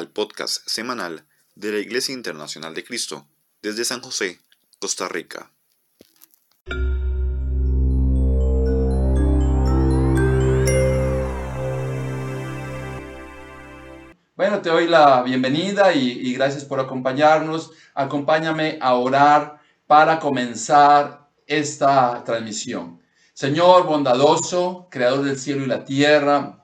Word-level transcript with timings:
al 0.00 0.08
podcast 0.08 0.66
semanal 0.66 1.26
de 1.54 1.72
la 1.72 1.78
Iglesia 1.78 2.14
Internacional 2.14 2.74
de 2.74 2.82
Cristo 2.82 3.26
desde 3.60 3.84
San 3.84 4.00
José, 4.00 4.40
Costa 4.78 5.08
Rica. 5.08 5.52
Bueno, 14.36 14.62
te 14.62 14.70
doy 14.70 14.88
la 14.88 15.22
bienvenida 15.22 15.92
y, 15.92 16.32
gracias 16.32 16.64
por 16.64 16.80
acompañarnos. 16.80 17.72
Acompáñame 17.92 18.78
a 18.80 18.94
orar 18.94 19.60
para 19.86 20.18
comenzar 20.18 21.28
esta 21.46 22.24
transmisión. 22.24 23.02
Señor 23.34 23.84
bondadoso, 23.84 24.88
creador 24.90 25.24
del 25.24 25.38
cielo 25.38 25.64
y 25.64 25.66
la 25.66 25.84
tierra, 25.84 26.59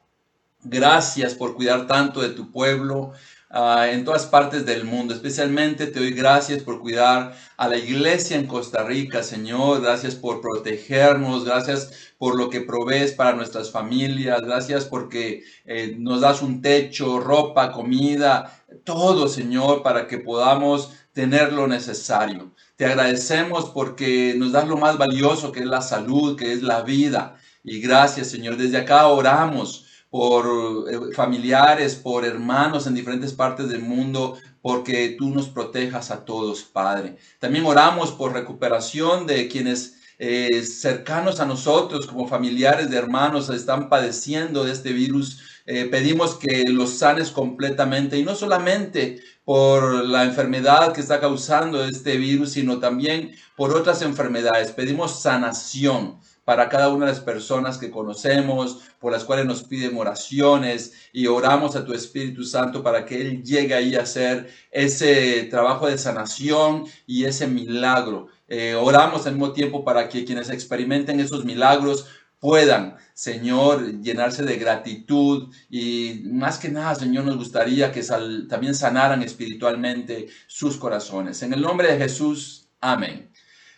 gracias 0.69 1.35
por 1.35 1.55
cuidar 1.55 1.87
tanto 1.87 2.21
de 2.21 2.31
tu 2.31 2.51
pueblo. 2.51 3.13
Ah, 3.49 3.89
en 3.91 4.05
todas 4.05 4.27
partes 4.27 4.67
del 4.67 4.85
mundo. 4.85 5.15
Especialmente 5.15 5.87
te 5.87 6.01
doy 6.01 6.11
gracias 6.11 6.63
por 6.63 6.81
cuidar 6.81 7.35
a 7.57 7.69
la 7.69 7.77
iglesia 7.77 8.37
en 8.37 8.47
Costa 8.47 8.83
Rica, 8.83 9.23
Señor. 9.23 9.83
Gracias 9.83 10.17
por 10.17 10.41
protegernos. 10.41 11.45
Gracias 11.45 12.13
por 12.19 12.37
lo 12.37 12.51
que 12.51 12.61
provees 12.61 13.13
para 13.13 13.35
nuestras 13.35 13.71
familias. 13.71 14.43
Gracias 14.43 14.85
porque 14.85 15.45
eh, 15.65 15.95
nos 15.97 16.21
das 16.23 16.43
un 16.43 16.61
techo, 16.61 17.21
ropa, 17.21 17.71
comida, 17.73 18.63
todo, 18.85 19.29
Señor, 19.29 19.83
para 19.83 20.09
que 20.09 20.19
podamos 20.19 20.91
tener 21.13 21.53
lo 21.53 21.69
necesario. 21.69 22.53
Te 22.77 22.85
agradecemos 22.85 23.71
porque 23.71 24.35
nos 24.37 24.53
das 24.53 24.67
lo 24.67 24.77
más 24.77 24.99
valioso 24.99 25.53
que 25.53 25.61
es 25.61 25.67
la 25.67 25.83
salud, 25.83 26.37
que 26.37 26.53
es 26.53 26.63
la 26.63 26.83
vida. 26.83 27.39
Y 27.63 27.81
gracias, 27.81 28.29
Señor. 28.29 28.57
Desde 28.57 28.79
acá 28.79 29.07
oramos 29.07 29.86
por 30.17 30.87
eh, 30.91 31.15
familiares, 31.15 31.95
por 31.95 32.25
hermanos 32.25 32.87
en 32.87 32.95
diferentes 32.95 33.35
partes 33.35 33.69
del 33.69 33.83
mundo, 33.83 34.39
porque 34.63 35.15
tú 35.19 35.29
nos 35.29 35.51
protejas 35.51 36.11
a 36.11 36.25
todos, 36.25 36.63
Padre. 36.63 37.19
También 37.39 37.67
oramos 37.67 38.13
por 38.13 38.33
recuperación 38.33 39.27
de 39.27 39.47
quienes 39.47 40.01
eh, 40.19 40.63
cercanos 40.63 41.39
a 41.39 41.45
nosotros, 41.45 42.07
como 42.07 42.27
familiares 42.27 42.89
de 42.89 42.97
hermanos, 42.97 43.51
están 43.51 43.91
padeciendo 43.91 44.65
de 44.65 44.73
este 44.73 44.95
virus. 44.95 45.43
Eh, 45.67 45.85
pedimos 45.85 46.37
que 46.37 46.65
los 46.65 46.97
sanes 46.97 47.31
completamente 47.31 48.17
y 48.17 48.23
no 48.23 48.35
solamente 48.35 49.21
por 49.47 50.05
la 50.05 50.25
enfermedad 50.25 50.93
que 50.93 51.01
está 51.01 51.21
causando 51.21 51.85
este 51.85 52.17
virus, 52.17 52.51
sino 52.51 52.81
también 52.81 53.31
por 53.55 53.73
otras 53.77 54.03
enfermedades. 54.03 54.73
Pedimos 54.73 55.23
sanación 55.23 56.19
para 56.45 56.69
cada 56.69 56.89
una 56.89 57.07
de 57.07 57.13
las 57.13 57.21
personas 57.21 57.79
que 57.79 57.93
conocemos, 57.93 58.81
por 58.99 59.13
las 59.13 59.23
cuales 59.23 59.47
nos 59.47 59.63
piden 59.63 59.97
oraciones 59.97 60.95
y 61.13 61.29
oramos 61.29 61.77
a 61.77 61.85
tu 61.85 61.95
Espíritu 61.95 62.43
Santo 62.43 62.83
para 62.83 63.05
que 63.05 63.21
Él 63.21 63.45
llegue 63.45 63.75
ahí 63.75 63.95
a 63.95 64.03
hacer 64.03 64.53
ese 64.73 65.45
trabajo 65.45 65.87
de 65.87 65.97
sanación 65.97 66.85
y 67.07 67.25
ese 67.25 67.47
milagro. 67.47 68.27
Eh, 68.49 68.75
oramos 68.75 69.29
al 69.29 69.35
mismo 69.35 69.53
tiempo 69.53 69.85
para 69.85 70.09
que 70.09 70.25
quienes 70.25 70.51
experimenten 70.51 71.21
esos 71.21 71.45
milagros 71.45 72.09
puedan, 72.39 72.97
Señor, 73.15 74.01
llenarse 74.01 74.45
de 74.45 74.57
gratitud 74.57 75.55
y 75.71 76.23
más 76.27 76.59
que 76.59 76.69
nada, 76.69 76.95
Señor, 76.95 77.25
nos 77.25 77.37
gustaría 77.37 77.93
que 77.93 78.03
también 78.49 78.75
sanaran 78.75 79.23
espiritualmente 79.23 80.29
sus 80.47 80.77
corazones. 80.77 81.43
En 81.43 81.53
el 81.53 81.63
nombre 81.63 81.93
de 81.93 81.99
Jesús, 81.99 82.69
amén. 82.81 83.31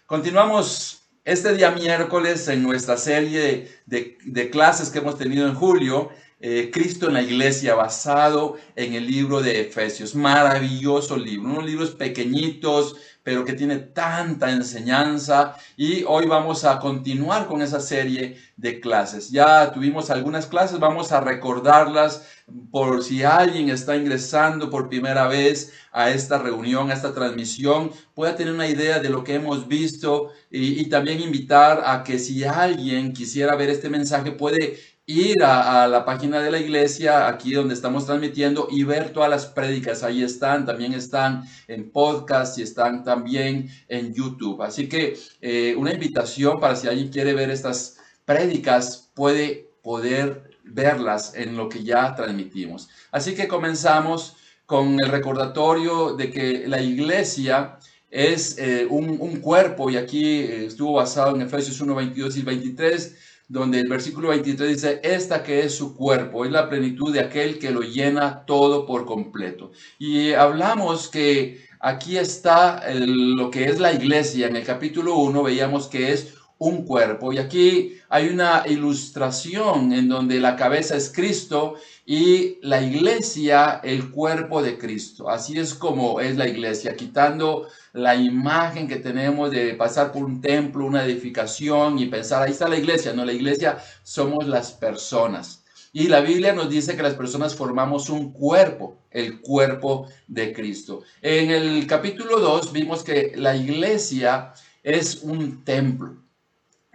Continuamos 0.06 0.98
este 1.28 1.52
día 1.52 1.70
miércoles, 1.70 2.48
en 2.48 2.62
nuestra 2.62 2.96
serie 2.96 3.68
de, 3.84 4.50
clases 4.50 4.88
que 4.88 5.00
hemos 5.00 5.18
tenido 5.18 5.46
en 5.46 5.54
julio, 5.54 6.08
eh, 6.40 6.70
Cristo 6.72 7.08
en 7.08 7.14
la 7.14 7.22
iglesia, 7.22 7.74
basado 7.74 8.56
en 8.76 8.94
el 8.94 9.06
libro 9.06 9.42
de 9.42 9.60
Efesios. 9.60 10.14
Maravilloso 10.14 11.18
libro, 11.18 11.50
unos 11.50 11.66
libros 11.66 11.90
pequeñitos, 11.90 12.96
pero 13.28 13.44
que 13.44 13.52
tiene 13.52 13.76
tanta 13.76 14.50
enseñanza. 14.50 15.54
Y 15.76 16.02
hoy 16.04 16.24
vamos 16.24 16.64
a 16.64 16.78
continuar 16.78 17.46
con 17.46 17.60
esa 17.60 17.78
serie 17.78 18.38
de 18.56 18.80
clases. 18.80 19.28
Ya 19.28 19.70
tuvimos 19.70 20.08
algunas 20.08 20.46
clases, 20.46 20.78
vamos 20.78 21.12
a 21.12 21.20
recordarlas 21.20 22.22
por 22.70 23.04
si 23.04 23.24
alguien 23.24 23.68
está 23.68 23.94
ingresando 23.96 24.70
por 24.70 24.88
primera 24.88 25.28
vez 25.28 25.74
a 25.92 26.08
esta 26.08 26.38
reunión, 26.38 26.90
a 26.90 26.94
esta 26.94 27.12
transmisión, 27.12 27.90
pueda 28.14 28.34
tener 28.34 28.54
una 28.54 28.66
idea 28.66 28.98
de 28.98 29.10
lo 29.10 29.22
que 29.24 29.34
hemos 29.34 29.68
visto 29.68 30.30
y, 30.50 30.86
también 30.86 31.20
invitar 31.20 31.82
a 31.84 32.02
que 32.04 32.18
si 32.18 32.44
alguien 32.44 33.12
quisiera 33.12 33.56
ver 33.56 33.68
este 33.68 33.90
mensaje 33.90 34.32
puede 34.32 34.78
ir 35.08 35.42
a, 35.42 35.88
la 35.88 36.04
página 36.04 36.38
de 36.42 36.50
la 36.50 36.58
iglesia, 36.58 37.28
aquí 37.28 37.54
donde 37.54 37.72
estamos 37.72 38.04
transmitiendo, 38.04 38.68
y 38.70 38.84
ver 38.84 39.10
todas 39.10 39.30
las 39.30 39.46
prédicas. 39.46 40.02
Ahí 40.02 40.22
están, 40.22 40.66
también 40.66 40.92
están 40.92 41.44
en 41.66 41.90
podcast 41.90 42.58
y 42.58 42.62
están 42.62 43.02
también 43.04 43.70
en 43.88 44.12
YouTube. 44.12 44.60
Así 44.60 44.86
que 44.86 45.18
eh, 45.40 45.74
una 45.78 45.94
invitación 45.94 46.60
para 46.60 46.76
si 46.76 46.88
alguien 46.88 47.08
quiere 47.08 47.32
ver 47.32 47.48
estas 47.50 47.96
prédicas, 48.26 49.10
puede 49.14 49.70
poder 49.82 50.50
verlas 50.62 51.32
en 51.34 51.56
lo 51.56 51.70
que 51.70 51.82
ya 51.82 52.14
transmitimos. 52.14 52.90
Así 53.10 53.34
que 53.34 53.48
comenzamos 53.48 54.36
con 54.66 55.00
el 55.00 55.08
recordatorio 55.08 56.16
de 56.16 56.30
que 56.30 56.68
la 56.68 56.82
iglesia 56.82 57.78
es 58.10 58.58
eh, 58.58 58.86
un, 58.88 59.40
cuerpo 59.40 59.88
y 59.88 59.96
aquí 59.96 60.40
eh, 60.40 60.66
estuvo 60.66 60.94
basado 60.94 61.34
en 61.34 61.42
Efesios 61.42 61.80
1, 61.80 61.94
22 61.94 62.36
y 62.36 62.42
23, 62.42 63.16
donde 63.48 63.80
el 63.80 63.88
versículo 63.88 64.28
23 64.28 64.68
dice, 64.68 65.00
esta 65.02 65.42
que 65.42 65.64
es 65.64 65.74
su 65.74 65.96
cuerpo, 65.96 66.44
es 66.44 66.52
la 66.52 66.68
plenitud 66.68 67.12
de 67.12 67.20
aquel 67.20 67.58
que 67.58 67.70
lo 67.70 67.80
llena 67.80 68.44
todo 68.44 68.84
por 68.84 69.06
completo. 69.06 69.72
Y 69.98 70.32
hablamos 70.34 71.08
que 71.08 71.66
aquí 71.80 72.18
está 72.18 72.84
lo 72.92 73.50
que 73.50 73.64
es 73.64 73.80
la 73.80 73.92
iglesia. 73.92 74.48
En 74.48 74.56
el 74.56 74.64
capítulo 74.64 75.16
1 75.16 75.42
veíamos 75.42 75.86
que 75.86 76.12
es 76.12 76.34
un 76.58 76.84
cuerpo. 76.84 77.32
Y 77.32 77.38
aquí 77.38 77.94
hay 78.10 78.28
una 78.28 78.64
ilustración 78.66 79.92
en 79.92 80.08
donde 80.08 80.40
la 80.40 80.56
cabeza 80.56 80.96
es 80.96 81.10
Cristo 81.10 81.76
y 82.10 82.56
la 82.62 82.80
iglesia 82.80 83.82
el 83.84 84.10
cuerpo 84.10 84.62
de 84.62 84.78
Cristo. 84.78 85.28
Así 85.28 85.58
es 85.58 85.74
como 85.74 86.20
es 86.20 86.38
la 86.38 86.48
iglesia, 86.48 86.96
quitando 86.96 87.68
la 87.92 88.16
imagen 88.16 88.88
que 88.88 88.96
tenemos 88.96 89.50
de 89.50 89.74
pasar 89.74 90.10
por 90.10 90.24
un 90.24 90.40
templo, 90.40 90.86
una 90.86 91.04
edificación 91.04 91.98
y 91.98 92.06
pensar, 92.06 92.42
ahí 92.42 92.52
está 92.52 92.66
la 92.66 92.78
iglesia. 92.78 93.12
No, 93.12 93.26
la 93.26 93.34
iglesia 93.34 93.76
somos 94.02 94.46
las 94.48 94.72
personas. 94.72 95.64
Y 95.92 96.08
la 96.08 96.22
Biblia 96.22 96.54
nos 96.54 96.70
dice 96.70 96.96
que 96.96 97.02
las 97.02 97.12
personas 97.12 97.54
formamos 97.54 98.08
un 98.08 98.32
cuerpo, 98.32 98.96
el 99.10 99.42
cuerpo 99.42 100.08
de 100.26 100.54
Cristo. 100.54 101.02
En 101.20 101.50
el 101.50 101.86
capítulo 101.86 102.40
2 102.40 102.72
vimos 102.72 103.04
que 103.04 103.32
la 103.36 103.54
iglesia 103.54 104.54
es 104.82 105.16
un 105.24 105.62
templo. 105.62 106.16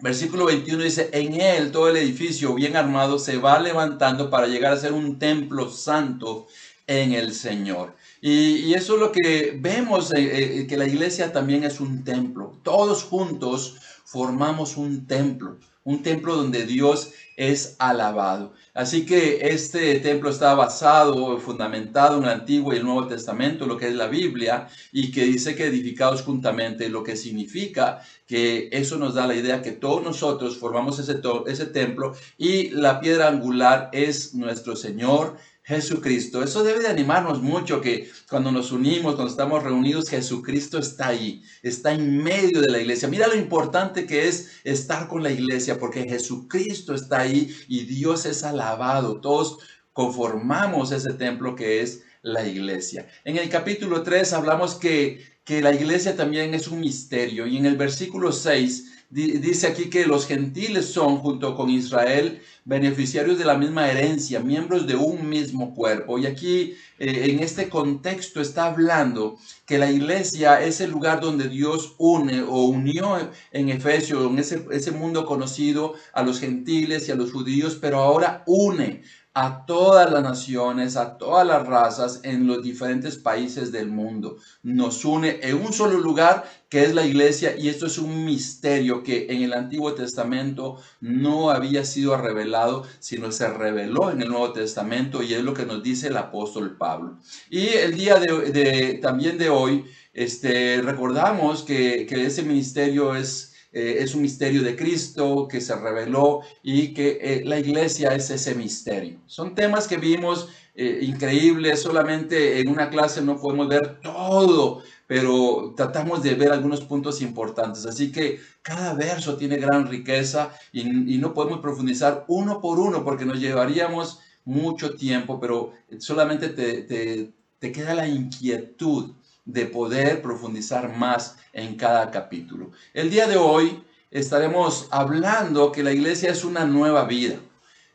Versículo 0.04 0.48
21 0.48 0.84
dice, 0.84 1.10
en 1.14 1.40
él 1.40 1.72
todo 1.72 1.88
el 1.88 1.96
edificio 1.96 2.54
bien 2.54 2.76
armado 2.76 3.18
se 3.18 3.38
va 3.38 3.58
levantando 3.58 4.30
para 4.30 4.48
llegar 4.48 4.74
a 4.74 4.78
ser 4.78 4.92
un 4.92 5.18
templo 5.18 5.72
santo 5.72 6.48
en 6.88 7.14
el 7.14 7.34
Señor. 7.34 7.96
Y, 8.20 8.74
eso 8.74 8.96
es 8.96 9.00
lo 9.00 9.14
que 9.14 9.58
vemos, 9.58 10.14
eh, 10.14 10.60
eh, 10.60 10.68
que 10.68 10.76
la 10.76 10.88
iglesia 10.88 11.32
también 11.32 11.64
es 11.64 11.80
un 11.80 12.04
templo. 12.04 12.60
Todos 12.64 13.06
juntos 13.06 13.78
formamos 14.04 14.76
un 14.76 15.08
templo, 15.08 15.56
un 15.86 16.04
templo 16.04 16.36
donde 16.36 16.66
Dios 16.66 17.12
es 17.38 17.78
alabado. 17.80 18.52
Así 18.74 19.06
que 19.06 19.50
este 19.50 20.00
templo 20.00 20.32
está 20.32 20.56
basado, 20.56 21.38
fundamentado 21.38 22.18
en 22.18 22.24
el 22.24 22.30
Antiguo 22.32 22.74
y 22.74 22.78
el 22.78 22.84
Nuevo 22.84 23.06
Testamento, 23.06 23.68
lo 23.68 23.78
que 23.78 23.88
es 23.88 23.94
la 23.94 24.08
Biblia, 24.08 24.68
y 24.92 25.12
que 25.12 25.26
dice 25.26 25.56
que 25.56 25.68
edificados 25.68 26.24
juntamente, 26.24 26.90
lo 26.90 27.04
que 27.04 27.16
significa 27.16 28.02
que 28.26 28.70
eso 28.72 28.98
nos 28.98 29.14
da 29.14 29.28
la 29.28 29.36
idea 29.36 29.62
que 29.62 29.74
todos 29.74 30.04
nosotros 30.04 30.58
formamos 30.58 30.98
ese, 30.98 31.22
ese 31.46 31.66
templo 31.68 32.16
y 32.38 32.70
la 32.72 33.00
piedra 33.00 33.28
angular 33.28 33.90
es 33.94 34.34
nuestro 34.34 34.76
Señor 34.76 35.38
Jesucristo. 35.64 36.44
Eso 36.44 36.64
debe 36.64 36.82
de 36.82 36.90
animarnos 36.90 37.42
mucho 37.42 37.80
que 37.80 38.10
cuando 38.30 38.52
nos 38.52 38.72
unimos, 38.72 39.16
cuando 39.16 39.32
estamos 39.32 39.64
reunidos, 39.64 40.10
Jesucristo 40.10 40.78
está 40.78 41.08
ahí, 41.08 41.42
está 41.62 41.94
en 41.94 42.22
medio 42.22 42.62
de 42.62 42.70
la 42.70 42.80
iglesia. 42.80 43.08
Mira 43.08 43.28
lo 43.28 43.36
importante 43.36 44.06
que 44.06 44.28
es 44.28 44.52
estar 44.66 45.08
con 45.08 45.24
la 45.24 45.32
iglesia, 45.32 45.80
porque 45.80 46.04
Jesucristo 46.04 46.94
está 46.94 47.22
ahí 47.22 47.56
y 47.68 47.86
Dios 47.86 48.26
es 48.26 48.44
alabado. 48.44 49.22
Todos 49.22 49.60
conformamos 49.94 50.92
ese 50.92 51.14
templo 51.14 51.56
que 51.56 51.82
es 51.82 52.04
la 52.22 52.46
iglesia. 52.46 53.08
En 53.24 53.38
el 53.38 53.50
capítulo 53.50 54.04
3 54.04 54.34
hablamos 54.34 54.76
que, 54.76 55.24
que 55.46 55.62
la 55.62 55.74
iglesia 55.74 56.16
también 56.16 56.54
es 56.54 56.68
un 56.68 56.80
misterio 56.82 57.48
y 57.48 57.58
en 57.58 57.66
el 57.66 57.78
versículo 57.78 58.32
6 58.32 59.03
dice 59.14 59.68
aquí 59.68 59.90
que 59.90 60.06
los 60.06 60.26
gentiles 60.26 60.86
son, 60.88 61.18
junto 61.18 61.56
con 61.56 61.70
Israel, 61.70 62.42
beneficiarios 62.66 63.38
de 63.38 63.46
la 63.46 63.58
misma 63.58 63.90
herencia, 63.90 64.40
miembros 64.40 64.88
de 64.88 64.96
un 64.96 65.30
mismo 65.30 65.76
cuerpo. 65.76 66.18
Y 66.18 66.26
aquí, 66.26 66.76
eh, 66.98 67.28
en 67.30 67.40
este 67.40 67.70
contexto, 67.70 68.42
está 68.42 68.66
hablando 68.66 69.38
que 69.66 69.78
la 69.78 69.92
iglesia 69.92 70.64
es 70.64 70.82
el 70.82 70.90
lugar 70.92 71.22
donde 71.22 71.48
Dios 71.48 71.94
une 72.00 72.42
o 72.42 72.66
unió 72.66 73.30
en 73.52 73.70
Efesios, 73.70 74.26
en 74.32 74.40
ese, 74.40 74.66
ese 74.72 74.92
mundo 74.92 75.26
conocido, 75.26 75.94
a 76.14 76.24
los 76.24 76.40
gentiles 76.40 77.08
y 77.08 77.12
a 77.12 77.16
los 77.16 77.32
judíos, 77.32 77.78
pero 77.80 78.00
ahora 78.00 78.44
une 78.48 79.04
a 79.36 79.66
todas 79.66 80.12
las 80.12 80.22
naciones, 80.22 80.96
a 80.96 81.18
todas 81.18 81.46
las 81.46 81.66
razas 81.66 82.20
en 82.24 82.46
los 82.46 82.62
diferentes 82.62 83.18
países 83.18 83.72
del 83.72 83.88
mundo. 83.88 84.38
Nos 84.62 85.04
une 85.06 85.40
en 85.42 85.56
un 85.56 85.74
solo 85.74 86.00
lugar 86.00 86.44
que 86.70 86.84
es 86.84 86.94
la 86.94 87.06
iglesia 87.06 87.56
y 87.58 87.70
esto 87.70 87.88
es 87.88 87.98
un 87.98 88.26
misterio 88.26 89.02
que 89.02 89.28
en 89.30 89.42
el 89.42 89.54
Antiguo 89.54 89.94
Testamento 89.94 90.78
no 91.02 91.50
había 91.50 91.84
sido 91.84 92.16
revelado, 92.16 92.86
sino 93.00 93.32
se 93.32 93.48
reveló 93.48 94.12
en 94.12 94.22
el 94.22 94.30
Nuevo 94.30 94.54
Testamento 94.54 95.24
y 95.24 95.34
es 95.34 95.44
lo 95.44 95.56
que 95.56 95.66
nos 95.66 95.82
dice 95.82 96.08
el 96.08 96.18
apóstol 96.18 96.78
Pablo. 96.78 97.18
Y 97.50 97.70
el 97.70 97.96
día 97.96 98.20
de, 98.20 99.00
también 99.02 99.40
de 99.40 99.50
hoy, 99.50 99.86
este, 100.14 100.80
recordamos 100.84 101.64
que, 101.64 102.06
que 102.06 102.26
ese 102.26 102.44
ministerio 102.44 103.16
es 103.16 103.53
eh, 103.74 104.04
es 104.04 104.14
un 104.14 104.22
misterio 104.22 104.62
de 104.62 104.76
Cristo 104.76 105.48
que 105.48 105.60
se 105.60 105.76
reveló 105.76 106.42
y 106.62 106.94
que 106.94 107.18
eh, 107.20 107.42
la 107.44 107.58
iglesia 107.58 108.14
es 108.14 108.30
ese 108.30 108.54
misterio. 108.54 109.20
Son 109.26 109.56
temas 109.56 109.88
que 109.88 109.98
vimos 109.98 110.50
eh, 110.76 111.00
increíbles, 111.02 111.82
solamente 111.82 112.60
en 112.60 112.70
una 112.70 112.92
clase 112.92 113.24
no 113.24 113.42
podemos 113.42 113.68
ver 113.68 114.00
todo, 114.02 114.84
pero 115.08 115.74
tratamos 115.76 116.22
de 116.22 116.36
ver 116.36 116.52
algunos 116.52 116.82
puntos 116.82 117.20
importantes. 117.24 117.88
Así 117.88 118.12
que 118.12 118.40
cada 118.62 118.94
verso 118.94 119.38
tiene 119.38 119.58
gran 119.58 119.88
riqueza 119.88 120.54
y, 120.72 120.84
no 121.18 121.34
podemos 121.34 121.60
profundizar 121.60 122.26
uno 122.28 122.62
por 122.62 122.78
uno 122.78 123.04
porque 123.04 123.26
nos 123.26 123.40
llevaríamos 123.40 124.20
mucho 124.46 124.94
tiempo, 124.94 125.40
pero 125.40 125.74
solamente 125.98 126.50
te, 126.50 127.34
te 127.60 127.72
queda 127.72 127.96
la 127.96 128.08
inquietud 128.08 129.14
de 129.46 129.66
poder 129.66 130.22
profundizar 130.22 130.96
más 130.96 131.38
en 131.52 131.76
cada 131.76 132.12
capítulo. 132.12 132.72
El 132.94 133.10
día 133.10 133.28
de 133.28 133.38
hoy 133.38 133.84
estaremos 134.12 134.88
hablando 134.92 135.72
que 135.72 135.84
la 135.84 135.92
iglesia 135.92 136.32
es 136.32 136.44
una 136.44 136.66
nueva 136.66 137.06
vida. 137.06 137.36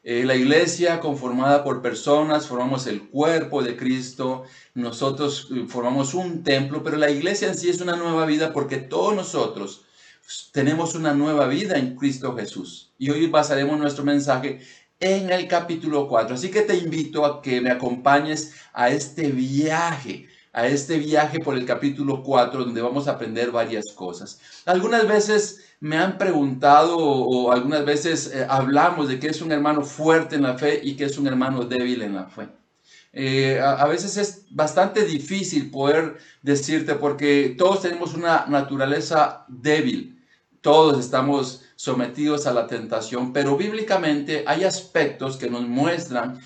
Eh, 0.05 0.25
la 0.25 0.37
iglesia 0.37 1.01
conformada 1.01 1.65
por 1.65 1.83
personas, 1.83 2.47
formamos 2.47 2.87
el 2.87 3.09
cuerpo 3.09 3.63
de 3.63 3.77
Cristo, 3.77 4.45
nosotros 4.75 5.49
eh, 5.55 5.67
formamos 5.69 6.15
un 6.15 6.45
templo, 6.45 6.83
pero 6.83 6.97
la 6.97 7.11
iglesia 7.11 7.49
en 7.49 7.57
sí 7.57 7.69
es 7.69 7.81
una 7.81 7.97
nueva 7.97 8.25
vida 8.25 8.53
porque 8.53 8.77
todos 8.79 9.15
nosotros 9.15 9.85
tenemos 10.53 10.95
una 10.95 11.15
nueva 11.15 11.47
vida 11.47 11.79
en 11.79 11.97
Cristo 11.97 12.37
Jesús. 12.37 12.93
Y 12.99 13.11
hoy 13.11 13.27
basaremos 13.27 13.79
nuestro 13.79 14.05
mensaje 14.05 14.61
en 15.01 15.31
el 15.31 15.49
capítulo 15.49 16.09
4. 16.09 16.35
Así 16.35 16.51
que 16.51 16.63
te 16.63 16.77
invito 16.77 17.25
a 17.25 17.43
que 17.43 17.61
me 17.61 17.71
acompañes 17.71 18.55
a 18.73 18.91
este 18.91 19.31
viaje 19.31 20.29
a 20.59 20.67
este 20.67 20.99
viaje 20.99 21.39
por 21.39 21.55
el 21.55 21.65
capítulo 21.65 22.21
4 22.25 22.65
donde 22.65 22.83
vamos 22.83 23.07
a 23.07 23.13
aprender 23.13 23.53
varias 23.53 23.85
cosas. 23.95 24.41
Algunas 24.67 25.07
veces 25.07 25.61
me 25.79 25.97
han 25.97 26.19
preguntado 26.19 26.99
o, 26.99 27.53
algunas 27.53 27.85
veces 27.85 28.33
eh, 28.35 28.45
hablamos 28.49 29.07
de 29.07 29.21
que 29.21 29.29
es 29.29 29.41
un 29.41 29.53
hermano 29.53 29.83
fuerte 29.83 30.35
en 30.35 30.43
la 30.43 30.59
fe 30.59 30.81
y 30.83 30.97
que 30.97 31.05
es 31.05 31.17
un 31.17 31.29
hermano 31.29 31.65
débil 31.65 32.03
en 32.03 32.17
la 32.17 32.27
fe. 32.27 32.49
Eh, 33.13 33.61
a, 33.61 33.87
veces 33.87 34.17
es 34.17 34.47
bastante 34.51 35.05
difícil 35.05 35.71
poder 35.71 36.19
decirte 36.43 36.97
porque 36.97 37.55
todos 37.57 37.83
tenemos 37.83 38.15
una 38.15 38.47
naturaleza 38.49 39.45
débil, 39.47 40.21
todos 40.61 40.99
estamos 40.99 41.63
sometidos 41.77 42.49
a 42.49 42.53
la 42.53 42.67
tentación, 42.67 43.33
pero 43.33 43.57
bíblicamente 43.57 44.43
hay 44.45 44.65
aspectos 44.65 45.37
que 45.37 45.49
nos 45.49 45.69
muestran 45.69 46.41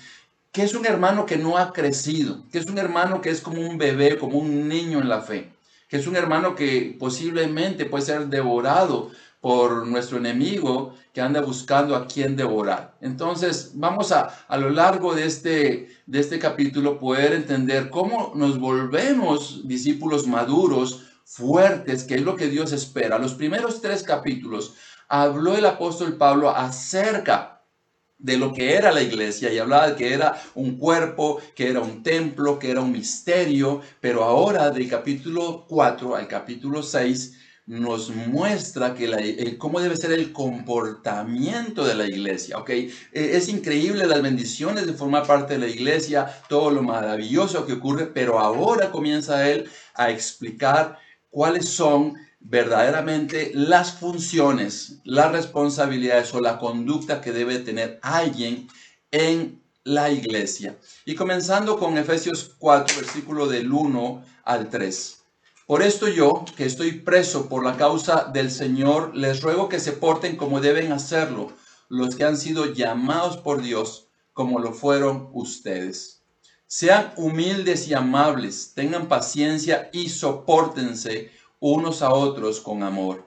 que 0.53 0.61
es 0.61 0.75
un 0.75 0.85
hermano 0.85 1.25
que 1.25 1.37
no 1.37 1.57
ha 1.57 1.73
crecido, 1.73 2.47
que 2.51 2.59
es 2.59 2.67
un 2.67 2.77
hermano 2.77 3.21
que 3.21 3.31
es 3.31 3.41
como 3.41 3.59
un 3.59 3.79
bebé, 3.79 4.19
como 4.19 4.37
un 4.37 4.69
niño 4.69 5.01
en 5.01 5.09
la 5.09 5.21
fe, 5.21 5.51
que 5.89 5.97
es 5.97 6.05
un 6.05 6.15
hermano 6.15 6.53
que 6.53 6.95
posiblemente 6.99 7.85
puede 7.85 8.05
ser 8.05 8.27
devorado 8.27 9.09
por 9.41 9.87
nuestro 9.87 10.19
enemigo 10.19 10.93
que 11.11 11.21
anda 11.21 11.41
buscando 11.41 11.95
a 11.95 12.05
quien 12.05 12.35
devorar. 12.35 12.95
Entonces, 13.01 13.71
vamos 13.73 14.11
a 14.11 14.45
a 14.47 14.57
lo 14.57 14.69
largo 14.69 15.15
de 15.15 15.25
este, 15.25 15.89
de 16.05 16.19
este 16.19 16.37
capítulo 16.37 16.99
poder 16.99 17.33
entender 17.33 17.89
cómo 17.89 18.31
nos 18.35 18.59
volvemos 18.59 19.67
discípulos 19.67 20.27
maduros, 20.27 21.03
fuertes, 21.25 22.03
que 22.03 22.15
es 22.15 22.21
lo 22.21 22.35
que 22.35 22.47
Dios 22.47 22.71
espera. 22.73 23.17
Los 23.17 23.33
primeros 23.33 23.81
tres 23.81 24.03
capítulos 24.03 24.75
habló 25.09 25.57
el 25.57 25.65
apóstol 25.65 26.15
Pablo 26.15 26.51
acerca 26.51 27.52
de 28.23 28.37
lo 28.37 28.53
que 28.53 28.73
era 28.73 28.91
la 28.91 29.01
iglesia 29.01 29.51
y 29.51 29.59
hablaba 29.59 29.89
de 29.89 29.95
que 29.97 30.13
era 30.13 30.41
un 30.55 30.77
cuerpo, 30.77 31.39
que 31.53 31.69
era 31.69 31.81
un 31.81 32.01
templo, 32.01 32.57
que 32.57 32.71
era 32.71 32.79
un 32.79 32.91
misterio, 32.91 33.81
pero 33.99 34.23
ahora 34.23 34.71
del 34.71 34.89
capítulo 34.89 35.65
4 35.67 36.15
al 36.15 36.27
capítulo 36.27 36.81
6 36.81 37.37
nos 37.65 38.09
muestra 38.09 38.93
que 38.93 39.57
cómo 39.57 39.81
debe 39.81 39.97
ser 39.97 40.13
el 40.13 40.31
comportamiento 40.31 41.85
de 41.85 41.95
la 41.95 42.07
iglesia, 42.07 42.57
¿ok? 42.57 42.69
E, 42.69 42.91
es 43.11 43.49
increíble 43.49 44.05
las 44.05 44.21
bendiciones 44.21 44.85
de 44.85 44.93
formar 44.93 45.27
parte 45.27 45.53
de 45.55 45.59
la 45.59 45.67
iglesia, 45.67 46.27
todo 46.47 46.71
lo 46.71 46.81
maravilloso 46.81 47.65
que 47.65 47.73
ocurre, 47.73 48.07
pero 48.07 48.39
ahora 48.39 48.89
comienza 48.89 49.49
él 49.49 49.69
a 49.95 50.09
explicar 50.09 50.97
cuáles 51.29 51.67
son 51.67 52.15
verdaderamente 52.43 53.51
las 53.53 53.93
funciones, 53.93 54.99
las 55.05 55.31
responsabilidades 55.31 56.33
o 56.33 56.41
la 56.41 56.59
conducta 56.59 57.21
que 57.21 57.31
debe 57.31 57.59
tener 57.59 57.99
alguien 58.01 58.67
en 59.11 59.61
la 59.83 60.11
iglesia. 60.11 60.77
Y 61.05 61.15
comenzando 61.15 61.79
con 61.79 61.97
Efesios 61.97 62.55
4, 62.59 62.97
versículo 62.97 63.47
del 63.47 63.71
1 63.71 64.25
al 64.43 64.69
3. 64.69 65.19
Por 65.65 65.81
esto 65.81 66.09
yo, 66.09 66.43
que 66.57 66.65
estoy 66.65 66.91
preso 66.91 67.47
por 67.47 67.63
la 67.63 67.77
causa 67.77 68.29
del 68.33 68.51
Señor, 68.51 69.15
les 69.15 69.41
ruego 69.41 69.69
que 69.69 69.79
se 69.79 69.93
porten 69.93 70.35
como 70.35 70.59
deben 70.59 70.91
hacerlo 70.91 71.53
los 71.87 72.15
que 72.15 72.25
han 72.25 72.37
sido 72.37 72.73
llamados 72.73 73.37
por 73.37 73.61
Dios, 73.61 74.07
como 74.33 74.59
lo 74.59 74.73
fueron 74.73 75.29
ustedes. 75.31 76.23
Sean 76.67 77.13
humildes 77.17 77.87
y 77.87 77.93
amables, 77.93 78.73
tengan 78.73 79.07
paciencia 79.07 79.89
y 79.93 80.09
soportense 80.09 81.29
unos 81.63 82.01
a 82.01 82.13
otros 82.13 82.59
con 82.59 82.83
amor. 82.83 83.23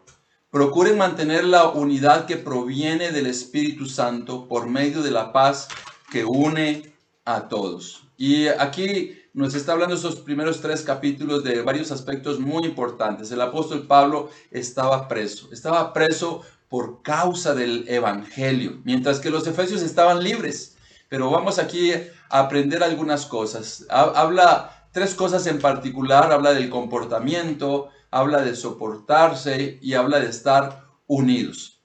Procuren 0.50 0.98
mantener 0.98 1.42
la 1.44 1.70
unidad 1.70 2.26
que 2.26 2.36
proviene 2.36 3.10
del 3.10 3.26
Espíritu 3.26 3.86
Santo 3.86 4.46
por 4.46 4.68
medio 4.68 5.02
de 5.02 5.10
la 5.10 5.32
paz 5.32 5.68
que 6.12 6.26
une 6.26 6.92
a 7.24 7.48
todos. 7.48 8.02
Y 8.18 8.48
aquí 8.48 9.18
nos 9.32 9.54
está 9.54 9.72
hablando 9.72 9.94
esos 9.94 10.16
primeros 10.16 10.60
tres 10.60 10.82
capítulos 10.82 11.44
de 11.44 11.62
varios 11.62 11.90
aspectos 11.90 12.38
muy 12.38 12.66
importantes. 12.66 13.30
El 13.30 13.40
apóstol 13.40 13.86
Pablo 13.86 14.28
estaba 14.50 15.08
preso, 15.08 15.48
estaba 15.50 15.94
preso 15.94 16.42
por 16.68 17.00
causa 17.00 17.54
del 17.54 17.88
Evangelio, 17.88 18.82
mientras 18.84 19.18
que 19.18 19.30
los 19.30 19.46
efesios 19.46 19.80
estaban 19.80 20.22
libres. 20.22 20.76
Pero 21.08 21.30
vamos 21.30 21.58
aquí 21.58 21.92
a 22.28 22.38
aprender 22.40 22.82
algunas 22.82 23.24
cosas. 23.24 23.86
Habla 23.88 24.88
tres 24.92 25.14
cosas 25.14 25.46
en 25.46 25.58
particular, 25.58 26.32
habla 26.32 26.52
del 26.52 26.68
comportamiento, 26.68 27.88
habla 28.10 28.42
de 28.42 28.54
soportarse 28.54 29.78
y 29.82 29.94
habla 29.94 30.20
de 30.20 30.30
estar 30.30 30.84
unidos. 31.06 31.80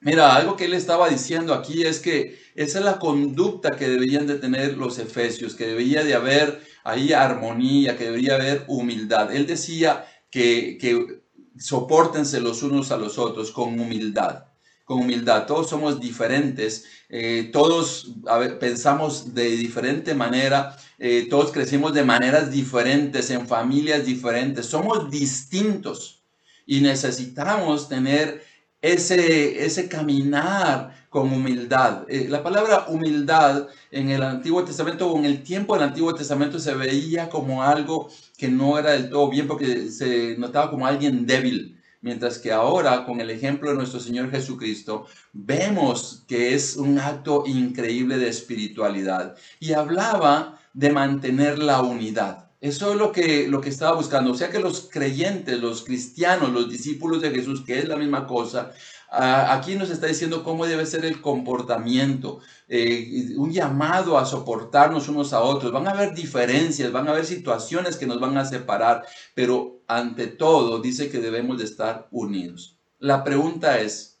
Mira, 0.00 0.34
algo 0.36 0.56
que 0.56 0.66
él 0.66 0.74
estaba 0.74 1.08
diciendo 1.08 1.54
aquí 1.54 1.84
es 1.84 2.00
que 2.00 2.38
esa 2.54 2.78
es 2.78 2.84
la 2.84 2.98
conducta 2.98 3.76
que 3.76 3.88
deberían 3.88 4.26
de 4.26 4.38
tener 4.38 4.76
los 4.76 4.98
efesios, 4.98 5.54
que 5.54 5.66
debería 5.66 6.04
de 6.04 6.14
haber 6.14 6.60
ahí 6.84 7.12
armonía, 7.12 7.96
que 7.96 8.04
debería 8.04 8.34
haber 8.36 8.64
humildad. 8.68 9.34
Él 9.34 9.46
decía 9.46 10.06
que, 10.30 10.78
que 10.78 11.22
soportense 11.58 12.40
los 12.40 12.62
unos 12.62 12.92
a 12.92 12.96
los 12.96 13.18
otros 13.18 13.50
con 13.50 13.80
humildad 13.80 14.44
con 14.86 15.00
humildad. 15.00 15.46
Todos 15.46 15.68
somos 15.68 16.00
diferentes, 16.00 16.84
eh, 17.08 17.50
todos 17.52 18.14
pensamos 18.60 19.34
de 19.34 19.50
diferente 19.50 20.14
manera, 20.14 20.76
eh, 20.98 21.26
todos 21.28 21.50
crecimos 21.50 21.92
de 21.92 22.04
maneras 22.04 22.52
diferentes, 22.52 23.30
en 23.30 23.46
familias 23.48 24.06
diferentes, 24.06 24.64
somos 24.66 25.10
distintos 25.10 26.22
y 26.66 26.80
necesitamos 26.80 27.88
tener 27.88 28.44
ese, 28.80 29.64
ese 29.66 29.88
caminar 29.88 30.94
con 31.10 31.32
humildad. 31.32 32.04
Eh, 32.08 32.28
la 32.28 32.44
palabra 32.44 32.86
humildad 32.88 33.66
en 33.90 34.10
el 34.10 34.22
Antiguo 34.22 34.64
Testamento 34.64 35.10
o 35.10 35.18
en 35.18 35.24
el 35.24 35.42
tiempo 35.42 35.74
del 35.74 35.88
Antiguo 35.88 36.14
Testamento 36.14 36.60
se 36.60 36.74
veía 36.74 37.28
como 37.28 37.64
algo 37.64 38.08
que 38.38 38.48
no 38.48 38.78
era 38.78 38.92
del 38.92 39.10
todo 39.10 39.28
bien 39.30 39.48
porque 39.48 39.90
se 39.90 40.36
notaba 40.38 40.70
como 40.70 40.86
alguien 40.86 41.26
débil 41.26 41.75
Mientras 42.00 42.38
que 42.38 42.52
ahora, 42.52 43.04
con 43.04 43.20
el 43.20 43.30
ejemplo 43.30 43.70
de 43.70 43.76
nuestro 43.76 44.00
Señor 44.00 44.30
Jesucristo, 44.30 45.06
vemos 45.32 46.24
que 46.28 46.54
es 46.54 46.76
un 46.76 46.98
acto 46.98 47.44
increíble 47.46 48.18
de 48.18 48.28
espiritualidad. 48.28 49.36
Y 49.60 49.72
hablaba 49.72 50.60
de 50.74 50.90
mantener 50.90 51.58
la 51.58 51.80
unidad. 51.82 52.50
Eso 52.60 52.92
es 52.92 52.96
lo 52.96 53.12
que, 53.12 53.48
lo 53.48 53.60
que 53.60 53.68
estaba 53.68 53.96
buscando. 53.96 54.32
O 54.32 54.34
sea 54.34 54.50
que 54.50 54.58
los 54.58 54.88
creyentes, 54.90 55.60
los 55.60 55.82
cristianos, 55.84 56.52
los 56.52 56.70
discípulos 56.70 57.22
de 57.22 57.30
Jesús, 57.30 57.62
que 57.64 57.78
es 57.78 57.88
la 57.88 57.96
misma 57.96 58.26
cosa, 58.26 58.72
aquí 59.08 59.76
nos 59.76 59.90
está 59.90 60.06
diciendo 60.06 60.42
cómo 60.42 60.66
debe 60.66 60.86
ser 60.86 61.04
el 61.04 61.20
comportamiento, 61.20 62.40
eh, 62.68 63.34
un 63.36 63.52
llamado 63.52 64.18
a 64.18 64.26
soportarnos 64.26 65.08
unos 65.08 65.32
a 65.32 65.40
otros. 65.40 65.72
Van 65.72 65.86
a 65.86 65.92
haber 65.92 66.14
diferencias, 66.14 66.92
van 66.92 67.08
a 67.08 67.12
haber 67.12 67.24
situaciones 67.24 67.96
que 67.96 68.06
nos 68.06 68.20
van 68.20 68.36
a 68.36 68.44
separar, 68.44 69.04
pero 69.34 69.75
ante 69.88 70.26
todo 70.26 70.80
dice 70.80 71.10
que 71.10 71.20
debemos 71.20 71.58
de 71.58 71.64
estar 71.64 72.08
unidos. 72.10 72.78
La 72.98 73.24
pregunta 73.24 73.80
es, 73.80 74.18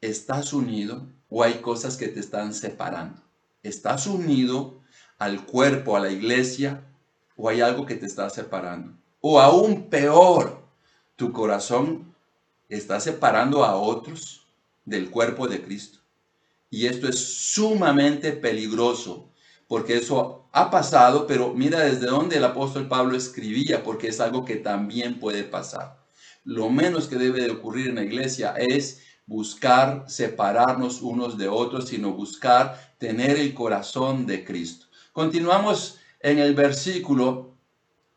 ¿estás 0.00 0.52
unido 0.52 1.06
o 1.28 1.42
hay 1.42 1.54
cosas 1.54 1.96
que 1.96 2.08
te 2.08 2.20
están 2.20 2.54
separando? 2.54 3.22
¿Estás 3.62 4.06
unido 4.06 4.80
al 5.18 5.44
cuerpo, 5.44 5.96
a 5.96 6.00
la 6.00 6.10
iglesia, 6.10 6.84
o 7.36 7.48
hay 7.48 7.60
algo 7.60 7.86
que 7.86 7.96
te 7.96 8.06
está 8.06 8.30
separando? 8.30 8.92
O 9.20 9.40
aún 9.40 9.88
peor, 9.90 10.62
tu 11.16 11.32
corazón 11.32 12.14
está 12.68 13.00
separando 13.00 13.64
a 13.64 13.76
otros 13.76 14.46
del 14.84 15.10
cuerpo 15.10 15.48
de 15.48 15.62
Cristo. 15.62 15.98
Y 16.70 16.86
esto 16.86 17.08
es 17.08 17.18
sumamente 17.18 18.32
peligroso, 18.32 19.30
porque 19.68 19.96
eso 19.96 20.48
ha 20.52 20.70
pasado, 20.70 21.26
pero 21.26 21.52
mira 21.52 21.80
desde 21.80 22.06
dónde 22.06 22.36
el 22.36 22.44
apóstol 22.44 22.88
Pablo 22.88 23.16
escribía, 23.16 23.82
porque 23.82 24.08
es 24.08 24.20
algo 24.20 24.44
que 24.44 24.56
también 24.56 25.18
puede 25.18 25.44
pasar. 25.44 26.04
Lo 26.44 26.70
menos 26.70 27.08
que 27.08 27.16
debe 27.16 27.42
de 27.42 27.50
ocurrir 27.50 27.88
en 27.88 27.96
la 27.96 28.04
iglesia 28.04 28.54
es 28.56 29.02
buscar 29.26 30.04
separarnos 30.06 31.02
unos 31.02 31.36
de 31.36 31.48
otros, 31.48 31.88
sino 31.88 32.12
buscar 32.12 32.94
tener 32.98 33.36
el 33.36 33.52
corazón 33.52 34.24
de 34.24 34.44
Cristo. 34.44 34.86
Continuamos 35.12 35.98
en 36.20 36.38
el 36.38 36.54
versículo 36.54 37.56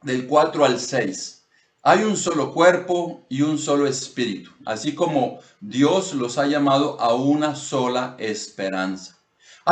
del 0.04 0.28
4 0.28 0.66
al 0.66 0.80
6. 0.80 1.48
Hay 1.82 2.04
un 2.04 2.16
solo 2.16 2.54
cuerpo 2.54 3.26
y 3.30 3.42
un 3.42 3.58
solo 3.58 3.88
espíritu, 3.88 4.52
así 4.66 4.94
como 4.94 5.40
Dios 5.60 6.14
los 6.14 6.38
ha 6.38 6.46
llamado 6.46 7.00
a 7.00 7.14
una 7.16 7.56
sola 7.56 8.16
esperanza. 8.20 9.19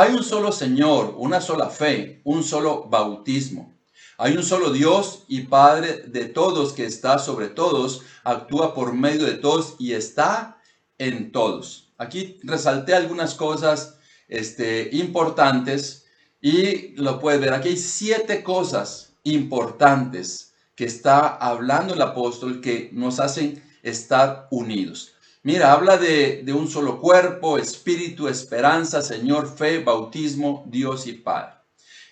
Hay 0.00 0.14
un 0.14 0.22
solo 0.22 0.52
Señor, 0.52 1.16
una 1.18 1.40
sola 1.40 1.70
fe, 1.70 2.20
un 2.22 2.44
solo 2.44 2.84
bautismo. 2.84 3.74
Hay 4.16 4.36
un 4.36 4.44
solo 4.44 4.70
Dios 4.70 5.24
y 5.26 5.40
Padre 5.40 6.04
de 6.06 6.26
todos 6.26 6.72
que 6.72 6.84
está 6.84 7.18
sobre 7.18 7.48
todos, 7.48 8.02
actúa 8.22 8.74
por 8.74 8.92
medio 8.92 9.26
de 9.26 9.32
todos 9.32 9.74
y 9.80 9.94
está 9.94 10.62
en 10.98 11.32
todos. 11.32 11.90
Aquí 11.98 12.38
resalté 12.44 12.94
algunas 12.94 13.34
cosas 13.34 13.98
este, 14.28 14.88
importantes 14.92 16.06
y 16.40 16.90
lo 16.94 17.18
puedes 17.18 17.40
ver. 17.40 17.52
Aquí 17.52 17.70
hay 17.70 17.76
siete 17.76 18.44
cosas 18.44 19.14
importantes 19.24 20.54
que 20.76 20.84
está 20.84 21.26
hablando 21.26 21.94
el 21.94 22.02
apóstol 22.02 22.60
que 22.60 22.88
nos 22.92 23.18
hacen 23.18 23.60
estar 23.82 24.46
unidos. 24.52 25.17
Mira, 25.48 25.72
habla 25.72 25.96
de, 25.96 26.44
un 26.52 26.68
solo 26.68 27.00
cuerpo, 27.00 27.56
espíritu, 27.56 28.28
esperanza, 28.28 29.00
Señor, 29.00 29.48
fe, 29.48 29.78
bautismo, 29.82 30.62
Dios 30.68 31.06
y 31.06 31.14
Padre. 31.14 31.54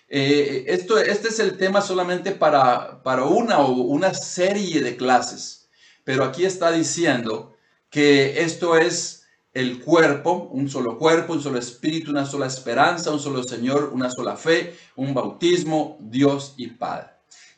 Eh, 0.09 0.65
esto, 0.65 0.97
este 0.97 1.27
es 1.27 1.37
el 1.37 1.55
tema 1.55 1.81
solamente 1.81 2.31
para, 2.31 3.03
para 3.03 3.25
una 3.25 3.59
o 3.59 3.73
una 3.73 4.11
serie 4.15 4.81
de 4.81 4.97
clases, 4.97 5.69
pero 6.03 6.23
aquí 6.23 6.45
está 6.45 6.71
diciendo 6.71 7.55
que 7.91 8.41
esto 8.41 8.75
es 8.75 9.27
el 9.53 9.83
cuerpo, 9.83 10.49
un 10.51 10.67
solo 10.67 10.97
cuerpo, 10.97 11.33
un 11.33 11.43
solo 11.43 11.59
espíritu, 11.59 12.09
una 12.09 12.25
sola 12.25 12.47
esperanza, 12.47 13.11
un 13.11 13.19
solo 13.19 13.43
Señor, 13.43 13.91
una 13.93 14.09
sola 14.09 14.35
fe, 14.35 14.75
un 14.95 15.13
bautismo, 15.13 15.99
Dios 15.99 16.55
y 16.57 16.69
Padre. 16.69 17.09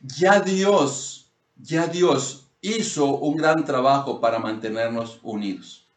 Ya 0.01 0.41
Dios, 0.41 1.31
ya 1.55 1.87
Dios 1.87 2.48
hizo 2.61 3.17
un 3.17 3.37
gran 3.37 3.65
trabajo 3.65 4.19
para 4.19 4.39
mantenernos 4.39 5.19
unidos. 5.23 5.87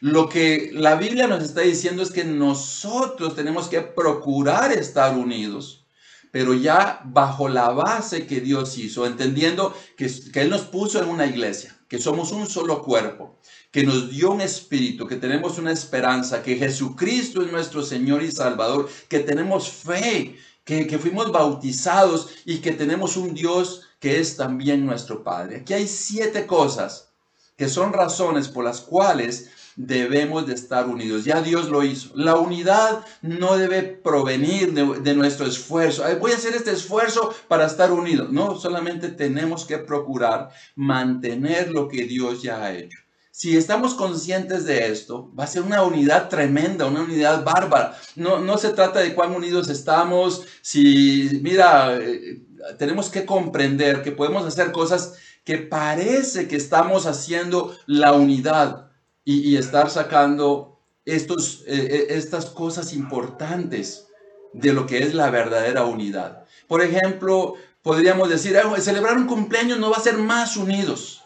Lo 0.00 0.28
que 0.28 0.70
la 0.72 0.96
Biblia 0.96 1.28
nos 1.28 1.44
está 1.44 1.60
diciendo 1.60 2.02
es 2.02 2.10
que 2.10 2.24
nosotros 2.24 3.36
tenemos 3.36 3.68
que 3.68 3.80
procurar 3.80 4.72
estar 4.72 5.16
unidos, 5.16 5.86
pero 6.32 6.54
ya 6.54 7.00
bajo 7.04 7.48
la 7.48 7.70
base 7.70 8.26
que 8.26 8.40
Dios 8.40 8.76
hizo, 8.78 9.06
entendiendo 9.06 9.74
que, 9.96 10.10
que 10.32 10.40
Él 10.40 10.50
nos 10.50 10.62
puso 10.62 11.00
en 11.00 11.08
una 11.08 11.26
iglesia, 11.26 11.78
que 11.88 11.98
somos 11.98 12.32
un 12.32 12.48
solo 12.48 12.82
cuerpo, 12.82 13.38
que 13.70 13.84
nos 13.84 14.10
dio 14.10 14.32
un 14.32 14.40
espíritu, 14.40 15.06
que 15.06 15.16
tenemos 15.16 15.58
una 15.58 15.72
esperanza, 15.72 16.42
que 16.42 16.56
Jesucristo 16.56 17.42
es 17.42 17.52
nuestro 17.52 17.82
Señor 17.82 18.22
y 18.22 18.32
Salvador, 18.32 18.88
que 19.08 19.20
tenemos 19.20 19.68
fe, 19.68 20.36
que, 20.64 20.98
fuimos 20.98 21.32
bautizados 21.32 22.30
y 22.44 22.58
que 22.58 22.72
tenemos 22.72 23.16
un 23.16 23.34
Dios 23.34 23.88
que 24.02 24.18
es 24.18 24.36
también 24.36 24.84
nuestro 24.84 25.22
Padre. 25.22 25.58
Aquí 25.58 25.74
hay 25.74 25.86
siete 25.86 26.44
cosas 26.44 27.12
que 27.56 27.68
son 27.68 27.92
razones 27.92 28.48
por 28.48 28.64
las 28.64 28.80
cuales 28.80 29.48
debemos 29.76 30.44
de 30.48 30.54
estar 30.54 30.88
unidos. 30.88 31.24
Ya 31.24 31.40
Dios 31.40 31.68
lo 31.68 31.84
hizo. 31.84 32.10
La 32.16 32.34
unidad 32.34 33.06
no 33.22 33.56
debe 33.56 33.84
provenir 33.84 34.72
de, 34.74 35.14
nuestro 35.14 35.46
esfuerzo. 35.46 36.02
Voy 36.18 36.32
a 36.32 36.36
hacer 36.36 36.56
este 36.56 36.72
esfuerzo 36.72 37.32
para 37.46 37.66
estar 37.66 37.92
unidos. 37.92 38.32
No, 38.32 38.58
solamente 38.58 39.08
tenemos 39.08 39.64
que 39.64 39.78
procurar 39.78 40.50
mantener 40.74 41.70
lo 41.70 41.86
que 41.86 42.02
Dios 42.02 42.42
ya 42.42 42.64
ha 42.64 42.74
hecho. 42.74 42.98
Si 43.30 43.56
estamos 43.56 43.94
conscientes 43.94 44.64
de 44.64 44.88
esto, 44.88 45.32
va 45.38 45.44
a 45.44 45.46
ser 45.46 45.62
una 45.62 45.84
unidad 45.84 46.28
tremenda, 46.28 46.86
una 46.86 47.02
unidad 47.02 47.44
bárbara. 47.44 47.96
No, 48.16 48.40
no 48.40 48.58
se 48.58 48.70
trata 48.70 48.98
de 48.98 49.14
cuán 49.14 49.32
unidos 49.32 49.70
estamos, 49.70 50.44
si, 50.60 51.40
mira, 51.40 51.96
eh, 51.96 52.42
tenemos 52.78 53.10
que 53.10 53.26
comprender 53.26 54.02
que 54.02 54.12
podemos 54.12 54.44
hacer 54.44 54.72
cosas 54.72 55.14
que 55.44 55.58
parece 55.58 56.48
que 56.48 56.56
estamos 56.56 57.06
haciendo 57.06 57.76
la 57.86 58.12
unidad 58.12 58.90
y, 59.24 59.56
estar 59.56 59.90
sacando 59.90 60.80
estos, 61.04 61.62
eh, 61.66 61.88
eh, 61.90 62.06
estas 62.10 62.46
cosas 62.46 62.92
importantes 62.92 64.08
de 64.52 64.72
lo 64.72 64.86
que 64.86 64.98
es 64.98 65.14
la 65.14 65.30
verdadera 65.30 65.84
unidad. 65.84 66.44
Por 66.66 66.82
ejemplo, 66.82 67.54
podríamos 67.82 68.28
decir, 68.28 68.56
celebrar 68.78 69.16
un 69.16 69.26
cumpleaños 69.26 69.78
no 69.78 69.90
va 69.90 69.96
a 69.96 70.02
ser 70.02 70.18
más 70.18 70.56
unidos. 70.56 71.22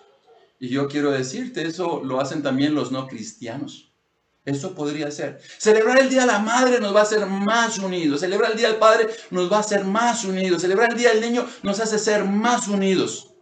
Y 0.59 0.69
yo 0.69 0.89
quiero 0.89 1.11
decirte, 1.11 1.67
eso 1.67 2.03
lo 2.03 2.21
hacen 2.21 2.43
también 2.43 2.75
los 2.75 2.91
no 2.93 3.07
cristianos. 3.07 3.86
Eso 4.47 4.75
podría 4.75 5.11
ser. 5.11 5.41
Celebrar 5.59 5.99
el 5.99 6.09
Día 6.09 6.21
de 6.21 6.29
la 6.29 6.39
Madre 6.39 6.79
nos 6.79 6.95
va 6.95 7.01
a 7.01 7.03
hacer 7.03 7.27
más 7.27 7.79
unidos. 7.79 8.21
Celebrar 8.21 8.53
el 8.53 8.57
Día 8.57 8.69
del 8.69 8.79
Padre 8.79 9.09
nos 9.31 9.51
va 9.51 9.57
a 9.57 9.61
hacer 9.61 9.85
más 9.85 10.25
unidos. 10.25 10.63
Celebrar 10.63 10.93
el 10.93 10.99
Día 10.99 11.11
del 11.11 11.21
Niño 11.21 11.45
nos 11.65 11.81
hace 11.81 11.99
ser 11.99 12.25
más 12.25 12.69
unidos. 12.69 13.35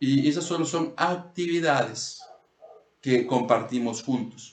Y 0.00 0.28
esas 0.28 0.42
solo 0.42 0.66
son 0.66 0.94
actividades 0.96 2.20
que 3.00 3.24
compartimos 3.24 4.02
juntos. 4.02 4.51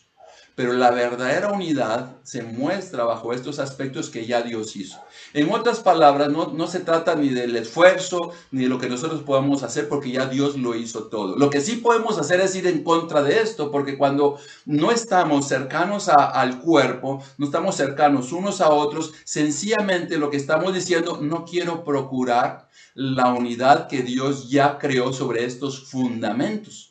Pero 0.60 0.74
la 0.74 0.92
verdadera 0.92 1.54
unidad 1.54 2.18
se 2.24 2.44
muestra 2.44 3.06
bajo 3.06 3.32
estos 3.32 3.60
aspectos 3.60 4.10
que 4.10 4.26
ya 4.26 4.42
Dios 4.42 4.76
hizo. 4.76 4.98
En 5.34 5.50
otras 5.54 5.80
palabras, 5.80 6.28
no, 6.34 6.68
se 6.68 6.82
trata 6.82 7.16
ni 7.16 7.30
del 7.30 7.56
esfuerzo 7.56 8.34
ni 8.52 8.64
de 8.64 8.68
lo 8.68 8.78
que 8.78 8.90
nosotros 8.90 9.22
podamos 9.22 9.64
hacer 9.64 9.88
porque 9.88 10.12
ya 10.12 10.26
Dios 10.26 10.58
lo 10.58 10.76
hizo 10.76 11.06
todo. 11.06 11.38
Lo 11.38 11.50
que 11.50 11.62
sí 11.62 11.78
podemos 11.78 12.18
hacer 12.18 12.42
es 12.42 12.58
ir 12.58 12.68
en 12.68 12.84
contra 12.84 13.24
de 13.24 13.40
esto 13.40 13.72
porque 13.72 13.98
cuando 13.98 14.38
no 14.66 14.92
estamos 14.92 15.48
cercanos 15.48 16.10
al 16.10 16.60
cuerpo, 16.60 17.24
no 17.38 17.46
estamos 17.46 17.78
cercanos 17.78 18.34
unos 18.34 18.60
a 18.60 18.70
otros, 18.70 19.14
sencillamente 19.24 20.18
lo 20.18 20.30
que 20.30 20.36
estamos 20.36 20.74
diciendo, 20.74 21.20
no 21.22 21.46
quiero 21.46 21.86
procurar 21.86 22.68
la 22.96 23.34
unidad 23.34 23.88
que 23.88 24.02
Dios 24.02 24.50
ya 24.50 24.78
creó 24.78 25.14
sobre 25.14 25.46
estos 25.46 25.90
fundamentos 25.90 26.89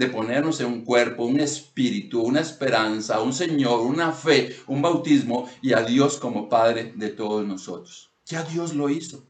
de 0.00 0.06
ponernos 0.06 0.58
en 0.60 0.66
un 0.68 0.82
cuerpo, 0.82 1.26
un 1.26 1.40
espíritu, 1.40 2.22
una 2.22 2.40
esperanza, 2.40 3.20
un 3.20 3.34
Señor, 3.34 3.80
una 3.80 4.12
fe, 4.12 4.56
un 4.66 4.80
bautismo 4.80 5.46
y 5.60 5.74
a 5.74 5.82
Dios 5.82 6.16
como 6.16 6.48
Padre 6.48 6.94
de 6.96 7.10
todos 7.10 7.46
nosotros. 7.46 8.10
Ya 8.24 8.42
Dios 8.42 8.74
lo 8.74 8.88
hizo. 8.88 9.22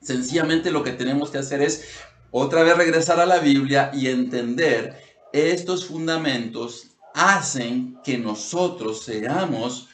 Sencillamente 0.00 0.72
lo 0.72 0.82
que 0.82 0.90
tenemos 0.90 1.30
que 1.30 1.38
hacer 1.38 1.62
es 1.62 1.84
otra 2.32 2.64
vez 2.64 2.76
regresar 2.76 3.20
a 3.20 3.26
la 3.26 3.38
Biblia 3.38 3.92
y 3.94 4.08
entender 4.08 5.00
estos 5.32 5.86
fundamentos 5.86 6.88
hacen 7.14 7.96
que 8.02 8.18
nosotros 8.18 9.04
seamos 9.04 9.88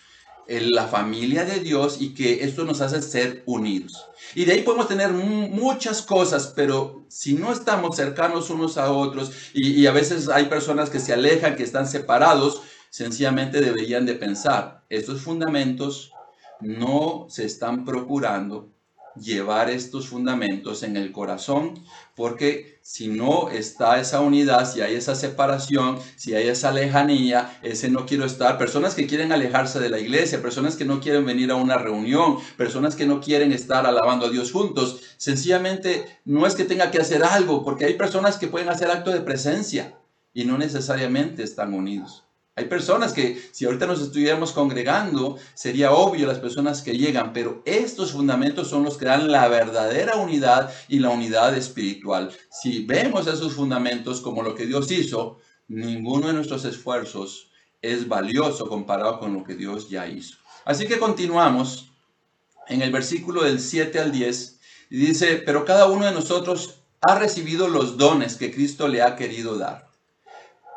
la 0.49 0.89
familia 0.89 1.45
de 1.45 1.61
Dios 1.61 1.99
y 2.01 2.15
que 2.15 2.43
esto 2.43 2.65
nos 2.65 2.81
hace 2.81 3.03
ser 3.03 3.43
unidos. 3.45 4.07
Y 4.35 4.47
de 4.47 4.53
ahí 4.53 4.63
podemos 4.63 4.89
tener 4.89 5.11
muchas 5.11 6.01
cosas, 6.01 6.53
pero 6.57 7.05
si 7.09 7.35
no 7.35 7.53
estamos 7.53 7.97
cercanos 7.97 8.49
unos 8.49 8.79
a 8.79 8.91
otros 8.91 9.31
y, 9.53 9.87
a 9.87 9.93
veces 9.93 10.29
hay 10.29 10.47
personas 10.47 10.89
que 10.89 11.01
se 11.01 11.13
alejan, 11.13 11.55
que 11.55 11.63
están 11.63 11.87
separados, 11.87 12.63
sencillamente 12.89 13.61
deberían 13.61 14.07
de 14.07 14.15
pensar, 14.15 14.85
estos 14.89 15.21
fundamentos 15.21 16.13
no 16.61 17.27
se 17.29 17.45
están 17.45 17.85
procurando 17.85 18.73
llevar 19.21 19.71
estos 19.71 20.09
fundamentos 20.09 20.83
en 20.83 20.97
el 20.97 21.13
corazón, 21.13 21.75
porque 22.15 22.79
si 22.83 23.09
no 23.09 23.51
está 23.51 24.01
esa 24.01 24.21
unidad, 24.21 24.71
si 24.71 24.81
hay 24.81 24.95
esa 24.95 25.15
separación, 25.15 25.99
si 26.17 26.35
hay 26.35 26.49
esa 26.49 26.73
lejanía, 26.73 27.59
ese 27.63 27.91
no 27.91 28.07
quiero 28.07 28.25
estar, 28.25 28.59
personas 28.59 28.95
que 28.95 29.07
quieren 29.07 29.33
alejarse 29.33 29.81
de 29.81 29.91
la 29.91 29.99
iglesia, 29.99 30.43
personas 30.43 30.77
que 30.77 30.85
no 30.85 31.01
quieren 31.01 31.27
venir 31.27 31.51
a 31.51 31.57
una 31.57 31.79
reunión, 31.79 32.39
personas 32.57 32.97
que 32.97 33.07
no 33.07 33.21
quieren 33.21 33.53
estar 33.53 33.87
alabando 33.87 34.27
a 34.27 34.31
Dios 34.31 34.53
juntos, 34.53 35.01
sencillamente 35.17 36.07
no 36.25 36.47
es 36.47 36.55
que 36.55 36.65
tenga 36.65 36.91
que 36.91 37.01
hacer 37.01 37.25
algo, 37.25 37.65
porque 37.65 37.85
hay 37.85 37.95
personas 37.95 38.39
que 38.39 38.49
pueden 38.49 38.69
hacer 38.69 38.91
acto 38.91 39.11
de 39.11 39.21
presencia 39.21 39.99
y 40.33 40.45
no 40.45 40.59
necesariamente 40.59 41.43
están 41.43 41.75
unidos. 41.75 42.28
Hay 42.59 42.65
personas 42.65 43.13
que 43.13 43.41
si 43.53 43.65
ahorita 43.67 43.87
nos 43.87 44.01
estuviéramos 44.01 44.51
congregando, 44.51 45.37
sería 45.55 45.93
obvio 45.93 46.27
las 46.27 46.41
personas 46.41 46.83
que 46.83 46.99
llegan, 46.99 47.33
pero 47.33 47.63
estos 47.65 48.11
fundamentos 48.11 48.67
son 48.69 48.83
los 48.83 48.97
que 48.97 49.05
dan 49.05 49.31
la 49.31 49.47
verdadera 49.47 50.17
unidad 50.17 50.75
y 50.89 50.99
la 50.99 51.11
unidad 51.11 51.57
espiritual. 51.57 52.33
Si 52.51 52.85
vemos 52.85 53.29
esos 53.29 53.53
fundamentos 53.53 54.21
como 54.21 54.43
lo 54.43 54.57
que 54.57 54.67
Dios 54.67 54.91
hizo, 54.91 55.39
ninguno 55.69 56.27
de 56.27 56.33
nuestros 56.33 56.65
esfuerzos 56.65 57.53
es 57.81 58.09
valioso 58.09 58.69
comparado 58.69 59.21
con 59.21 59.35
lo 59.35 59.45
que 59.45 59.55
Dios 59.55 59.89
ya 59.89 60.09
hizo. 60.09 60.37
Así 60.65 60.89
que 60.89 60.99
continuamos 60.99 61.93
en 62.67 62.83
el 62.83 62.91
versículo 62.91 63.45
del 63.45 63.61
7 63.61 64.01
al 64.01 64.11
10, 64.11 64.59
y 64.91 64.97
dice, 64.97 65.37
pero 65.47 65.65
cada 65.65 65.87
uno 65.87 66.07
de 66.07 66.13
nosotros 66.13 66.81
ha 67.03 67.17
recibido 67.21 67.69
los 67.69 67.99
dones 67.99 68.35
que 68.35 68.53
Cristo 68.53 68.89
le 68.89 69.01
ha 69.01 69.15
querido 69.15 69.57
dar. 69.59 69.88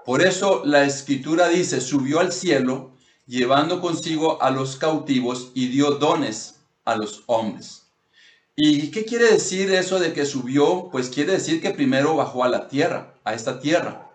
Por 0.05 0.23
eso 0.23 0.63
la 0.65 0.83
escritura 0.83 1.47
dice, 1.47 1.79
subió 1.79 2.19
al 2.19 2.31
cielo, 2.31 2.91
llevando 3.27 3.81
consigo 3.81 4.41
a 4.41 4.49
los 4.49 4.75
cautivos 4.75 5.51
y 5.53 5.67
dio 5.67 5.91
dones 5.91 6.61
a 6.85 6.95
los 6.95 7.23
hombres. 7.27 7.87
¿Y 8.55 8.91
qué 8.91 9.05
quiere 9.05 9.31
decir 9.31 9.71
eso 9.71 9.99
de 9.99 10.11
que 10.13 10.25
subió? 10.25 10.89
Pues 10.91 11.09
quiere 11.09 11.33
decir 11.33 11.61
que 11.61 11.69
primero 11.69 12.15
bajó 12.15 12.43
a 12.43 12.49
la 12.49 12.67
tierra, 12.67 13.13
a 13.23 13.33
esta 13.33 13.59
tierra. 13.59 14.09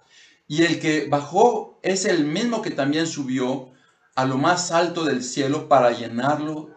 Y 0.48 0.64
el 0.64 0.80
que 0.80 1.06
bajó 1.08 1.78
es 1.82 2.04
el 2.04 2.24
mismo 2.24 2.62
que 2.62 2.70
también 2.70 3.06
subió 3.06 3.70
a 4.14 4.24
lo 4.24 4.38
más 4.38 4.72
alto 4.72 5.04
del 5.04 5.22
cielo 5.22 5.68
para 5.68 5.92
llenarlo, 5.92 6.70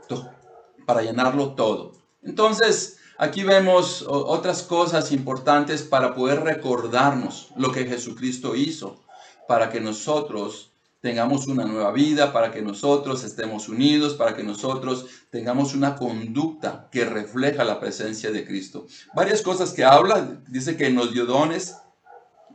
para 0.86 1.02
llenarlo 1.02 1.56
todo. 1.56 1.94
Entonces, 2.22 2.99
aquí 3.20 3.44
vemos 3.44 4.04
otras 4.08 4.64
cosas 4.64 5.12
importantes 5.12 5.84
para 5.84 6.16
poder 6.16 6.42
recordarnos 6.42 7.50
lo 7.56 7.72
que 7.72 7.86
Jesucristo 7.86 8.56
hizo, 8.56 9.04
para 9.48 9.70
que 9.70 9.82
nosotros 9.82 10.72
tengamos 11.02 11.48
una 11.48 11.66
nueva 11.66 11.92
vida, 11.92 12.34
para 12.34 12.52
que 12.52 12.62
nosotros 12.62 13.24
estemos 13.24 13.70
unidos, 13.70 14.16
para 14.16 14.36
que 14.36 14.44
nosotros 14.44 15.06
tengamos 15.30 15.74
una 15.76 15.96
conducta 15.96 16.90
que 16.92 17.06
refleja 17.06 17.64
la 17.64 17.80
presencia 17.80 18.32
de 18.32 18.46
Cristo. 18.46 18.88
Varias 19.14 19.42
cosas 19.42 19.74
que 19.74 19.84
habla, 19.84 20.42
dice 20.48 20.78
que 20.78 20.90
nos 20.90 21.14
dio 21.14 21.26
dones, 21.26 21.76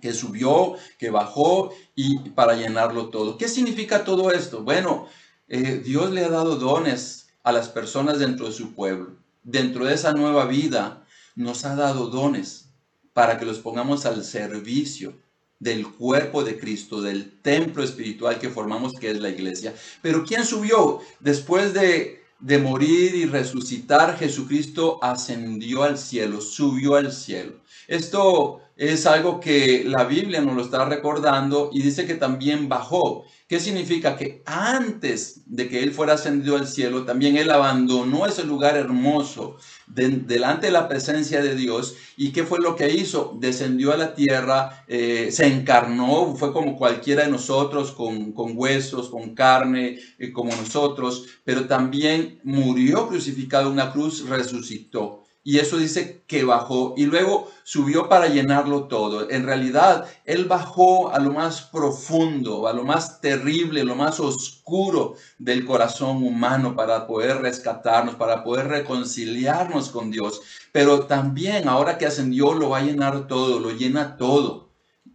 que 0.01 0.13
subió, 0.13 0.75
que 0.99 1.11
bajó 1.11 1.73
y 1.95 2.31
para 2.31 2.55
llenarlo 2.55 3.09
todo. 3.09 3.39
¿Qué 3.39 3.49
significa 3.49 4.05
todo 4.05 4.31
esto? 4.31 4.63
Bueno, 4.63 5.09
eh, 5.49 5.83
Dios 5.85 6.11
le 6.11 6.25
ha 6.25 6.29
dado 6.31 6.57
dones 6.57 7.29
a 7.43 7.53
las 7.53 7.69
personas 7.69 8.19
dentro 8.19 8.47
de 8.47 8.53
su 8.53 8.75
pueblo. 8.75 9.24
Dentro 9.45 9.85
de 9.85 9.95
esa 9.95 10.13
nueva 10.13 10.47
vida 10.47 11.07
nos 11.37 11.67
ha 11.67 11.77
dado 11.77 12.09
dones 12.09 12.71
para 13.13 13.39
que 13.39 13.45
los 13.45 13.59
pongamos 13.59 14.07
al 14.07 14.25
servicio 14.25 15.15
del 15.61 15.87
cuerpo 15.87 16.45
de 16.45 16.59
Cristo, 16.59 17.01
del 17.01 17.41
templo 17.43 17.85
espiritual 17.85 18.39
que 18.39 18.49
formamos, 18.49 18.93
que 18.95 19.11
es 19.11 19.21
la 19.21 19.29
iglesia. 19.29 19.75
Pero 20.03 20.25
¿quién 20.25 20.45
subió? 20.45 21.01
Después 21.21 21.75
de, 21.75 22.23
de 22.41 22.59
morir 22.59 23.15
y 23.15 23.27
resucitar, 23.27 24.19
Jesucristo 24.19 24.99
ascendió 25.03 25.83
al 25.83 25.99
cielo, 25.99 26.41
subió 26.41 26.97
al 26.97 27.13
cielo. 27.13 27.61
Esto 27.87 28.63
es 28.77 29.07
algo 29.07 29.39
que 29.39 29.85
la 29.85 30.05
Biblia 30.05 30.41
nos 30.41 30.57
lo 30.57 30.63
está 30.63 30.85
recordando 30.85 31.71
y 31.73 31.83
dice 31.83 32.07
que 32.07 32.15
también 32.15 32.69
bajó. 32.69 33.25
¿Qué 33.47 33.61
significa? 33.61 34.17
Que 34.17 34.43
antes 34.47 35.43
de 35.47 35.69
que 35.69 35.83
Él 35.83 35.93
fuera 35.93 36.15
ascendido 36.15 36.57
al 36.57 36.67
cielo, 36.67 37.05
también 37.05 37.37
Él 37.37 37.51
abandonó 37.51 38.27
ese 38.27 38.43
lugar 38.43 38.77
hermoso 38.77 39.57
delante 39.87 40.67
de 40.67 40.73
la 40.73 40.89
presencia 40.89 41.41
de 41.41 41.55
Dios. 41.55 41.95
¿Y 42.17 42.33
qué 42.33 42.43
fue 42.43 42.59
lo 42.59 42.75
que 42.75 42.91
hizo? 42.91 43.37
Descendió 43.39 43.93
a 43.93 43.97
la 43.97 44.15
tierra, 44.15 44.85
eh, 44.89 45.29
se 45.31 45.47
encarnó, 45.47 46.35
fue 46.35 46.53
como 46.53 46.77
cualquiera 46.77 47.25
de 47.25 47.31
nosotros, 47.31 47.93
con, 47.93 48.33
huesos, 48.35 49.09
con 49.09 49.35
carne, 49.35 50.01
eh, 50.19 50.33
como 50.33 50.51
nosotros, 50.57 51.27
pero 51.45 51.67
también 51.67 52.41
murió 52.43 53.07
crucificado 53.07 53.67
en 53.67 53.75
una 53.75 53.93
cruz, 53.93 54.29
resucitó 54.29 55.24
y 55.47 55.59
eso 55.59 55.77
dice 55.77 56.25
que 56.27 56.43
bajó 56.43 56.95
y 56.97 57.05
luego 57.05 57.51
subió 57.65 58.09
para 58.09 58.29
llenarlo 58.29 58.85
todo. 58.85 59.29
En 59.29 59.45
realidad, 59.45 60.07
Él 60.25 60.47
bajó 60.47 61.13
a 61.13 61.19
lo 61.19 61.33
más 61.33 61.61
profundo, 61.61 62.67
a 62.67 62.73
lo 62.73 62.83
más 62.83 63.21
terrible, 63.21 63.85
lo 63.85 63.95
más 63.95 64.21
oscuro 64.21 65.17
del 65.39 65.67
corazón 65.67 66.25
humano 66.25 66.75
para 66.75 67.07
poder 67.07 67.43
rescatarnos, 67.43 68.15
para 68.15 68.43
poder 68.43 68.69
reconciliarnos 68.69 69.91
con 69.91 70.11
Dios. 70.11 70.41
Pero 70.73 71.05
también, 71.05 71.69
ahora 71.69 71.99
que 71.99 72.07
ascendió, 72.07 72.55
lo 72.55 72.71
va 72.71 72.79
a 72.79 72.83
llenar 72.83 73.27
todo, 73.27 73.61
lo 73.61 73.71
llena 73.71 74.17
todo. 74.17 74.71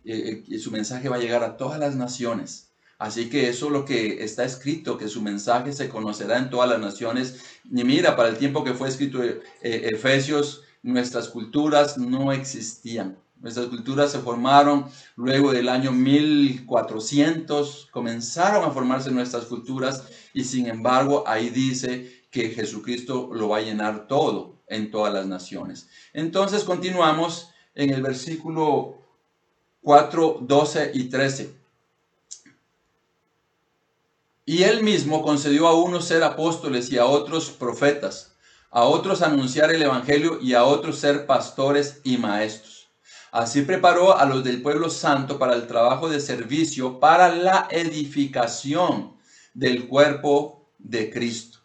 Eh, 0.06 0.44
y 0.48 0.60
su 0.60 0.70
mensaje 0.70 1.10
va 1.10 1.15
a 1.15 1.20
llegar 1.20 1.44
a 1.44 1.58
todas 1.58 1.80
las 1.80 1.96
naciones. 1.96 2.69
Así 3.00 3.30
que 3.30 3.48
eso 3.48 3.68
es 3.68 3.72
lo 3.72 3.86
que 3.86 4.24
está 4.26 4.44
escrito, 4.44 4.98
que 4.98 5.08
su 5.08 5.22
mensaje 5.22 5.72
se 5.72 5.88
conocerá 5.88 6.38
en 6.38 6.50
todas 6.50 6.70
las 6.70 6.80
naciones. 6.80 7.40
Y 7.64 7.84
mira, 7.86 8.18
para 8.18 8.28
el 8.28 8.38
tiempo 8.38 8.64
que 8.64 8.74
fue 8.74 8.90
escrito 8.90 9.24
eh, 9.24 9.40
Efesios, 9.62 10.64
nuestras 10.84 11.30
culturas 11.30 11.98
no 11.98 12.34
existían. 12.34 13.18
Nuestras 13.40 13.68
culturas 13.68 14.12
se 14.12 14.20
formaron 14.20 14.86
luego 15.16 15.54
del 15.54 15.70
año 15.70 15.94
1400, 15.94 17.88
comenzaron 17.90 18.66
a 18.66 18.72
formarse 18.72 19.12
nuestras 19.12 19.46
culturas 19.46 20.04
y 20.34 20.44
sin 20.44 20.68
embargo 20.68 21.24
ahí 21.26 21.50
dice 21.50 22.26
que 22.30 22.50
Jesucristo 22.50 23.30
lo 23.34 23.48
va 23.48 23.60
a 23.60 23.62
llenar 23.62 24.08
todo 24.08 24.58
en 24.68 24.92
todas 24.92 25.14
las 25.14 25.26
naciones. 25.26 25.88
Entonces 26.12 26.66
continuamos 26.66 27.50
en 27.76 27.92
el 27.92 28.02
versículo 28.02 28.98
4, 29.84 30.40
12 30.42 30.92
y 30.94 31.06
13. 31.06 31.59
Y 34.50 34.64
él 34.64 34.82
mismo 34.82 35.22
concedió 35.22 35.68
a 35.68 35.76
unos 35.76 36.06
ser 36.06 36.24
apóstoles 36.24 36.92
y 36.92 36.98
a 36.98 37.06
otros 37.06 37.52
profetas, 37.52 38.36
a 38.72 38.82
otros 38.82 39.22
anunciar 39.22 39.70
el 39.70 39.84
Evangelio 39.84 40.40
y 40.42 40.56
a 40.56 40.64
otros 40.64 40.98
ser 40.98 41.28
pastores 41.28 42.02
y 42.04 42.18
maestros. 42.18 42.90
Así 43.32 43.62
preparó 43.62 44.18
a 44.18 44.26
los 44.26 44.44
del 44.44 44.64
pueblo 44.64 44.90
santo 44.90 45.38
para 45.38 45.54
el 45.54 45.68
trabajo 45.68 46.10
de 46.10 46.20
servicio, 46.20 47.00
para 47.00 47.30
la 47.36 47.68
edificación 47.70 49.18
del 49.54 49.88
cuerpo 49.88 50.68
de 50.80 51.12
Cristo. 51.12 51.60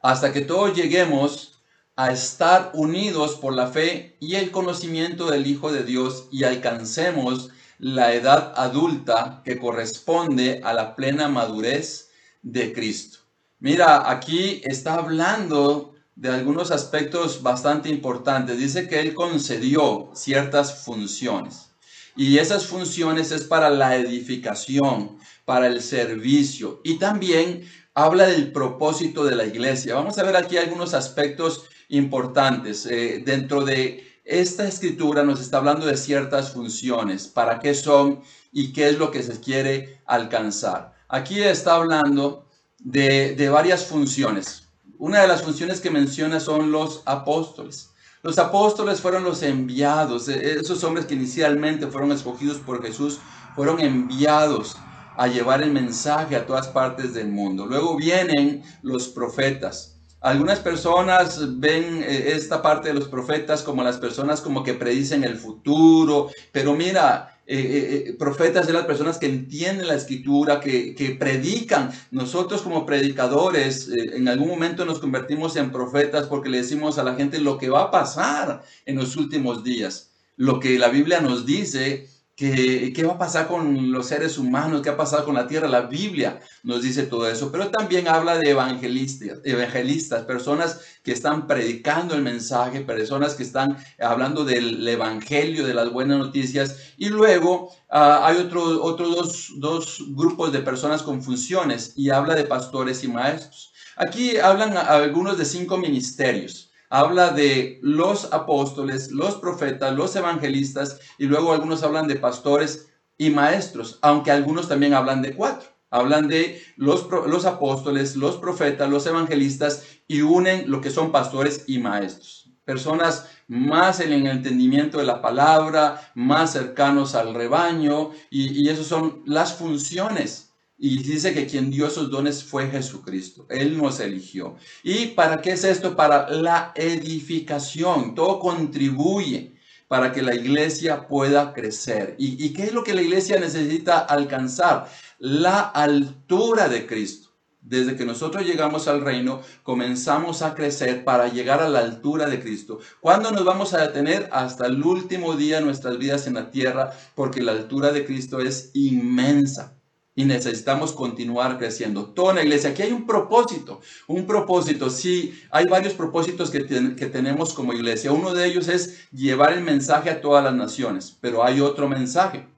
Hasta 0.00 0.32
que 0.32 0.40
todos 0.40 0.74
lleguemos 0.74 1.60
a 1.96 2.12
estar 2.12 2.70
unidos 2.72 3.36
por 3.36 3.52
la 3.52 3.66
fe 3.66 4.16
y 4.20 4.36
el 4.36 4.50
conocimiento 4.50 5.30
del 5.30 5.46
Hijo 5.46 5.70
de 5.70 5.84
Dios 5.84 6.28
y 6.32 6.44
alcancemos 6.44 7.50
la 7.78 8.12
edad 8.14 8.52
adulta 8.56 9.42
que 9.44 9.58
corresponde 9.58 10.60
a 10.64 10.72
la 10.72 10.96
plena 10.96 11.28
madurez 11.28 12.10
de 12.42 12.72
Cristo. 12.72 13.18
Mira, 13.60 14.10
aquí 14.10 14.60
está 14.64 14.94
hablando 14.94 15.94
de 16.14 16.30
algunos 16.30 16.70
aspectos 16.70 17.42
bastante 17.42 17.88
importantes. 17.88 18.58
Dice 18.58 18.88
que 18.88 19.00
Él 19.00 19.14
concedió 19.14 20.10
ciertas 20.14 20.84
funciones. 20.84 21.70
Y 22.16 22.38
esas 22.38 22.66
funciones 22.66 23.30
es 23.30 23.44
para 23.44 23.70
la 23.70 23.94
edificación, 23.94 25.18
para 25.44 25.68
el 25.68 25.80
servicio. 25.80 26.80
Y 26.82 26.98
también 26.98 27.64
habla 27.94 28.26
del 28.26 28.50
propósito 28.50 29.24
de 29.24 29.36
la 29.36 29.44
iglesia. 29.44 29.94
Vamos 29.94 30.18
a 30.18 30.24
ver 30.24 30.36
aquí 30.36 30.56
algunos 30.56 30.94
aspectos 30.94 31.66
importantes. 31.88 32.86
Eh, 32.86 33.22
dentro 33.24 33.64
de 33.64 34.07
esta 34.28 34.68
escritura 34.68 35.24
nos 35.24 35.40
está 35.40 35.56
hablando 35.56 35.86
de 35.86 35.96
ciertas 35.96 36.52
funciones, 36.52 37.28
para 37.28 37.58
qué 37.60 37.72
son 37.72 38.20
y 38.52 38.74
qué 38.74 38.90
es 38.90 38.98
lo 38.98 39.10
que 39.10 39.22
se 39.22 39.40
quiere 39.40 40.02
alcanzar. 40.04 40.94
Aquí 41.08 41.40
está 41.40 41.76
hablando 41.76 42.44
de, 42.78 43.48
varias 43.50 43.86
funciones. 43.86 44.68
Una 44.98 45.22
de 45.22 45.28
las 45.28 45.42
funciones 45.42 45.80
que 45.80 45.90
menciona 45.90 46.40
son 46.40 46.70
los 46.70 47.02
apóstoles. 47.06 47.88
Los 48.22 48.38
apóstoles 48.38 49.00
fueron 49.00 49.24
los 49.24 49.42
enviados, 49.42 50.28
e, 50.28 50.58
esos 50.60 50.84
hombres 50.84 51.06
que 51.06 51.14
inicialmente 51.14 51.86
fueron 51.86 52.12
escogidos 52.12 52.58
por 52.58 52.82
Jesús, 52.84 53.20
fueron 53.56 53.80
enviados 53.80 54.76
a 55.16 55.26
llevar 55.26 55.62
el 55.62 55.72
mensaje 55.72 56.36
a 56.36 56.44
todas 56.44 56.68
partes 56.68 57.14
del 57.14 57.28
mundo. 57.28 57.64
Luego 57.64 57.96
vienen 57.96 58.62
los 58.82 59.08
profetas. 59.08 59.97
Algunas 60.20 60.58
personas 60.58 61.60
ven 61.60 62.02
eh, 62.02 62.32
esta 62.34 62.60
parte 62.60 62.88
de 62.88 62.94
los 62.94 63.06
profetas 63.06 63.62
como 63.62 63.84
las 63.84 63.98
personas 63.98 64.40
como 64.40 64.64
que 64.64 64.74
predicen 64.74 65.22
el 65.22 65.36
futuro, 65.36 66.30
pero 66.50 66.74
mira, 66.74 67.40
eh, 67.46 68.04
eh, 68.08 68.16
profetas 68.18 68.66
de 68.66 68.72
las 68.72 68.84
personas 68.84 69.18
que 69.18 69.26
entienden 69.26 69.86
la 69.86 69.94
escritura, 69.94 70.58
que, 70.58 70.96
que 70.96 71.10
predican. 71.10 71.92
Nosotros 72.10 72.62
como 72.62 72.84
predicadores 72.84 73.88
en 73.88 74.26
algún 74.26 74.48
momento 74.48 74.84
nos 74.84 74.98
convertimos 74.98 75.54
en 75.54 75.70
profetas 75.70 76.26
porque 76.26 76.48
le 76.48 76.58
decimos 76.58 76.98
a 76.98 77.04
la 77.04 77.14
gente 77.14 77.38
lo 77.38 77.56
que 77.56 77.70
va 77.70 77.84
a 77.84 77.90
pasar 77.92 78.62
en 78.86 78.96
los 78.96 79.16
últimos 79.16 79.62
días. 79.62 80.10
Lo 80.36 80.58
que 80.58 80.80
la 80.80 80.88
Biblia 80.88 81.20
nos 81.20 81.46
dice 81.46 82.08
¿Qué, 82.38 83.04
va 83.04 83.14
a 83.14 83.18
pasar 83.18 83.48
con 83.48 83.90
los 83.90 84.06
seres 84.06 84.38
humanos? 84.38 84.80
¿Qué 84.80 84.90
ha 84.90 84.96
pasado 84.96 85.24
con 85.24 85.34
la 85.34 85.48
tierra? 85.48 85.66
La 85.66 85.80
Biblia 85.80 86.38
nos 86.62 86.82
dice 86.82 87.02
todo 87.02 87.28
eso, 87.28 87.50
pero 87.50 87.68
también 87.68 88.06
habla 88.06 88.38
de 88.38 88.50
evangelistas, 88.50 89.40
evangelistas, 89.42 90.22
personas 90.22 90.80
que 91.02 91.10
están 91.10 91.48
predicando 91.48 92.14
el 92.14 92.22
mensaje, 92.22 92.82
personas 92.82 93.34
que 93.34 93.42
están 93.42 93.76
hablando 93.98 94.44
del 94.44 94.86
evangelio, 94.86 95.66
de 95.66 95.74
las 95.74 95.90
buenas 95.92 96.18
noticias, 96.18 96.76
y 96.96 97.08
luego 97.08 97.74
ah, 97.90 98.20
hay 98.22 98.36
otros 98.36 98.78
otro 98.82 99.08
dos, 99.08 99.54
dos 99.56 100.04
grupos 100.10 100.52
de 100.52 100.60
personas 100.60 101.02
con 101.02 101.24
funciones 101.24 101.94
y 101.96 102.10
habla 102.10 102.36
de 102.36 102.44
pastores 102.44 103.02
y 103.02 103.08
maestros. 103.08 103.72
Aquí 103.96 104.36
hablan 104.36 104.76
algunos 104.76 105.38
de 105.38 105.44
cinco 105.44 105.76
ministerios 105.76 106.67
habla 106.90 107.30
de 107.30 107.78
los 107.82 108.32
apóstoles, 108.32 109.10
los 109.10 109.36
profetas, 109.36 109.94
los 109.94 110.14
evangelistas 110.16 111.00
y 111.18 111.26
luego 111.26 111.52
algunos 111.52 111.82
hablan 111.82 112.08
de 112.08 112.16
pastores 112.16 112.88
y 113.16 113.30
maestros, 113.30 113.98
aunque 114.02 114.30
algunos 114.30 114.68
también 114.68 114.94
hablan 114.94 115.22
de 115.22 115.34
cuatro. 115.34 115.68
Hablan 115.90 116.28
de 116.28 116.62
los, 116.76 117.08
los 117.10 117.46
apóstoles, 117.46 118.14
los 118.14 118.36
profetas, 118.36 118.90
los 118.90 119.06
evangelistas 119.06 119.84
y 120.06 120.20
unen 120.20 120.70
lo 120.70 120.82
que 120.82 120.90
son 120.90 121.12
pastores 121.12 121.64
y 121.66 121.78
maestros. 121.78 122.50
Personas 122.64 123.26
más 123.46 124.00
en 124.00 124.12
el 124.12 124.26
entendimiento 124.26 124.98
de 124.98 125.04
la 125.04 125.22
palabra, 125.22 126.12
más 126.14 126.52
cercanos 126.52 127.14
al 127.14 127.32
rebaño 127.32 128.10
y, 128.28 128.62
y 128.62 128.68
esas 128.68 128.84
son 128.84 129.22
las 129.24 129.54
funciones 129.54 130.47
y 130.80 131.02
dice 131.02 131.34
que 131.34 131.46
quien 131.46 131.72
dio 131.72 131.88
esos 131.88 132.08
dones 132.08 132.44
fue 132.44 132.70
Jesucristo. 132.70 133.46
Él 133.50 133.76
nos 133.76 133.98
eligió. 133.98 134.56
¿Y 134.84 135.08
para 135.08 135.40
qué 135.40 135.52
es 135.52 135.64
esto? 135.64 135.96
Para 135.96 136.30
la 136.30 136.72
edificación. 136.76 138.14
Todo 138.14 138.38
contribuye 138.38 139.56
para 139.88 140.12
que 140.12 140.22
la 140.22 140.36
iglesia 140.36 141.08
pueda 141.08 141.52
crecer. 141.52 142.14
¿Y, 142.18 142.52
qué 142.52 142.64
es 142.64 142.72
lo 142.72 142.84
que 142.84 142.94
la 142.94 143.02
iglesia 143.02 143.40
necesita 143.40 143.98
alcanzar? 143.98 144.88
La 145.18 145.60
altura 145.60 146.68
de 146.68 146.86
Cristo. 146.86 147.30
Desde 147.60 147.96
que 147.96 148.04
nosotros 148.04 148.46
llegamos 148.46 148.86
al 148.86 149.00
reino, 149.00 149.40
comenzamos 149.64 150.42
a 150.42 150.54
crecer 150.54 151.04
para 151.04 151.26
llegar 151.26 151.60
a 151.60 151.68
la 151.68 151.80
altura 151.80 152.26
de 152.28 152.40
Cristo. 152.40 152.78
¿Cuándo 153.00 153.32
nos 153.32 153.44
vamos 153.44 153.74
a 153.74 153.80
detener? 153.84 154.28
Hasta 154.30 154.66
el 154.66 154.80
último 154.80 155.34
día 155.34 155.58
de 155.58 155.64
nuestras 155.64 155.98
vidas 155.98 156.28
en 156.28 156.34
la 156.34 156.52
tierra, 156.52 156.92
porque 157.16 157.42
la 157.42 157.52
altura 157.52 157.90
de 157.90 158.06
Cristo 158.06 158.38
es 158.38 158.70
inmensa 158.74 159.77
y 160.18 160.24
necesitamos 160.24 160.90
continuar 160.90 161.58
creciendo. 161.58 162.06
Toda 162.06 162.34
la 162.34 162.42
iglesia, 162.42 162.70
aquí 162.70 162.82
hay 162.82 162.90
un 162.90 163.06
propósito, 163.06 163.80
un 164.08 164.26
propósito, 164.26 164.90
sí, 164.90 165.40
hay 165.48 165.66
varios 165.66 165.94
propósitos 165.94 166.50
que, 166.50 166.66
que 166.66 167.06
tenemos 167.06 167.54
como 167.54 167.72
iglesia. 167.72 168.10
Uno 168.10 168.34
de 168.34 168.46
ellos 168.46 168.66
es 168.66 169.08
llevar 169.12 169.52
el 169.52 169.62
mensaje 169.62 170.10
a 170.10 170.20
todas 170.20 170.42
las 170.42 170.54
naciones, 170.54 171.16
pero 171.20 171.44
hay 171.44 171.60
otro 171.60 171.88
mensaje, 171.88 172.48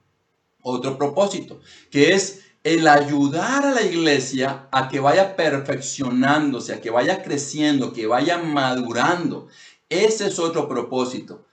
otro 0.63 0.97
propósito, 0.97 1.59
que 1.91 2.15
es 2.15 2.39
el 2.63 2.87
ayudar 2.87 3.63
a 3.63 3.75
la 3.75 3.83
iglesia 3.83 4.67
a 4.71 4.89
que 4.89 4.99
vaya 4.99 5.35
perfeccionándose, 5.35 6.73
a 6.73 6.81
que 6.81 6.89
vaya 6.89 7.21
creciendo, 7.21 7.93
que 7.93 8.07
vaya 8.07 8.39
madurando. 8.39 9.49
Ese 9.87 10.25
es 10.25 10.39
otro 10.39 10.67
propósito. 10.67 11.45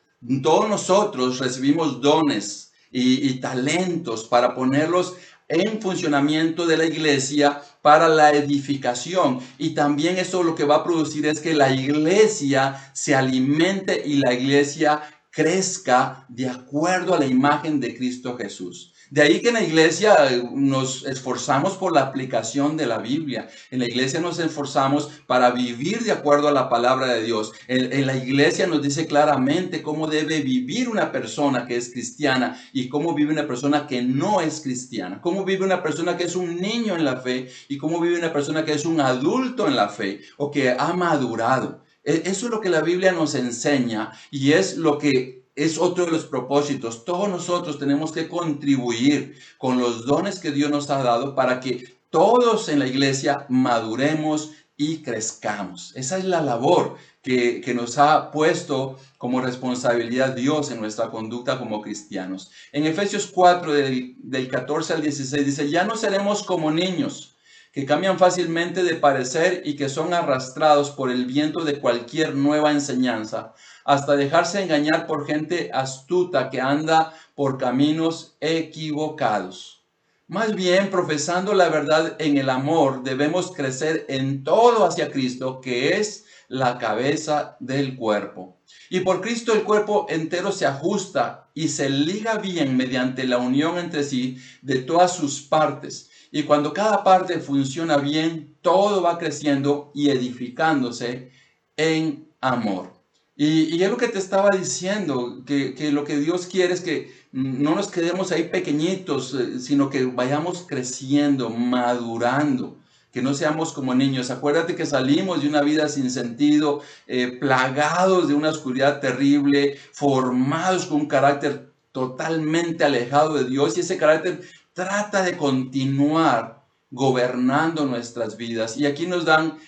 Todos 0.43 0.71
nosotros 0.71 1.39
recibimos 1.39 2.01
dones 2.01 2.73
y, 2.91 3.29
y 3.29 3.41
talentos 3.41 4.25
para 4.25 4.55
ponerlos 4.55 5.15
en 5.49 5.81
funcionamiento 5.81 6.67
de 6.67 6.77
la 6.77 6.85
iglesia 6.85 7.63
para 7.83 8.09
la 8.09 8.33
edificación. 8.33 9.41
Y 9.59 9.71
también 9.71 10.19
eso 10.19 10.43
lo 10.43 10.55
que 10.55 10.65
va 10.65 10.77
a 10.77 10.85
producir 10.85 11.27
es 11.27 11.41
que 11.41 11.55
la 11.55 11.73
iglesia 11.73 12.91
se 12.93 13.15
alimente 13.15 14.03
y 14.05 14.17
la 14.17 14.35
iglesia 14.35 15.03
crezca 15.31 16.27
de 16.29 16.49
acuerdo 16.49 17.15
a 17.15 17.19
la 17.19 17.27
imagen 17.27 17.81
de 17.81 17.97
Cristo 17.97 18.37
Jesús. 18.37 18.93
De 19.11 19.23
ahí 19.23 19.41
que 19.41 19.49
en 19.49 19.55
la 19.55 19.63
iglesia 19.63 20.15
eh, 20.31 20.43
nos 20.53 21.07
esforzamos 21.07 21.77
por 21.77 21.95
la 21.95 22.03
aplicación 22.03 22.77
de 22.77 22.87
la 22.87 22.99
Biblia. 22.99 23.49
En 23.71 23.79
la 23.79 23.87
iglesia 23.87 24.21
nos 24.21 24.39
esforzamos 24.39 25.11
para 25.27 25.51
vivir 25.51 26.01
de 26.01 26.13
acuerdo 26.13 26.49
a 26.49 26.53
la 26.53 26.69
palabra 26.69 27.07
de 27.07 27.23
Dios. 27.23 27.53
En, 27.69 28.07
la 28.07 28.17
iglesia 28.17 28.67
nos 28.67 28.83
dice 28.83 29.07
claramente 29.07 29.83
cómo 29.83 30.09
debe 30.09 30.41
vivir 30.41 30.91
una 30.91 31.11
persona 31.11 31.67
que 31.67 31.77
es 31.77 31.91
cristiana 31.91 32.61
y 32.75 32.89
cómo 32.91 33.15
vive 33.15 33.33
una 33.33 33.47
persona 33.47 33.87
que 33.87 34.03
no 34.03 34.43
es 34.43 34.61
cristiana. 34.61 35.23
Cómo 35.23 35.45
vive 35.45 35.65
una 35.65 35.83
persona 35.83 36.17
que 36.17 36.25
es 36.25 36.37
un 36.37 36.61
niño 36.61 36.95
en 36.95 37.05
la 37.05 37.17
fe 37.17 37.49
y 37.69 37.79
cómo 37.79 38.01
vive 38.01 38.19
una 38.19 38.33
persona 38.33 38.65
que 38.65 38.73
es 38.73 38.85
un 38.85 39.01
adulto 39.01 39.67
en 39.67 39.77
la 39.77 39.89
fe 39.89 40.21
o 40.37 40.51
que 40.51 40.71
ha 40.71 40.93
madurado. 40.93 41.83
E, 42.05 42.23
eso 42.27 42.47
es 42.47 42.53
lo 42.53 42.61
que 42.61 42.69
la 42.69 42.83
Biblia 42.83 43.13
nos 43.13 43.35
enseña 43.35 44.13
y 44.31 44.53
es 44.53 44.77
lo 44.77 44.99
que 44.99 45.38
es 45.59 45.77
otro 45.77 46.05
de 46.07 46.13
los 46.13 46.25
propósitos. 46.25 47.05
Todos 47.05 47.29
nosotros 47.29 47.79
tenemos 47.79 48.13
que 48.13 48.29
contribuir 48.29 49.37
con 49.59 49.79
los 49.79 50.07
dones 50.07 50.39
que 50.39 50.53
Dios 50.53 50.71
nos 50.71 50.89
ha 50.91 51.03
dado 51.03 51.35
para 51.35 51.59
que 51.59 51.99
todos 52.11 52.69
en 52.69 52.79
la 52.79 52.87
iglesia 52.87 53.45
maduremos 53.49 54.53
y 54.77 55.03
crezcamos. 55.03 55.93
Esa 55.97 56.19
es 56.19 56.25
la 56.25 56.41
labor 56.41 56.97
que, 57.23 57.61
nos 57.75 57.99
ha 57.99 58.31
puesto 58.31 58.97
como 59.19 59.41
responsabilidad 59.41 60.37
Dios 60.37 60.71
en 60.71 60.81
nuestra 60.81 61.11
conducta 61.11 61.59
como 61.59 61.83
cristianos. 61.83 62.51
En 62.73 62.87
Efesios 62.87 63.27
4, 63.27 63.73
del, 63.73 64.15
del 64.19 64.49
14 64.49 64.95
al 64.95 65.03
16, 65.03 65.45
dice, 65.45 65.69
ya 65.69 65.85
no 65.85 65.97
seremos 65.97 66.45
como 66.45 66.71
niños 66.71 67.35
que 67.73 67.87
cambian 67.87 68.19
fácilmente 68.19 68.83
de 68.83 68.95
parecer 68.95 69.63
y 69.65 69.77
que 69.77 69.89
son 69.89 70.15
arrastrados 70.15 70.91
por 70.91 71.11
el 71.11 71.27
viento 71.27 71.65
de 71.65 71.79
cualquier 71.79 72.35
nueva 72.35 72.73
enseñanza 72.73 73.55
hasta 73.89 74.17
dejarse 74.17 74.63
engañar 74.63 75.07
por 75.07 75.27
gente 75.27 75.71
astuta 75.73 76.51
que 76.51 76.61
anda 76.61 77.15
por 77.35 77.57
caminos 77.57 78.37
equivocados. 78.39 79.83
Más 80.27 80.55
bien, 80.55 80.91
profesando 80.91 81.55
la 81.55 81.71
verdad 81.71 82.15
en 82.19 82.37
el 82.37 82.51
amor, 82.51 83.03
debemos 83.03 83.51
crecer 83.51 84.05
en 84.11 84.45
todo 84.45 84.85
hacia 84.85 85.11
Cristo, 85.11 85.63
que 85.63 85.97
es 85.97 86.27
la 86.49 86.77
cabeza 86.77 87.57
del 87.61 87.97
cuerpo. 87.97 88.59
Y 88.91 89.01
por 89.01 89.23
Cristo 89.23 89.55
el 89.55 89.63
cuerpo 89.63 90.05
entero 90.11 90.53
se 90.53 90.67
ajusta 90.67 91.49
y 91.55 91.69
se 91.69 91.89
liga 91.89 92.37
bien 92.37 92.77
mediante 92.77 93.27
la 93.27 93.39
unión 93.39 93.79
entre 93.79 94.05
sí 94.05 94.37
de 94.61 94.81
todas 94.81 95.17
sus 95.17 95.41
partes. 95.41 96.11
Y 96.31 96.43
cuando 96.43 96.73
cada 96.73 97.03
parte 97.05 97.39
funciona 97.41 97.97
bien, 97.97 98.57
todo 98.61 99.03
va 99.03 99.19
creciendo 99.19 99.91
y 99.95 100.11
edificándose 100.11 101.31
en 101.77 102.29
amor. 102.41 102.99
Y, 103.41 103.81
es 103.83 103.89
lo 103.89 103.97
que 103.97 104.09
te 104.09 104.19
estaba 104.19 104.51
diciendo, 104.51 105.45
que, 105.47 105.91
lo 105.93 106.03
que 106.03 106.19
Dios 106.19 106.47
quiere 106.47 106.75
es 106.75 106.81
que 106.81 107.13
no 107.31 107.77
nos 107.77 107.89
quedemos 107.89 108.33
ahí 108.33 108.49
pequeñitos, 108.49 109.33
eh, 109.35 109.61
sino 109.61 109.91
que 109.91 110.07
vayamos 110.07 110.65
creciendo, 110.67 111.49
madurando, 111.49 112.77
que 113.13 113.23
no 113.23 113.35
seamos 113.35 113.73
como 113.73 113.95
niños. 113.95 114.31
Acuérdate 114.33 114.75
que 114.75 114.87
salimos 114.87 115.41
de 115.41 115.49
una 115.49 115.63
vida 115.63 115.89
sin 115.89 116.11
sentido, 116.11 116.83
eh, 117.07 117.39
plagados 117.39 118.27
de 118.27 118.35
una 118.35 118.51
oscuridad 118.51 119.01
terrible, 119.01 119.79
formados 119.93 120.87
con 120.87 121.03
un 121.03 121.07
carácter 121.07 121.71
totalmente 121.93 122.85
alejado 122.85 123.35
de 123.35 123.45
Dios 123.45 123.77
y 123.77 123.81
ese 123.81 123.97
carácter 123.97 124.41
trata 124.79 125.25
de 125.25 125.37
continuar 125.37 126.65
gobernando 126.89 127.85
nuestras 127.85 128.37
vidas. 128.37 128.77
Y 128.77 128.87
aquí 128.87 129.09
nos 129.09 129.25
dan 129.25 129.59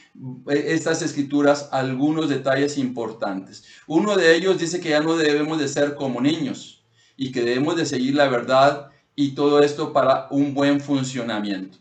eh, 0.48 0.66
estas 0.68 1.02
escrituras 1.02 1.68
algunos 1.72 2.28
detalles 2.28 2.78
importantes. 2.78 3.64
Uno 3.88 4.16
de 4.16 4.36
ellos 4.36 4.60
dice 4.60 4.78
que 4.78 4.90
ya 4.90 5.00
no 5.00 5.16
debemos 5.16 5.58
de 5.58 5.66
ser 5.66 5.96
como 5.96 6.20
niños 6.20 6.84
y 7.16 7.32
que 7.32 7.42
debemos 7.42 7.74
de 7.76 7.86
seguir 7.86 8.14
la 8.14 8.28
verdad 8.28 8.92
y 9.16 9.32
todo 9.32 9.60
esto 9.64 9.92
para 9.92 10.28
un 10.30 10.54
buen 10.54 10.80
funcionamiento. 10.80 11.78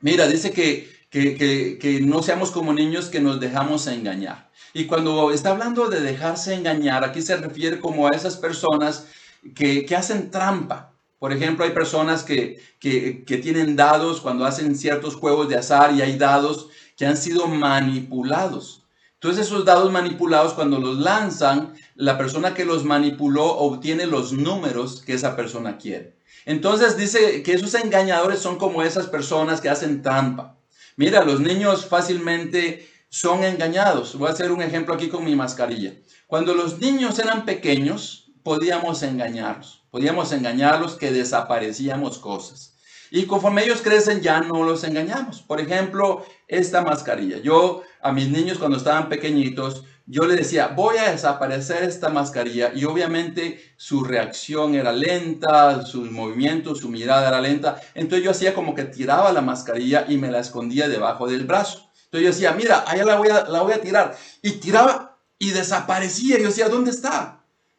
Mira, 0.00 0.26
dice 0.26 0.50
que, 0.50 0.88
que, 1.10 2.00
no 2.00 2.22
seamos 2.22 2.50
como 2.50 2.72
niños 2.72 3.10
que 3.10 3.20
nos 3.20 3.38
dejamos 3.38 3.86
engañar. 3.86 4.50
Y 4.72 4.86
cuando 4.86 5.30
está 5.30 5.50
hablando 5.50 5.88
de 5.88 6.00
dejarse 6.00 6.54
engañar, 6.54 7.04
aquí 7.04 7.20
se 7.20 7.36
refiere 7.36 7.80
como 7.80 8.06
a 8.06 8.12
esas 8.12 8.36
personas 8.36 9.08
que, 9.54 9.84
que 9.84 9.94
hacen 9.94 10.30
trampa, 10.30 10.95
por 11.18 11.32
ejemplo, 11.32 11.64
hay 11.64 11.70
personas 11.70 12.22
que, 12.22 12.60
tienen 12.80 13.76
dados 13.76 14.20
cuando 14.20 14.44
hacen 14.44 14.76
ciertos 14.76 15.16
juegos 15.16 15.48
de 15.48 15.56
azar 15.56 15.94
y 15.94 16.02
hay 16.02 16.18
dados 16.18 16.68
que 16.96 17.06
han 17.06 17.16
sido 17.16 17.46
manipulados. 17.46 18.84
Entonces 19.14 19.46
esos 19.46 19.64
dados 19.64 19.90
manipulados 19.90 20.52
cuando 20.52 20.78
los 20.78 20.98
lanzan, 20.98 21.74
la 21.94 22.18
persona 22.18 22.52
que 22.52 22.66
los 22.66 22.84
manipuló 22.84 23.46
obtiene 23.46 24.06
los 24.06 24.32
números 24.32 25.02
que 25.02 25.14
esa 25.14 25.34
persona 25.34 25.78
quiere. 25.78 26.16
Entonces 26.44 26.96
dice 26.96 27.42
que 27.42 27.54
esos 27.54 27.74
engañadores 27.74 28.38
son 28.38 28.56
como 28.56 28.82
esas 28.82 29.06
personas 29.06 29.60
que 29.60 29.70
hacen 29.70 30.02
trampa. 30.02 30.58
Mira, 30.96 31.24
los 31.24 31.40
niños 31.40 31.86
fácilmente 31.86 32.88
son 33.08 33.42
engañados. 33.42 34.16
Voy 34.16 34.28
a 34.28 34.32
hacer 34.32 34.52
un 34.52 34.62
ejemplo 34.62 34.94
aquí 34.94 35.08
con 35.08 35.24
mi 35.24 35.34
mascarilla. 35.34 35.94
Cuando 36.26 36.54
los 36.54 36.78
niños 36.78 37.18
eran 37.18 37.44
pequeños, 37.44 38.25
podíamos 38.46 39.02
engañarlos. 39.02 39.82
Podíamos 39.90 40.30
engañarlos 40.30 40.94
que 40.94 41.10
desaparecíamos 41.10 42.18
cosas. 42.18 42.76
Y 43.10 43.26
conforme 43.26 43.64
ellos 43.64 43.82
crecen 43.82 44.20
ya 44.20 44.40
no 44.40 44.62
los 44.62 44.84
engañamos. 44.84 45.42
Por 45.42 45.60
ejemplo, 45.60 46.24
esta 46.46 46.80
mascarilla. 46.80 47.38
Yo 47.38 47.82
a 48.00 48.12
mis 48.12 48.28
niños 48.28 48.58
cuando 48.58 48.76
estaban 48.76 49.08
pequeñitos, 49.08 49.82
yo 50.06 50.26
les 50.26 50.36
decía, 50.36 50.68
voy 50.68 50.96
a 50.96 51.10
desaparecer 51.10 51.82
esta 51.82 52.08
mascarilla. 52.08 52.70
Y 52.72 52.84
obviamente 52.84 53.60
su 53.76 54.04
reacción 54.04 54.76
era 54.76 54.92
lenta, 54.92 55.84
sus 55.84 56.12
movimientos, 56.12 56.78
su 56.78 56.88
mirada 56.88 57.26
era 57.26 57.40
lenta. 57.40 57.80
Entonces 57.94 58.24
yo 58.24 58.30
hacía 58.30 58.54
como 58.54 58.76
que 58.76 58.84
tiraba 58.84 59.32
la 59.32 59.40
mascarilla 59.40 60.04
y 60.08 60.18
me 60.18 60.30
la 60.30 60.38
escondía 60.38 60.88
debajo 60.88 61.26
del 61.26 61.46
brazo. 61.46 61.90
Entonces 62.04 62.22
yo 62.22 62.28
decía, 62.28 62.52
mira, 62.52 62.84
allá 62.86 63.04
la 63.04 63.16
voy 63.16 63.28
a, 63.28 63.42
la 63.48 63.62
voy 63.62 63.72
a 63.72 63.80
tirar. 63.80 64.16
Y 64.40 64.52
tiraba 64.60 65.18
y 65.36 65.50
desaparecía. 65.50 66.38
Yo 66.38 66.46
decía, 66.46 66.68
¿dónde 66.68 66.92
está? 66.92 67.35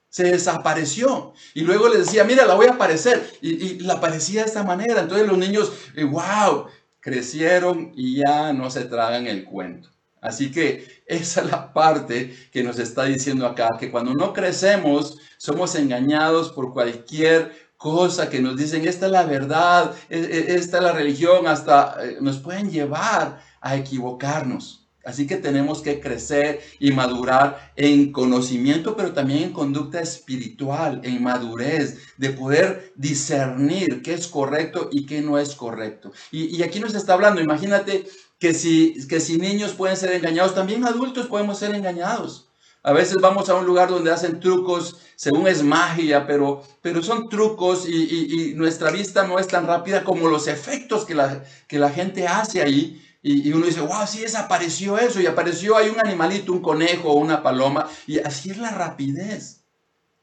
Se 0.10 0.24
desapareció. 0.24 1.34
Y 1.54 1.62
luego 1.62 1.89
le 1.89 2.00
decía, 2.00 2.24
mira, 2.24 2.46
la 2.46 2.56
voy 2.56 2.67
a 2.67 2.72
aparecer. 2.72 3.30
Y, 3.41 3.80
la 3.80 3.96
aparecía 3.96 4.41
de 4.41 4.48
esta 4.48 4.63
manera. 4.63 5.02
Entonces 5.02 5.28
los 5.28 5.38
niños, 5.38 5.72
wow, 6.10 6.67
crecieron 7.00 7.91
y 7.96 8.17
ya 8.17 8.54
no 8.54 8.70
se 8.70 8.86
tragan 8.86 9.28
el 9.28 9.46
cuento. 9.46 9.89
Así 10.22 10.52
que 10.52 11.04
esa 11.06 11.41
es 11.41 11.52
la 11.52 11.74
parte 11.74 12.36
que 12.52 12.63
nos 12.63 12.80
está 12.80 13.04
diciendo 13.06 13.46
acá, 13.46 13.78
que 13.80 13.91
cuando 13.91 14.13
no 14.13 14.34
crecemos 14.34 15.17
somos 15.38 15.76
engañados 15.76 16.52
por 16.52 16.74
cualquier 16.74 17.67
cosas 17.78 18.30
que 18.30 18.41
nos 18.41 18.58
dicen, 18.58 18.88
esta 18.88 19.06
es 19.06 19.12
la 19.12 19.24
verdad, 19.24 19.96
e, 20.10 20.17
e, 20.17 20.56
esta 20.56 20.78
es 20.78 20.84
la 20.84 20.91
religión, 20.93 21.48
hasta 21.48 22.04
eh, 22.04 22.17
nos 22.20 22.39
pueden 22.39 22.72
llevar 22.72 23.39
a 23.62 23.76
equivocarnos. 23.76 24.87
Así 25.08 25.26
que 25.26 25.38
tenemos 25.38 25.82
que 25.82 26.02
crecer 26.02 26.60
y 26.82 26.91
madurar 26.91 27.72
en 27.78 28.12
conocimiento, 28.12 28.98
pero 28.98 29.13
también 29.13 29.43
en 29.43 29.54
conducta 29.54 30.02
espiritual, 30.02 31.00
en 31.02 31.24
madurez, 31.24 31.98
de 32.17 32.32
poder 32.32 32.91
discernir 32.98 34.02
qué 34.02 34.13
es 34.13 34.28
correcto 34.28 34.89
y 34.91 35.06
qué 35.06 35.22
no 35.22 35.39
es 35.39 35.56
correcto. 35.56 36.12
Y, 36.30 36.62
aquí 36.62 36.82
nos 36.82 36.93
está 36.93 37.13
hablando, 37.13 37.39
imagínate 37.39 38.06
que 38.38 38.54
si, 38.54 39.08
que 39.08 39.22
si 39.22 39.38
niños 39.38 39.72
pueden 39.72 39.96
ser 39.96 40.12
engañados, 40.12 40.54
también 40.54 40.86
adultos 40.86 41.28
podemos 41.28 41.58
ser 41.58 41.74
engañados. 41.74 42.50
A 42.84 42.91
veces 42.91 43.15
vamos 43.22 43.48
a 43.48 43.56
un 43.56 43.65
lugar 43.65 43.88
donde 43.88 44.12
hacen 44.12 44.41
trucos, 44.41 44.98
según 45.15 45.48
es 45.48 45.63
magia, 45.63 46.28
pero, 46.28 46.63
pero 46.82 47.02
son 47.02 47.30
trucos 47.30 47.88
y, 47.88 48.56
nuestra 48.56 48.91
vista 48.91 49.26
no 49.26 49.39
es 49.39 49.48
tan 49.48 49.67
rápida 49.67 50.04
como 50.04 50.28
los 50.28 50.48
efectos 50.50 51.06
que 51.06 51.15
la, 51.15 51.46
que 51.70 51.80
la 51.80 51.91
gente 51.91 52.28
hace 52.28 52.62
ahí. 52.62 53.02
Y, 53.30 53.52
uno 53.52 53.66
dice, 53.66 53.82
wow, 53.82 54.08
sí 54.08 54.22
desapareció 54.22 54.98
eso. 54.98 55.20
Y 55.20 55.26
apareció 55.26 55.76
ahí 55.76 55.90
un 55.90 56.00
animalito, 56.00 56.54
un 56.54 56.62
conejo 56.62 57.13
una 57.13 57.44
paloma. 57.44 57.90
Y 58.08 58.20
así 58.20 58.52
es 58.52 58.58
la 58.58 58.72
rapidez. 58.72 59.66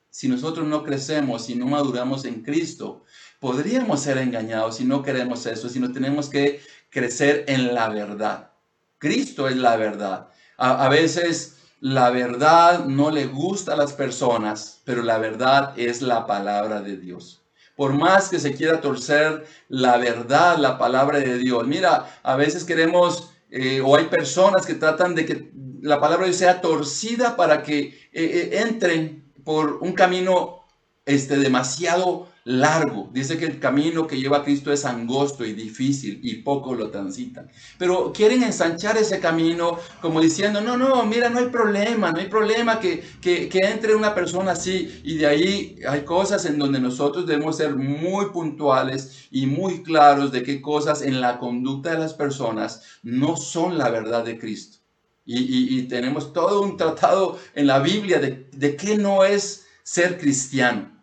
Si 0.09 0.27
nosotros 0.27 0.67
no 0.67 0.83
crecemos, 0.83 1.45
si 1.45 1.55
no 1.55 1.67
maduramos 1.67 2.25
en 2.25 2.43
Cristo, 2.43 3.05
podríamos 3.41 4.01
ser 4.01 4.17
engañados 4.17 4.77
si 4.77 4.85
no 4.87 5.03
queremos 5.03 5.45
eso, 5.45 5.69
si 5.69 5.81
no 5.81 5.93
tenemos 5.93 6.31
que 6.31 6.63
crecer 6.89 7.45
en 7.49 7.75
la 7.75 7.91
verdad. 7.91 8.53
Cristo 8.97 9.49
es 9.49 9.57
la 9.57 9.77
verdad. 9.77 10.29
A 10.57 10.89
veces 10.89 11.57
la 11.81 12.09
verdad 12.09 12.87
no 12.87 13.11
le 13.11 13.27
gusta 13.27 13.75
a 13.75 13.77
las 13.77 13.93
personas, 13.93 14.81
pero 14.85 15.03
la 15.03 15.19
verdad 15.19 15.79
es 15.79 16.01
la 16.01 16.27
palabra 16.27 16.81
de 16.81 16.97
Dios 16.97 17.44
por 17.77 17.93
más 17.93 18.29
que 18.29 18.39
se 18.39 18.55
quiera 18.55 18.81
torcer 18.81 19.45
la 19.69 19.97
verdad, 19.97 20.59
la 20.59 20.79
palabra 20.79 21.19
de 21.19 21.39
Dios. 21.39 21.67
Mira, 21.67 22.19
a 22.23 22.37
veces 22.37 22.65
queremos, 22.65 23.33
eh, 23.51 23.81
o 23.85 23.97
hay 23.97 24.05
personas 24.07 24.67
que 24.67 24.75
tratan 24.75 25.15
de 25.15 25.27
que 25.27 25.51
la 25.81 26.01
palabra 26.01 26.25
de 26.25 26.31
Dios 26.31 26.39
sea 26.39 26.61
torcida 26.61 27.37
para 27.37 27.63
que 27.63 27.81
eh, 27.81 27.93
eh, 28.13 28.51
entren 28.67 29.25
por 29.45 29.79
un 29.81 29.93
camino 29.93 30.65
este, 31.05 31.37
demasiado 31.37 32.29
largo. 32.45 33.09
Dice 33.13 33.39
que 33.39 33.47
el 33.47 33.59
camino 33.59 34.07
que 34.07 34.19
lleva 34.19 34.39
a 34.39 34.45
Cristo 34.45 34.73
es 34.73 34.85
angosto 34.85 35.45
y 35.45 35.55
difícil 35.55 36.21
y 36.23 36.37
poco 36.37 36.75
lo 36.75 36.91
transitan. 36.91 37.51
Pero 37.79 38.13
quieren 38.13 38.43
ensanchar 38.43 38.97
ese 38.99 39.19
camino 39.19 39.79
como 40.01 40.21
diciendo, 40.21 40.61
no, 40.61 40.77
no, 40.77 41.05
mira, 41.07 41.31
no 41.31 41.39
hay 41.39 41.47
problema, 41.47 42.13
no 42.13 42.19
hay 42.19 42.29
problema 42.29 42.79
que, 42.79 43.03
que, 43.21 43.49
entre 43.63 43.95
una 43.95 44.15
persona 44.15 44.53
así. 44.53 45.01
Y 45.05 45.17
de 45.17 45.27
ahí 45.27 45.79
hay 45.89 46.03
cosas 46.05 46.45
en 46.45 46.59
donde 46.59 46.81
nosotros 46.81 47.27
debemos 47.27 47.57
ser 47.57 47.75
muy 47.77 48.27
puntuales 48.27 49.27
y 49.31 49.47
muy 49.47 49.83
claros 49.83 50.31
de 50.31 50.43
qué 50.43 50.61
cosas 50.61 51.03
en 51.03 51.21
la 51.21 51.39
conducta 51.39 51.93
de 51.93 51.99
las 51.99 52.15
personas 52.15 52.83
no 53.03 53.37
son 53.37 53.79
la 53.79 53.89
verdad 53.89 54.25
de 54.25 54.39
Cristo. 54.39 54.79
Y, 55.27 55.79
y, 55.79 55.83
tenemos 55.85 56.35
todo 56.35 56.61
un 56.61 56.77
tratado 56.77 57.39
en 57.55 57.67
la 57.67 57.79
Biblia 57.79 58.19
de, 58.19 58.47
de 58.53 58.77
qué 58.77 58.99
no 58.99 59.25
es 59.25 59.65
ser 59.83 60.19
cristiano 60.19 60.94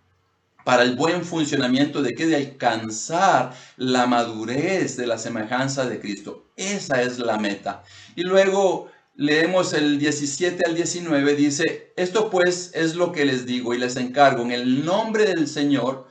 para 0.63 0.84
el 0.84 0.95
buen 0.95 1.24
funcionamiento 1.24 2.02
de 2.02 2.13
que 2.13 2.28
de 2.28 2.36
alcanzar 2.36 3.54
la 3.78 4.06
madurez 4.06 4.97
de 4.97 5.08
la 5.08 5.17
semejanza 5.17 5.86
de 5.86 6.00
Cristo. 6.00 6.52
Esa 6.56 7.02
es 7.02 7.19
la 7.19 7.38
meta. 7.38 7.84
Y 8.15 8.24
luego 8.24 8.89
leemos 9.15 9.74
el 9.74 10.00
17 10.00 10.65
al 10.65 10.76
19, 10.76 11.36
dice, 11.36 11.93
esto 11.95 12.30
pues 12.30 12.71
es 12.74 12.95
lo 12.95 13.12
que 13.12 13.26
les 13.26 13.45
digo 13.45 13.74
y 13.74 13.78
les 13.78 13.95
encargo 13.95 14.43
en 14.43 14.52
el 14.52 14.86
nombre 14.86 15.26
del 15.26 15.47
Señor, 15.47 16.08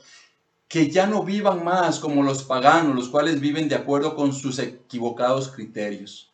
que 0.67 0.89
ya 0.89 1.07
no 1.07 1.23
vivan 1.23 1.65
más 1.65 1.99
como 1.99 2.23
los 2.23 2.43
paganos, 2.43 2.95
los 2.95 3.09
cuales 3.09 3.41
viven 3.41 3.67
de 3.67 3.75
acuerdo 3.75 4.15
con 4.15 4.33
sus 4.33 4.57
equivocados 4.59 5.49
criterios. 5.49 6.31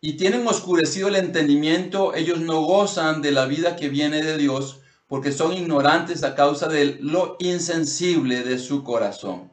Y 0.00 0.16
tienen 0.16 0.46
oscurecido 0.46 1.08
el 1.08 1.16
entendimiento, 1.16 2.14
ellos 2.14 2.40
no 2.40 2.60
gozan 2.62 3.22
de 3.22 3.32
la 3.32 3.46
vida 3.46 3.74
que 3.74 3.88
viene 3.88 4.22
de 4.22 4.36
Dios, 4.36 4.81
porque 5.12 5.30
son 5.30 5.52
ignorantes 5.52 6.24
a 6.24 6.34
causa 6.34 6.68
de 6.68 6.96
lo 7.02 7.36
insensible 7.38 8.44
de 8.44 8.58
su 8.58 8.82
corazón. 8.82 9.52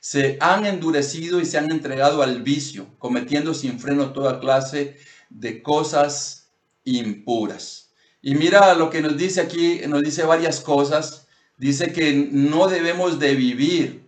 Se 0.00 0.36
han 0.38 0.66
endurecido 0.66 1.40
y 1.40 1.46
se 1.46 1.56
han 1.56 1.72
entregado 1.72 2.22
al 2.22 2.42
vicio, 2.42 2.88
cometiendo 2.98 3.54
sin 3.54 3.80
freno 3.80 4.12
toda 4.12 4.38
clase 4.38 4.98
de 5.30 5.62
cosas 5.62 6.50
impuras. 6.84 7.88
Y 8.20 8.34
mira 8.34 8.74
lo 8.74 8.90
que 8.90 9.00
nos 9.00 9.16
dice 9.16 9.40
aquí, 9.40 9.80
nos 9.88 10.02
dice 10.02 10.24
varias 10.24 10.60
cosas. 10.60 11.26
Dice 11.56 11.90
que 11.90 12.28
no 12.30 12.68
debemos 12.68 13.18
de 13.18 13.34
vivir 13.34 14.02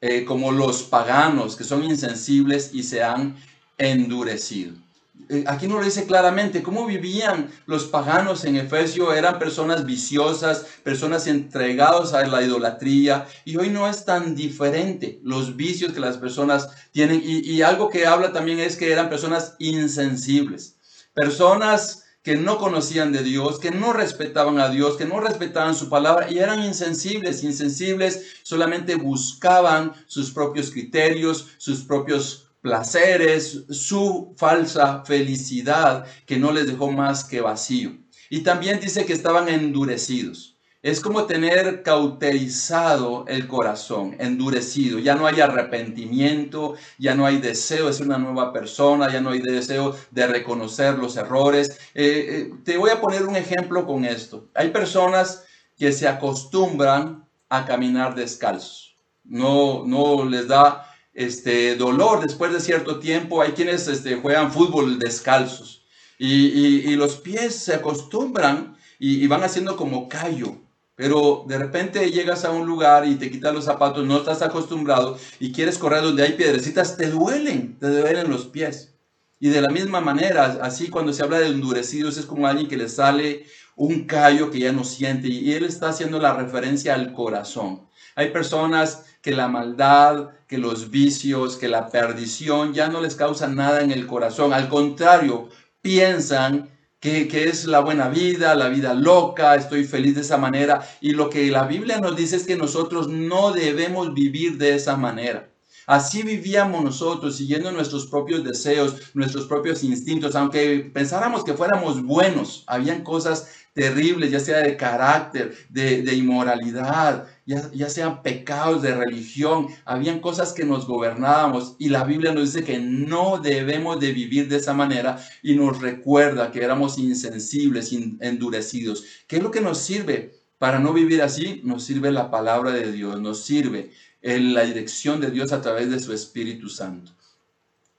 eh, 0.00 0.24
como 0.24 0.52
los 0.52 0.84
paganos, 0.84 1.56
que 1.56 1.64
son 1.64 1.82
insensibles 1.82 2.70
y 2.72 2.84
se 2.84 3.02
han 3.02 3.34
endurecido. 3.78 4.85
Eh, 5.28 5.44
aquí 5.48 5.66
no 5.66 5.78
lo 5.78 5.84
dice 5.84 6.06
claramente, 6.06 6.62
cómo 6.62 6.86
vivían 6.86 7.50
los 7.66 7.86
paganos 7.86 8.44
en 8.44 8.56
Efesio, 8.56 9.12
eran 9.12 9.40
personas 9.40 9.84
viciosas, 9.84 10.66
personas 10.84 11.26
entregadas 11.26 12.14
a 12.14 12.24
la 12.26 12.42
idolatría, 12.42 13.26
y 13.44 13.56
hoy 13.56 13.70
no 13.70 13.88
es 13.88 14.04
tan 14.04 14.36
diferente 14.36 15.18
los 15.24 15.56
vicios 15.56 15.92
que 15.92 16.00
las 16.00 16.18
personas 16.18 16.68
tienen, 16.92 17.20
y, 17.24 17.60
algo 17.62 17.88
que 17.90 18.06
habla 18.06 18.32
también 18.32 18.60
es 18.60 18.76
que 18.76 18.92
eran 18.92 19.08
personas 19.08 19.56
insensibles, 19.58 20.76
personas 21.12 22.04
que 22.22 22.36
no 22.36 22.58
conocían 22.58 23.12
de 23.12 23.22
Dios, 23.22 23.58
que 23.58 23.70
no 23.72 23.92
respetaban 23.92 24.60
a 24.60 24.68
Dios, 24.68 24.96
que 24.96 25.06
no 25.06 25.20
respetaban 25.20 25.74
su 25.74 25.88
palabra 25.88 26.30
y 26.30 26.38
eran 26.38 26.62
insensibles, 26.62 27.42
insensibles, 27.44 28.40
solamente 28.42 28.96
buscaban 28.96 29.92
sus 30.06 30.32
propios 30.32 30.72
criterios, 30.72 31.48
sus 31.56 31.84
propios 31.84 32.45
placeres, 32.66 33.64
su 33.70 34.34
falsa 34.36 35.04
felicidad 35.04 36.04
que 36.26 36.36
no 36.36 36.50
les 36.50 36.66
dejó 36.66 36.90
más 36.90 37.22
que 37.22 37.40
vacío. 37.40 37.92
Y 38.28 38.40
también 38.40 38.80
dice 38.80 39.06
que 39.06 39.12
estaban 39.12 39.48
endurecidos. 39.48 40.58
Es 40.82 40.98
como 40.98 41.26
tener 41.26 41.84
cauterizado 41.84 43.24
el 43.28 43.46
corazón, 43.46 44.16
endurecido. 44.18 44.98
Ya 44.98 45.14
no 45.14 45.28
hay 45.28 45.40
arrepentimiento, 45.40 46.74
ya 46.98 47.14
no 47.14 47.24
hay 47.24 47.38
deseo 47.38 47.86
de 47.86 47.92
ser 47.92 48.06
una 48.06 48.18
nueva 48.18 48.52
persona, 48.52 49.12
ya 49.12 49.20
no 49.20 49.30
hay 49.30 49.40
deseo 49.40 49.94
de 50.10 50.26
reconocer 50.26 50.98
los 50.98 51.16
errores. 51.16 51.78
Eh, 51.94 52.48
eh, 52.50 52.52
te 52.64 52.76
voy 52.78 52.90
a 52.90 53.00
poner 53.00 53.24
un 53.26 53.36
ejemplo 53.36 53.86
con 53.86 54.04
esto. 54.04 54.48
Hay 54.54 54.70
personas 54.70 55.44
que 55.78 55.92
se 55.92 56.08
acostumbran 56.08 57.24
a 57.48 57.64
caminar 57.64 58.16
descalzos. 58.16 58.96
No, 59.22 59.84
no 59.86 60.24
les 60.24 60.48
da 60.48 60.95
este, 61.16 61.74
dolor 61.74 62.20
después 62.20 62.52
de 62.52 62.60
cierto 62.60 63.00
tiempo. 63.00 63.42
Hay 63.42 63.52
quienes 63.52 63.88
este, 63.88 64.16
juegan 64.16 64.52
fútbol 64.52 64.98
descalzos 64.98 65.82
y, 66.18 66.94
los 66.94 67.16
pies 67.16 67.56
se 67.56 67.74
acostumbran 67.74 68.76
y, 68.98 69.26
van 69.26 69.42
haciendo 69.42 69.76
como 69.76 70.08
callo. 70.08 70.58
Pero 70.94 71.44
de 71.46 71.58
repente 71.58 72.10
llegas 72.10 72.44
a 72.44 72.52
un 72.52 72.66
lugar 72.66 73.06
y 73.06 73.16
te 73.16 73.30
quitas 73.30 73.52
los 73.52 73.64
zapatos, 73.64 74.06
no 74.06 74.18
estás 74.18 74.40
acostumbrado 74.40 75.18
y 75.38 75.52
quieres 75.52 75.76
correr 75.76 76.02
donde 76.02 76.22
hay 76.22 76.32
piedrecitas, 76.32 76.96
te 76.96 77.10
duelen, 77.10 77.78
te 77.78 77.88
duelen 77.88 78.30
los 78.30 78.46
pies. 78.46 78.94
Y 79.38 79.50
de 79.50 79.60
la 79.60 79.68
misma 79.68 80.00
manera, 80.00 80.58
así 80.62 80.88
cuando 80.88 81.12
se 81.12 81.22
habla 81.22 81.40
de 81.40 81.48
endurecidos, 81.48 82.16
es 82.16 82.24
como 82.24 82.46
alguien 82.46 82.68
que 82.68 82.78
le 82.78 82.88
sale 82.88 83.44
un 83.74 84.06
callo 84.06 84.50
que 84.50 84.60
ya 84.60 84.72
no 84.72 84.84
siente 84.84 85.28
y 85.28 85.52
él 85.52 85.64
está 85.64 85.90
haciendo 85.90 86.18
la 86.18 86.32
referencia 86.32 86.94
al 86.94 87.12
corazón. 87.12 87.86
Hay 88.14 88.30
personas 88.30 89.04
que 89.26 89.32
la 89.32 89.48
maldad, 89.48 90.28
que 90.46 90.56
los 90.56 90.92
vicios, 90.92 91.56
que 91.56 91.66
la 91.66 91.88
perdición 91.88 92.72
ya 92.72 92.86
no 92.86 93.00
les 93.00 93.16
causan 93.16 93.56
nada 93.56 93.80
en 93.80 93.90
el 93.90 94.06
corazón. 94.06 94.52
Al 94.52 94.68
contrario, 94.68 95.48
piensan 95.82 96.70
que, 97.00 97.26
es 97.32 97.64
la 97.64 97.80
buena 97.80 98.08
vida, 98.08 98.54
la 98.54 98.68
vida 98.68 98.94
loca, 98.94 99.56
estoy 99.56 99.82
feliz 99.82 100.14
de 100.14 100.20
esa 100.20 100.36
manera. 100.36 100.88
Y 101.00 101.10
lo 101.10 101.28
que 101.28 101.50
la 101.50 101.66
Biblia 101.66 101.98
nos 101.98 102.14
dice 102.14 102.36
es 102.36 102.44
que 102.44 102.54
nosotros 102.54 103.08
no 103.08 103.50
debemos 103.50 104.14
vivir 104.14 104.58
de 104.58 104.76
esa 104.76 104.96
manera. 104.96 105.50
Así 105.88 106.22
vivíamos 106.22 106.84
nosotros, 106.84 107.36
siguiendo 107.36 107.72
nuestros 107.72 108.06
propios 108.06 108.44
deseos, 108.44 109.10
nuestros 109.14 109.46
propios 109.46 109.82
instintos, 109.82 110.36
aunque 110.36 110.88
pensáramos 110.94 111.42
que 111.42 111.54
fuéramos 111.54 112.00
buenos, 112.00 112.62
habían 112.68 113.02
cosas 113.02 113.48
terribles, 113.76 114.30
ya 114.30 114.40
sea 114.40 114.60
de 114.60 114.74
carácter, 114.74 115.54
de, 115.68 116.14
inmoralidad, 116.14 117.28
ya, 117.44 117.90
sean 117.90 118.22
pecados 118.22 118.80
de 118.80 118.94
religión, 118.94 119.68
habían 119.84 120.20
cosas 120.20 120.54
que 120.54 120.64
nos 120.64 120.86
gobernábamos 120.86 121.76
y 121.78 121.90
la 121.90 122.02
Biblia 122.02 122.32
nos 122.32 122.54
dice 122.54 122.64
que 122.64 122.78
no 122.78 123.38
debemos 123.38 124.00
de 124.00 124.12
vivir 124.12 124.48
de 124.48 124.56
esa 124.56 124.72
manera 124.72 125.22
y 125.42 125.56
nos 125.56 125.78
recuerda 125.82 126.50
que 126.50 126.64
éramos 126.64 126.96
insensibles, 126.96 127.92
endurecidos. 127.92 129.04
¿Qué 129.26 129.36
es 129.36 129.42
lo 129.42 129.50
que 129.50 129.60
nos 129.60 129.76
sirve 129.76 130.32
para 130.58 130.78
no 130.78 130.94
vivir 130.94 131.20
así? 131.20 131.60
Nos 131.62 131.84
sirve 131.84 132.10
la 132.10 132.30
palabra 132.30 132.70
de 132.70 132.90
Dios, 132.90 133.20
nos 133.20 133.44
sirve 133.44 133.90
en 134.22 134.54
la 134.54 134.62
dirección 134.62 135.20
de 135.20 135.30
Dios 135.30 135.52
a 135.52 135.60
través 135.60 135.90
de 135.90 136.00
su 136.00 136.14
Espíritu 136.14 136.70
Santo. 136.70 137.12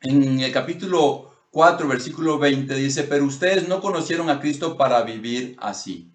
En 0.01 0.39
el 0.39 0.51
capítulo 0.51 1.36
4, 1.57 1.87
versículo 1.87 2.37
20 2.37 2.75
dice, 2.75 3.01
pero 3.01 3.25
ustedes 3.25 3.67
no 3.67 3.81
conocieron 3.81 4.29
a 4.29 4.39
Cristo 4.39 4.77
para 4.77 5.01
vivir 5.01 5.55
así. 5.57 6.11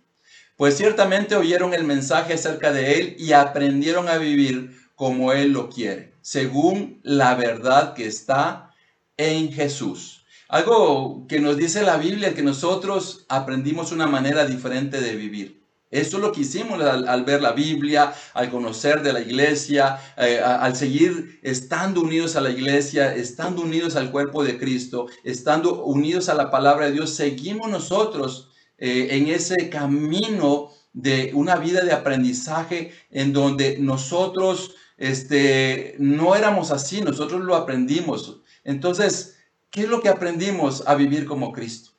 pues 0.56 0.76
ciertamente 0.76 1.34
oyeron 1.34 1.74
el 1.74 1.82
mensaje 1.82 2.34
acerca 2.34 2.72
de 2.72 3.00
Él 3.00 3.16
y 3.18 3.32
aprendieron 3.32 4.08
a 4.08 4.18
vivir 4.18 4.78
como 4.94 5.32
Él 5.32 5.50
lo 5.50 5.68
quiere, 5.68 6.12
según 6.20 7.00
la 7.02 7.34
verdad 7.34 7.92
que 7.94 8.06
está 8.06 8.72
en 9.16 9.52
Jesús. 9.52 10.24
Algo 10.48 11.26
que 11.26 11.40
nos 11.40 11.56
dice 11.56 11.82
la 11.82 11.96
Biblia, 11.96 12.34
que 12.34 12.44
nosotros 12.44 13.26
aprendimos 13.28 13.90
una 13.90 14.06
manera 14.06 14.46
diferente 14.46 15.00
de 15.00 15.16
vivir. 15.16 15.61
Eso 15.92 16.16
es 16.16 16.22
lo 16.22 16.32
que 16.32 16.40
hicimos 16.40 16.80
al, 16.80 17.24
ver 17.24 17.42
la 17.42 17.52
Biblia, 17.52 18.14
al 18.32 18.50
conocer 18.50 19.02
de 19.02 19.12
la 19.12 19.20
iglesia, 19.20 20.00
eh, 20.16 20.40
al 20.40 20.74
seguir 20.74 21.38
estando 21.42 22.00
unidos 22.00 22.34
a 22.34 22.40
la 22.40 22.48
iglesia, 22.48 23.14
estando 23.14 23.60
unidos 23.60 23.94
al 23.94 24.10
cuerpo 24.10 24.42
de 24.42 24.58
Cristo, 24.58 25.06
estando 25.22 25.84
unidos 25.84 26.30
a 26.30 26.34
la 26.34 26.50
palabra 26.50 26.86
de 26.86 26.92
Dios. 26.92 27.10
Seguimos 27.14 27.70
nosotros 27.70 28.48
eh, 28.78 29.08
en 29.10 29.28
ese 29.28 29.68
camino 29.68 30.70
de 30.94 31.30
una 31.34 31.56
vida 31.56 31.82
de 31.84 31.92
aprendizaje 31.92 32.92
en 33.10 33.34
donde 33.34 33.76
nosotros 33.78 34.74
este, 34.96 35.94
no 35.98 36.34
éramos 36.34 36.70
así, 36.70 37.02
nosotros 37.02 37.42
lo 37.42 37.54
aprendimos. 37.54 38.40
Entonces, 38.64 39.36
¿qué 39.68 39.82
es 39.82 39.88
lo 39.90 40.00
que 40.00 40.08
aprendimos 40.08 40.84
a 40.86 40.94
vivir 40.94 41.26
como 41.26 41.52
Cristo? 41.52 41.90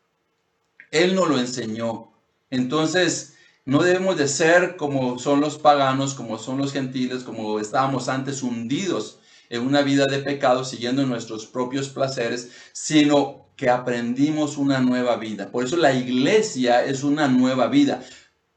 Él 0.89 1.13
nos 1.13 1.29
lo 1.29 1.37
enseñó. 1.37 2.11
Entonces, 2.49 3.32
no 3.65 3.81
debemos 3.81 4.17
de 4.17 4.27
ser 4.27 4.75
como 4.75 5.17
son 5.19 5.39
los 5.39 5.57
paganos, 5.57 6.13
como 6.13 6.37
son 6.37 6.57
los 6.57 6.73
gentiles, 6.73 7.23
como 7.23 7.59
estábamos 7.59 8.09
antes 8.09 8.43
hundidos 8.43 9.19
en 9.49 9.61
una 9.61 9.81
vida 9.81 10.05
de 10.07 10.19
pecado, 10.19 10.65
siguiendo 10.65 11.05
nuestros 11.05 11.45
propios 11.45 11.89
placeres, 11.89 12.51
sino 12.73 13.47
que 13.55 13.69
aprendimos 13.69 14.57
una 14.57 14.79
nueva 14.81 15.15
vida. 15.15 15.49
Por 15.49 15.63
eso 15.63 15.77
la 15.77 15.93
iglesia 15.93 16.83
es 16.83 17.03
una 17.03 17.27
nueva 17.27 17.67
vida. 17.67 18.03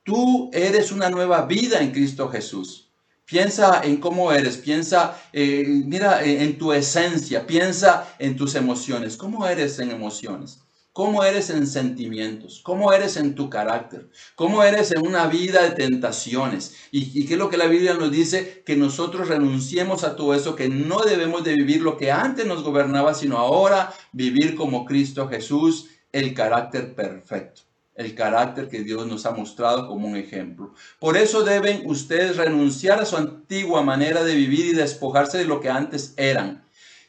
Tú 0.03 0.51
eres 0.53 0.91
una 0.91 1.11
nueva 1.11 1.47
vida 1.47 1.81
en 1.81 1.93
Cristo 1.93 2.29
Jesús. 2.29 2.91
Piensa 3.25 3.83
en 3.85 3.99
cómo 3.99 4.33
eres, 4.33 4.57
piensa, 4.57 5.21
eh, 5.33 5.65
mira 5.67 6.25
en 6.25 6.59
tu 6.59 6.73
esencia, 6.73 7.47
piensa 7.47 8.15
en 8.19 8.37
tus 8.37 8.55
emociones. 8.55 9.17
¿Cómo 9.17 9.47
eres 9.47 9.79
en 9.81 9.91
emociones? 9.91 10.66
Cómo 10.97 11.25
eres 11.25 11.51
en 11.51 11.67
sentimientos, 11.67 12.63
cómo 12.63 12.91
eres 12.91 13.19
en 13.19 13.35
tu 13.35 13.51
carácter, 13.51 14.09
cómo 14.35 14.63
eres 14.63 14.93
en 14.93 15.07
una 15.07 15.27
vida 15.27 15.63
de 15.63 15.73
tentaciones. 15.73 16.75
Y, 16.91 17.27
qué 17.27 17.35
es 17.35 17.39
lo 17.39 17.51
que 17.51 17.59
la 17.59 17.67
Biblia 17.67 17.93
nos 17.93 18.11
dice, 18.11 18.63
que 18.65 18.77
nosotros 18.77 19.29
renunciemos 19.29 20.05
a 20.05 20.17
todo 20.17 20.33
eso, 20.33 20.57
que 20.57 20.71
no 20.71 21.01
debemos 21.03 21.45
de 21.45 21.53
vivir 21.53 21.83
lo 21.83 21.99
que 21.99 22.11
antes 22.11 22.47
nos 22.47 22.63
gobernaba, 22.63 23.13
sino 23.13 23.37
ahora 23.37 23.93
vivir 24.13 24.57
como 24.57 24.87
Cristo 24.87 25.29
Jesús, 25.29 25.89
el 26.13 26.33
carácter 26.33 26.95
perfecto 26.95 27.61
el 27.95 28.15
carácter 28.15 28.69
que 28.69 28.83
Dios 28.83 29.07
nos 29.07 29.25
ha 29.25 29.31
mostrado 29.31 29.89
como 29.89 30.07
un 30.07 30.17
ejemplo. 30.17 30.75
Por 30.99 31.17
eso 31.17 31.45
deben 31.45 31.81
ustedes 31.87 32.37
renunciar 32.37 33.01
a 33.01 33.07
su 33.07 33.17
antigua 33.17 33.83
manera 33.83 34.23
de 34.23 34.35
vivir 34.35 34.67
y 34.67 34.73
despojarse 34.75 35.39
de 35.39 35.47
lo 35.47 35.63
que 35.63 35.71
antes 35.71 36.13
eran 36.19 36.66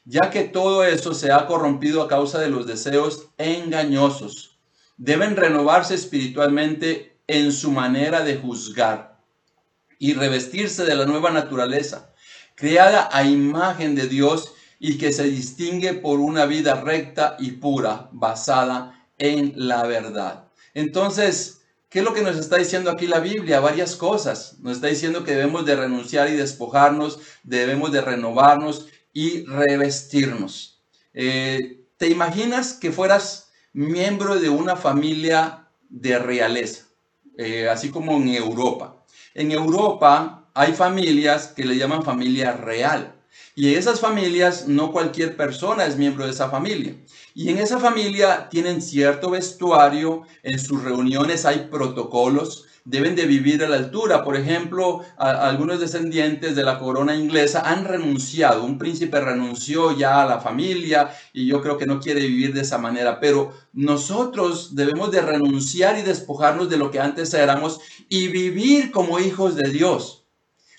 ya 0.07 0.29
que 0.29 0.45
todo 0.45 0.85
eso 0.85 1.13
se 1.13 1.33
ha 1.33 1.45
corrompido 1.47 2.01
a 2.01 2.07
causa 2.07 2.39
de 2.39 2.49
los 2.49 2.65
deseos 2.65 3.27
engañosos. 3.37 4.57
Deben 4.95 5.35
renovarse 5.35 5.95
espiritualmente 5.95 7.19
en 7.27 7.51
su 7.51 7.71
manera 7.71 8.23
de 8.23 8.37
juzgar 8.37 9.19
y 9.99 10.13
revestirse 10.13 10.85
de 10.85 10.95
la 10.95 11.05
nueva 11.05 11.31
naturaleza, 11.31 12.13
creada 12.55 13.09
a 13.11 13.23
imagen 13.23 13.95
de 13.95 14.07
Dios 14.07 14.53
y 14.79 14.97
que 14.97 15.11
se 15.11 15.25
distingue 15.25 15.93
por 15.93 16.19
una 16.21 16.45
vida 16.45 16.79
recta 16.79 17.35
y 17.37 17.51
pura, 17.51 18.07
basada 18.13 19.05
en 19.17 19.53
la 19.55 19.83
verdad. 19.83 20.45
Entonces, 20.73 21.63
¿qué 21.89 21.99
es 21.99 22.05
lo 22.05 22.13
que 22.13 22.21
nos 22.21 22.37
está 22.37 22.55
diciendo 22.55 22.91
aquí 22.91 23.07
la 23.07 23.19
Biblia? 23.19 23.59
Varias 23.59 23.95
cosas. 23.97 24.57
Nos 24.59 24.77
está 24.77 24.87
diciendo 24.87 25.25
que 25.25 25.31
debemos 25.31 25.65
de 25.65 25.75
renunciar 25.75 26.29
y 26.29 26.35
despojarnos, 26.35 27.19
debemos 27.43 27.91
de 27.91 28.01
renovarnos 28.01 28.87
y 29.17 29.45
revestirnos. 29.45 30.79
Eh, 31.11 31.87
¿Te 31.97 32.07
imaginas 32.07 32.73
que 32.73 32.91
fueras 32.91 33.49
miembro 33.73 34.39
de 34.39 34.47
una 34.47 34.75
familia 34.75 35.69
de 35.89 36.19
realeza, 36.19 36.85
eh, 37.35 37.67
así 37.67 37.89
como 37.89 38.15
en 38.17 38.27
Europa? 38.27 39.03
En 39.33 39.51
Europa 39.51 40.47
hay 40.53 40.73
familias 40.73 41.47
que 41.47 41.65
le 41.65 41.77
llaman 41.77 42.03
familia 42.03 42.51
real. 42.51 43.15
Y 43.55 43.73
en 43.73 43.79
esas 43.79 43.99
familias 43.99 44.67
no 44.67 44.91
cualquier 44.91 45.35
persona 45.35 45.87
es 45.87 45.97
miembro 45.97 46.25
de 46.25 46.31
esa 46.31 46.51
familia. 46.51 46.95
Y 47.33 47.49
en 47.49 47.57
esa 47.57 47.79
familia 47.79 48.49
tienen 48.49 48.83
cierto 48.83 49.31
vestuario, 49.31 50.27
en 50.43 50.59
sus 50.59 50.83
reuniones 50.83 51.43
hay 51.43 51.69
protocolos, 51.71 52.67
deben 52.87 53.17
de 53.17 53.25
vivir 53.25 53.61
a 53.65 53.67
la 53.67 53.75
altura. 53.75 54.23
Por 54.23 54.37
ejemplo, 54.37 55.03
algunos 55.17 55.81
descendientes 55.81 56.55
de 56.55 56.63
la 56.63 56.79
corona 56.79 57.15
inglesa 57.15 57.69
han 57.69 57.83
renunciado. 57.83 58.63
Un 58.63 58.77
príncipe 58.77 59.19
renunció 59.19 59.97
ya 59.97 60.21
a 60.21 60.25
la 60.25 60.39
familia 60.39 61.09
y 61.33 61.45
yo 61.47 61.61
creo 61.61 61.77
que 61.77 61.85
no 61.85 61.99
quiere 61.99 62.21
vivir 62.21 62.53
de 62.53 62.61
esa 62.61 62.77
manera. 62.77 63.19
Pero 63.19 63.53
nosotros 63.73 64.73
debemos 64.73 65.11
de 65.11 65.21
renunciar 65.21 65.99
y 65.99 66.01
despojarnos 66.01 66.69
de 66.69 66.77
lo 66.77 66.89
que 66.89 67.01
antes 67.01 67.33
éramos 67.33 67.81
y 68.07 68.29
vivir 68.29 68.91
como 68.91 69.19
hijos 69.19 69.55
de 69.55 69.69
Dios. 69.69 70.25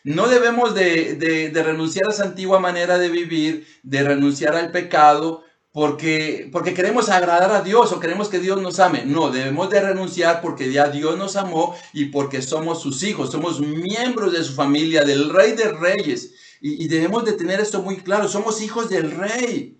No 0.03 0.29
debemos 0.29 0.75
de, 0.75 1.51
de 1.53 1.63
renunciar 1.63 2.09
a 2.09 2.13
esa 2.13 2.25
antigua 2.25 2.59
manera 2.59 2.97
de 2.97 3.11
vivir, 3.11 3.67
de 3.83 4.03
renunciar 4.03 4.57
al 4.57 4.71
pecado, 4.71 5.43
porque, 5.73 6.49
porque 6.51 6.73
queremos 6.73 7.09
agradar 7.09 7.53
a 7.53 7.61
Dios 7.61 7.93
o 7.93 8.01
queremos 8.01 8.29
que 8.29 8.39
Dios 8.39 8.61
nos 8.61 8.81
ame. 8.81 9.05
No, 9.05 9.31
debemos 9.31 9.69
de 9.71 9.81
renunciar 9.81 10.41
porque 10.41 10.73
ya 10.73 10.89
Dios 10.89 11.19
nos 11.19 11.37
amó 11.37 11.77
y 11.93 12.07
porque 12.07 12.41
somos 12.41 12.81
sus 12.83 13.03
hijos, 13.03 13.31
somos 13.31 13.61
miembros 13.61 14.33
de 14.33 14.43
su 14.43 14.55
familia, 14.55 15.05
del 15.05 15.31
rey 15.31 15.53
de 15.53 15.71
reyes. 15.73 16.33
Y, 16.61 16.89
debemos 16.89 17.25
de 17.25 17.35
tener 17.35 17.61
esto 17.61 17.83
muy 17.83 17.99
claro, 17.99 18.29
somos 18.29 18.63
hijos 18.63 18.89
del 18.89 19.13
rey. 19.13 19.77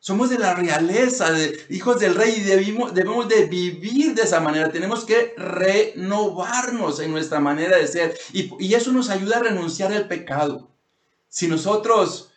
Somos 0.00 0.30
de 0.30 0.38
la 0.38 0.54
realeza, 0.54 1.32
de, 1.32 1.58
hijos 1.70 1.98
del 1.98 2.14
rey 2.14 2.36
y 2.38 2.40
debemos, 2.40 2.94
debemos 2.94 3.28
de 3.28 3.46
vivir 3.46 4.14
de 4.14 4.22
esa 4.22 4.40
manera. 4.40 4.70
Tenemos 4.70 5.04
que 5.04 5.34
renovarnos 5.36 7.00
en 7.00 7.10
nuestra 7.10 7.40
manera 7.40 7.76
de 7.76 7.86
ser 7.86 8.18
y, 8.32 8.50
y 8.58 8.74
eso 8.74 8.92
nos 8.92 9.10
ayuda 9.10 9.38
a 9.38 9.42
renunciar 9.42 9.92
al 9.92 10.06
pecado. 10.06 10.70
Si 11.28 11.48
nosotros 11.48 12.30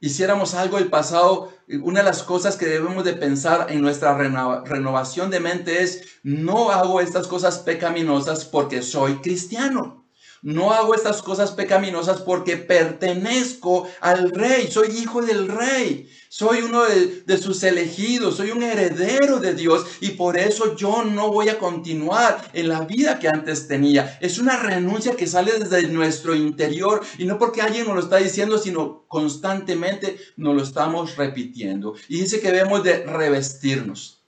hiciéramos 0.00 0.54
algo 0.54 0.78
del 0.78 0.88
pasado, 0.88 1.52
una 1.82 2.00
de 2.00 2.06
las 2.06 2.22
cosas 2.22 2.56
que 2.56 2.66
debemos 2.66 3.04
de 3.04 3.14
pensar 3.14 3.66
en 3.70 3.82
nuestra 3.82 4.16
renovación 4.16 5.30
de 5.30 5.40
mente 5.40 5.82
es, 5.82 6.20
no 6.22 6.70
hago 6.70 7.00
estas 7.00 7.26
cosas 7.26 7.58
pecaminosas 7.58 8.44
porque 8.44 8.82
soy 8.82 9.16
cristiano. 9.16 9.99
No 10.42 10.72
hago 10.72 10.94
estas 10.94 11.20
cosas 11.20 11.50
pecaminosas 11.50 12.22
porque 12.22 12.56
pertenezco 12.56 13.86
al 14.00 14.30
rey, 14.30 14.70
soy 14.70 14.88
hijo 14.96 15.20
del 15.20 15.48
rey, 15.48 16.08
soy 16.30 16.62
uno 16.62 16.84
de, 16.84 17.38
sus 17.38 17.62
elegidos, 17.62 18.36
soy 18.36 18.50
un 18.50 18.62
heredero 18.62 19.38
de 19.38 19.52
Dios 19.52 19.84
y 20.00 20.10
por 20.10 20.38
eso 20.38 20.76
yo 20.76 21.04
no 21.04 21.30
voy 21.30 21.50
a 21.50 21.58
continuar 21.58 22.40
en 22.54 22.68
la 22.68 22.80
vida 22.82 23.18
que 23.18 23.28
antes 23.28 23.68
tenía. 23.68 24.16
Es 24.22 24.38
una 24.38 24.56
renuncia 24.56 25.14
que 25.14 25.26
sale 25.26 25.52
desde 25.58 25.88
nuestro 25.88 26.34
interior 26.34 27.02
y 27.18 27.26
no 27.26 27.38
porque 27.38 27.60
alguien 27.60 27.86
nos 27.86 27.96
lo 27.96 28.00
está 28.00 28.16
diciendo, 28.16 28.56
sino 28.56 29.04
constantemente 29.08 30.16
nos 30.38 30.56
lo 30.56 30.62
estamos 30.62 31.16
repitiendo. 31.16 31.94
Y 32.08 32.20
dice 32.20 32.40
que 32.40 32.50
debemos 32.50 32.82
de 32.82 33.04
revestirnos. 33.04 34.22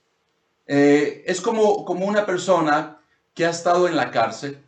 Eh, 0.66 1.24
es 1.26 1.40
como, 1.40 1.86
como 1.86 2.04
una 2.04 2.26
persona 2.26 2.98
que 3.32 3.46
ha 3.46 3.50
estado 3.50 3.88
en 3.88 3.96
la 3.96 4.10
cárcel 4.10 4.58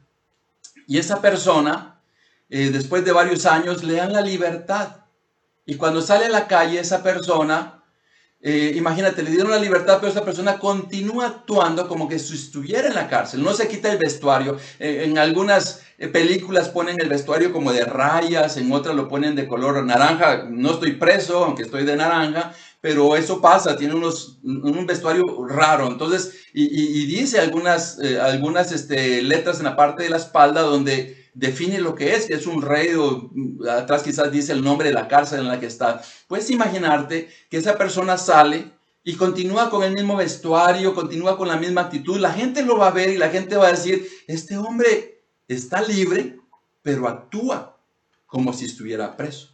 y 0.86 0.98
esa 0.98 1.20
persona, 1.20 2.00
eh, 2.48 2.70
después 2.70 3.04
de 3.04 3.12
varios 3.12 3.46
años, 3.46 3.84
le 3.84 3.94
dan 3.94 4.12
la 4.12 4.20
libertad. 4.20 5.04
Y 5.66 5.76
cuando 5.76 6.02
sale 6.02 6.26
a 6.26 6.30
la 6.30 6.46
calle, 6.46 6.78
esa 6.78 7.02
persona, 7.02 7.82
eh, 8.40 8.72
imagínate, 8.76 9.22
le 9.22 9.30
dieron 9.30 9.50
la 9.50 9.58
libertad, 9.58 9.98
pero 10.00 10.12
esa 10.12 10.24
persona 10.24 10.58
continúa 10.58 11.26
actuando 11.26 11.88
como 11.88 12.08
que 12.08 12.18
si 12.18 12.34
estuviera 12.34 12.88
en 12.88 12.94
la 12.94 13.08
cárcel. 13.08 13.42
No 13.42 13.54
se 13.54 13.68
quita 13.68 13.90
el 13.90 13.98
vestuario. 13.98 14.58
Eh, 14.78 15.04
en 15.06 15.16
algunas 15.16 15.82
películas 16.12 16.68
ponen 16.68 17.00
el 17.00 17.08
vestuario 17.08 17.52
como 17.52 17.72
de 17.72 17.84
rayas, 17.84 18.58
en 18.58 18.70
otras 18.72 18.94
lo 18.94 19.08
ponen 19.08 19.34
de 19.34 19.46
color 19.46 19.82
naranja. 19.84 20.44
No 20.50 20.72
estoy 20.72 20.92
preso, 20.92 21.44
aunque 21.44 21.62
estoy 21.62 21.84
de 21.84 21.96
naranja, 21.96 22.52
pero 22.84 23.16
eso 23.16 23.40
pasa, 23.40 23.78
tiene 23.78 23.94
unos, 23.94 24.40
un 24.42 24.84
vestuario 24.84 25.24
raro. 25.48 25.86
Entonces, 25.86 26.34
y, 26.52 27.06
dice 27.06 27.40
algunas, 27.40 27.98
eh, 27.98 28.20
algunas 28.20 28.72
este, 28.72 29.22
letras 29.22 29.56
en 29.56 29.64
la 29.64 29.74
parte 29.74 30.02
de 30.02 30.10
la 30.10 30.18
espalda 30.18 30.60
donde 30.60 31.30
define 31.32 31.78
lo 31.80 31.94
que 31.94 32.14
es, 32.14 32.26
que 32.26 32.34
es 32.34 32.46
un 32.46 32.60
rey, 32.60 32.92
o 32.92 33.30
mm, 33.32 33.66
atrás 33.70 34.02
quizás 34.02 34.30
dice 34.30 34.52
el 34.52 34.62
nombre 34.62 34.88
de 34.88 34.94
la 34.94 35.08
cárcel 35.08 35.40
en 35.40 35.48
la 35.48 35.58
que 35.58 35.64
está. 35.64 36.02
Puedes 36.28 36.50
imaginarte 36.50 37.30
que 37.48 37.56
esa 37.56 37.78
persona 37.78 38.18
sale 38.18 38.70
y 39.02 39.14
continúa 39.14 39.70
con 39.70 39.82
el 39.82 39.94
mismo 39.94 40.16
vestuario, 40.16 40.94
continúa 40.94 41.38
con 41.38 41.48
la 41.48 41.56
misma 41.56 41.80
actitud. 41.80 42.18
La 42.18 42.34
gente 42.34 42.62
lo 42.62 42.76
va 42.76 42.88
a 42.88 42.90
ver 42.90 43.08
y 43.08 43.16
la 43.16 43.30
gente 43.30 43.56
va 43.56 43.68
a 43.68 43.72
decir, 43.72 44.06
este 44.26 44.58
hombre 44.58 45.22
está 45.48 45.80
libre, 45.80 46.38
pero 46.82 47.08
actúa 47.08 47.78
como 48.26 48.52
si 48.52 48.66
estuviera 48.66 49.16
preso. 49.16 49.53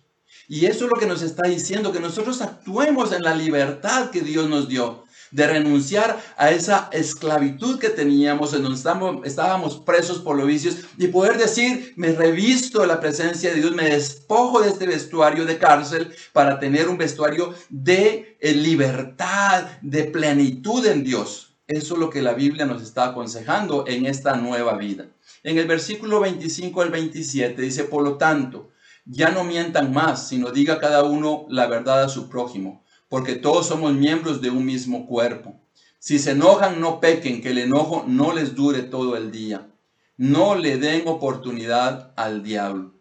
Y 0.51 0.67
eso 0.67 0.87
es 0.87 0.91
lo 0.91 0.99
que 0.99 1.07
nos 1.07 1.23
está 1.23 1.47
diciendo, 1.47 1.93
que 1.93 2.01
nosotros 2.01 2.41
actuemos 2.43 3.13
en 3.13 3.23
la 3.23 3.37
libertad 3.37 4.11
que 4.11 4.21
Dios 4.21 4.49
nos 4.49 4.69
dio. 4.69 5.05
de 5.31 5.47
renunciar 5.47 6.21
a 6.37 6.51
esa 6.51 6.89
esclavitud 6.91 7.79
que 7.79 7.89
teníamos, 7.89 8.53
en 8.53 8.65
donde 8.65 9.29
estábamos, 9.29 9.79
presos 9.79 10.19
por 10.19 10.37
los 10.37 10.49
vicios, 10.49 10.79
y 10.99 11.07
poder 11.07 11.39
decir, 11.39 11.93
me 11.95 12.11
revisto 12.11 12.81
de 12.81 12.89
la 12.89 12.99
presencia 12.99 13.51
de 13.51 13.61
Dios, 13.61 13.71
me 13.77 13.91
despojo 13.91 14.61
de 14.61 14.71
este 14.71 14.89
vestuario 14.89 15.45
de 15.45 15.57
cárcel 15.57 16.13
para 16.33 16.59
tener 16.59 16.89
un 16.89 16.99
vestuario 16.99 17.55
de 17.69 18.37
eh, 18.41 18.53
libertad, 18.53 19.69
de 19.83 20.03
plenitud 20.03 20.85
en 20.85 21.05
Dios. 21.05 21.55
Eso 21.69 21.95
es 21.95 22.01
lo 22.01 22.11
que 22.11 22.23
la 22.23 22.35
Biblia 22.35 22.67
nos 22.67 22.83
está 22.83 23.05
aconsejando 23.05 23.85
en 23.87 24.07
esta 24.07 24.35
nueva 24.35 24.77
vida. 24.77 25.07
En 25.45 25.59
el 25.59 25.69
versículo 25.69 26.19
25 26.19 26.83
al 26.83 26.91
27 26.91 27.63
dice, 27.63 27.85
por 27.85 28.03
lo 28.03 28.17
tanto, 28.17 28.70
ya 29.05 29.31
no 29.31 29.45
mientan 29.45 29.93
más, 29.93 30.29
sino 30.29 30.51
diga 30.51 30.79
cada 30.79 31.05
uno 31.05 31.47
la 31.49 31.67
verdad 31.67 32.03
a 32.03 32.09
su 32.09 32.29
prójimo 32.29 32.85
porque 33.11 33.35
todos 33.35 33.67
somos 33.67 33.93
miembros 33.93 34.41
de 34.41 34.51
un 34.51 34.65
mismo 34.65 35.05
cuerpo. 35.05 35.61
Si 35.99 36.19
se 36.19 36.31
enojan, 36.31 36.81
no 36.81 37.01
pequen, 37.01 37.43
que 37.43 37.51
el 37.51 37.59
enojo 37.59 38.05
no 38.07 38.33
les 38.33 38.55
dure 38.55 38.83
todo 38.83 39.17
el 39.17 39.33
día. 39.33 39.69
No 40.17 40.55
le 40.55 40.79
den 40.79 41.03
oportunidad 41.07 42.13
al 42.17 42.43
diablo. 42.43 42.95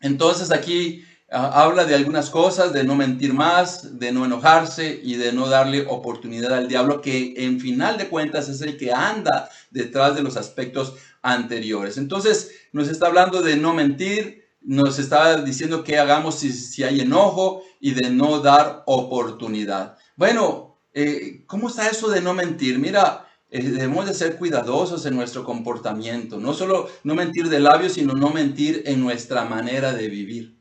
Entonces 0.00 0.50
aquí 0.50 1.04
ah, 1.30 1.62
habla 1.62 1.84
de 1.84 1.94
algunas 1.94 2.30
cosas, 2.30 2.72
de 2.72 2.82
no 2.82 2.96
mentir 2.96 3.32
más, 3.32 4.00
de 4.00 4.10
no 4.10 4.24
enojarse 4.24 5.00
y 5.04 5.14
de 5.14 5.32
no 5.32 5.48
darle 5.48 5.86
oportunidad 5.88 6.52
al 6.52 6.66
diablo, 6.66 7.00
que 7.00 7.34
en 7.36 7.60
final 7.60 7.96
de 7.96 8.08
cuentas 8.08 8.48
es 8.48 8.60
el 8.60 8.76
que 8.76 8.92
anda 8.92 9.48
detrás 9.70 10.16
de 10.16 10.22
los 10.22 10.36
aspectos 10.36 10.94
anteriores. 11.22 11.96
Entonces 11.96 12.50
nos 12.72 12.88
está 12.88 13.06
hablando 13.06 13.40
de 13.40 13.56
no 13.56 13.72
mentir, 13.72 14.47
nos 14.68 14.98
está 14.98 15.40
diciendo 15.40 15.82
que 15.82 15.98
hagamos 15.98 16.40
si, 16.40 16.84
hay 16.84 17.00
enojo 17.00 17.62
y 17.80 17.92
de 17.92 18.10
no 18.10 18.40
dar 18.40 18.82
oportunidad. 18.84 19.96
Bueno, 20.14 20.76
eh, 20.92 21.42
¿cómo 21.46 21.70
está 21.70 21.88
eso 21.88 22.10
de 22.10 22.20
no 22.20 22.34
mentir? 22.34 22.78
Mira, 22.78 23.26
eh, 23.50 23.62
debemos 23.62 24.04
de 24.06 24.12
ser 24.12 24.36
cuidadosos 24.36 25.06
en 25.06 25.16
nuestro 25.16 25.42
comportamiento. 25.42 26.38
No 26.38 26.52
solo 26.52 26.90
no 27.02 27.14
mentir 27.14 27.48
de 27.48 27.60
labios, 27.60 27.94
sino 27.94 28.12
no 28.12 28.28
mentir 28.28 28.82
en 28.84 29.00
nuestra 29.00 29.46
manera 29.46 29.94
de 29.94 30.08
vivir. 30.08 30.58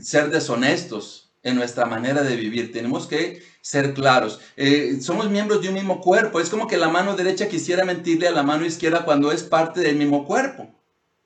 Ser 0.00 0.30
deshonestos 0.30 1.32
en 1.42 1.56
nuestra 1.56 1.86
manera 1.86 2.22
de 2.22 2.36
vivir. 2.36 2.70
Tenemos 2.70 3.08
que 3.08 3.42
ser 3.60 3.92
claros. 3.92 4.38
Eh, 4.56 4.98
somos 5.00 5.28
miembros 5.28 5.62
de 5.62 5.68
un 5.68 5.74
mismo 5.74 6.00
cuerpo. 6.00 6.38
Es 6.38 6.48
como 6.48 6.68
que 6.68 6.76
la 6.76 6.88
mano 6.88 7.16
derecha 7.16 7.48
quisiera 7.48 7.84
mentirle 7.84 8.28
a 8.28 8.32
la 8.32 8.44
mano 8.44 8.64
izquierda 8.64 9.04
cuando 9.04 9.32
es 9.32 9.42
parte 9.42 9.80
del 9.80 9.96
mismo 9.96 10.24
cuerpo. 10.24 10.72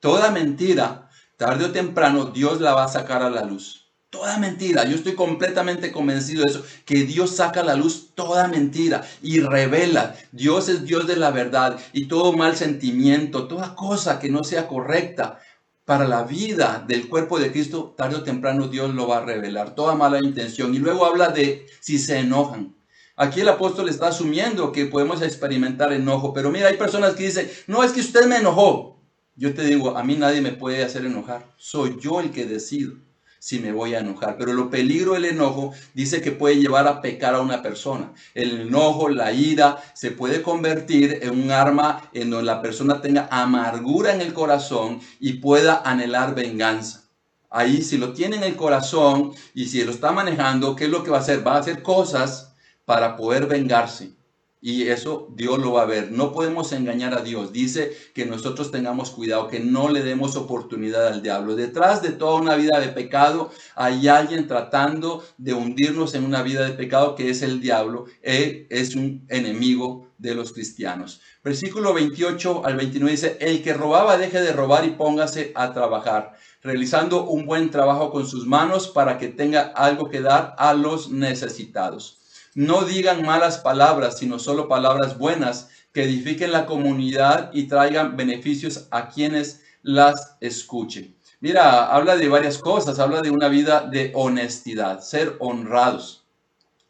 Toda 0.00 0.30
mentira 0.30 1.07
tarde 1.38 1.66
o 1.66 1.70
temprano 1.70 2.26
Dios 2.26 2.60
la 2.60 2.74
va 2.74 2.84
a 2.84 2.88
sacar 2.88 3.22
a 3.22 3.30
la 3.30 3.44
luz. 3.44 3.86
Toda 4.10 4.38
mentira, 4.38 4.84
yo 4.84 4.96
estoy 4.96 5.14
completamente 5.14 5.92
convencido 5.92 6.42
de 6.42 6.50
eso, 6.50 6.64
que 6.84 7.04
Dios 7.04 7.36
saca 7.36 7.60
a 7.60 7.64
la 7.64 7.76
luz 7.76 8.14
toda 8.14 8.48
mentira 8.48 9.06
y 9.22 9.40
revela. 9.40 10.16
Dios 10.32 10.68
es 10.68 10.84
Dios 10.84 11.06
de 11.06 11.16
la 11.16 11.30
verdad 11.30 11.78
y 11.92 12.06
todo 12.06 12.32
mal 12.32 12.56
sentimiento, 12.56 13.46
toda 13.46 13.74
cosa 13.74 14.18
que 14.18 14.30
no 14.30 14.44
sea 14.44 14.66
correcta 14.66 15.38
para 15.84 16.08
la 16.08 16.24
vida 16.24 16.84
del 16.86 17.08
cuerpo 17.08 17.38
de 17.38 17.52
Cristo, 17.52 17.94
tarde 17.96 18.16
o 18.16 18.22
temprano 18.24 18.68
Dios 18.68 18.94
lo 18.94 19.06
va 19.06 19.18
a 19.18 19.24
revelar, 19.24 19.74
toda 19.74 19.94
mala 19.94 20.18
intención. 20.18 20.74
Y 20.74 20.78
luego 20.78 21.06
habla 21.06 21.28
de 21.28 21.66
si 21.80 21.98
se 21.98 22.18
enojan. 22.18 22.74
Aquí 23.14 23.40
el 23.40 23.48
apóstol 23.48 23.88
está 23.88 24.08
asumiendo 24.08 24.72
que 24.72 24.86
podemos 24.86 25.22
experimentar 25.22 25.92
enojo, 25.92 26.32
pero 26.32 26.50
mira, 26.50 26.68
hay 26.68 26.76
personas 26.76 27.14
que 27.14 27.24
dicen, 27.24 27.50
no 27.66 27.84
es 27.84 27.92
que 27.92 28.00
usted 28.00 28.26
me 28.26 28.38
enojó, 28.38 28.97
yo 29.38 29.54
te 29.54 29.62
digo, 29.64 29.96
a 29.96 30.02
mí 30.02 30.16
nadie 30.16 30.40
me 30.40 30.50
puede 30.50 30.82
hacer 30.82 31.06
enojar. 31.06 31.46
Soy 31.56 31.96
yo 32.00 32.20
el 32.20 32.32
que 32.32 32.44
decido 32.44 32.94
si 33.38 33.60
me 33.60 33.70
voy 33.70 33.94
a 33.94 34.00
enojar. 34.00 34.36
Pero 34.36 34.52
lo 34.52 34.68
peligro 34.68 35.14
del 35.14 35.26
enojo 35.26 35.72
dice 35.94 36.20
que 36.20 36.32
puede 36.32 36.56
llevar 36.56 36.88
a 36.88 37.00
pecar 37.00 37.36
a 37.36 37.40
una 37.40 37.62
persona. 37.62 38.12
El 38.34 38.62
enojo, 38.62 39.08
la 39.08 39.32
ira, 39.32 39.78
se 39.94 40.10
puede 40.10 40.42
convertir 40.42 41.20
en 41.22 41.30
un 41.40 41.52
arma 41.52 42.10
en 42.12 42.30
donde 42.30 42.46
la 42.46 42.60
persona 42.60 43.00
tenga 43.00 43.28
amargura 43.30 44.12
en 44.12 44.22
el 44.22 44.34
corazón 44.34 45.00
y 45.20 45.34
pueda 45.34 45.82
anhelar 45.84 46.34
venganza. 46.34 47.04
Ahí 47.48 47.82
si 47.82 47.96
lo 47.96 48.12
tiene 48.12 48.36
en 48.36 48.42
el 48.42 48.56
corazón 48.56 49.32
y 49.54 49.66
si 49.66 49.84
lo 49.84 49.92
está 49.92 50.10
manejando, 50.10 50.74
¿qué 50.74 50.84
es 50.84 50.90
lo 50.90 51.04
que 51.04 51.10
va 51.10 51.18
a 51.18 51.20
hacer? 51.20 51.46
Va 51.46 51.54
a 51.54 51.60
hacer 51.60 51.80
cosas 51.82 52.54
para 52.84 53.16
poder 53.16 53.46
vengarse. 53.46 54.17
Y 54.60 54.88
eso 54.88 55.28
Dios 55.36 55.58
lo 55.58 55.72
va 55.72 55.82
a 55.82 55.86
ver. 55.86 56.10
No 56.10 56.32
podemos 56.32 56.72
engañar 56.72 57.14
a 57.14 57.22
Dios. 57.22 57.52
Dice 57.52 57.92
que 58.12 58.26
nosotros 58.26 58.72
tengamos 58.72 59.10
cuidado, 59.10 59.46
que 59.46 59.60
no 59.60 59.88
le 59.88 60.02
demos 60.02 60.34
oportunidad 60.34 61.06
al 61.06 61.22
diablo. 61.22 61.54
Detrás 61.54 62.02
de 62.02 62.10
toda 62.10 62.40
una 62.40 62.56
vida 62.56 62.80
de 62.80 62.88
pecado 62.88 63.50
hay 63.76 64.08
alguien 64.08 64.48
tratando 64.48 65.24
de 65.36 65.54
hundirnos 65.54 66.14
en 66.14 66.24
una 66.24 66.42
vida 66.42 66.64
de 66.64 66.72
pecado 66.74 67.14
que 67.14 67.30
es 67.30 67.42
el 67.42 67.60
diablo. 67.60 68.06
Él 68.20 68.66
es 68.70 68.96
un 68.96 69.24
enemigo 69.28 70.08
de 70.18 70.34
los 70.34 70.52
cristianos. 70.52 71.20
Versículo 71.44 71.94
28 71.94 72.66
al 72.66 72.76
29 72.76 73.12
dice, 73.12 73.36
el 73.40 73.62
que 73.62 73.74
robaba 73.74 74.18
deje 74.18 74.40
de 74.40 74.52
robar 74.52 74.84
y 74.84 74.90
póngase 74.90 75.52
a 75.54 75.72
trabajar, 75.72 76.34
realizando 76.60 77.24
un 77.26 77.46
buen 77.46 77.70
trabajo 77.70 78.10
con 78.10 78.26
sus 78.26 78.44
manos 78.44 78.88
para 78.88 79.18
que 79.18 79.28
tenga 79.28 79.60
algo 79.60 80.10
que 80.10 80.20
dar 80.20 80.56
a 80.58 80.74
los 80.74 81.10
necesitados 81.10 82.17
no 82.58 82.82
digan 82.82 83.24
malas 83.24 83.58
palabras, 83.58 84.18
sino 84.18 84.40
solo 84.40 84.66
palabras 84.66 85.16
buenas 85.16 85.68
que 85.92 86.02
edifiquen 86.02 86.50
la 86.50 86.66
comunidad 86.66 87.52
y 87.52 87.68
traigan 87.68 88.16
beneficios 88.16 88.88
a 88.90 89.10
quienes 89.10 89.62
las 89.82 90.36
escuchen. 90.40 91.14
Mira, 91.38 91.86
habla 91.86 92.16
de 92.16 92.28
varias 92.28 92.58
cosas, 92.58 92.98
habla 92.98 93.22
de 93.22 93.30
una 93.30 93.46
vida 93.46 93.82
de 93.82 94.10
honestidad, 94.12 95.02
ser 95.02 95.36
honrados, 95.38 96.26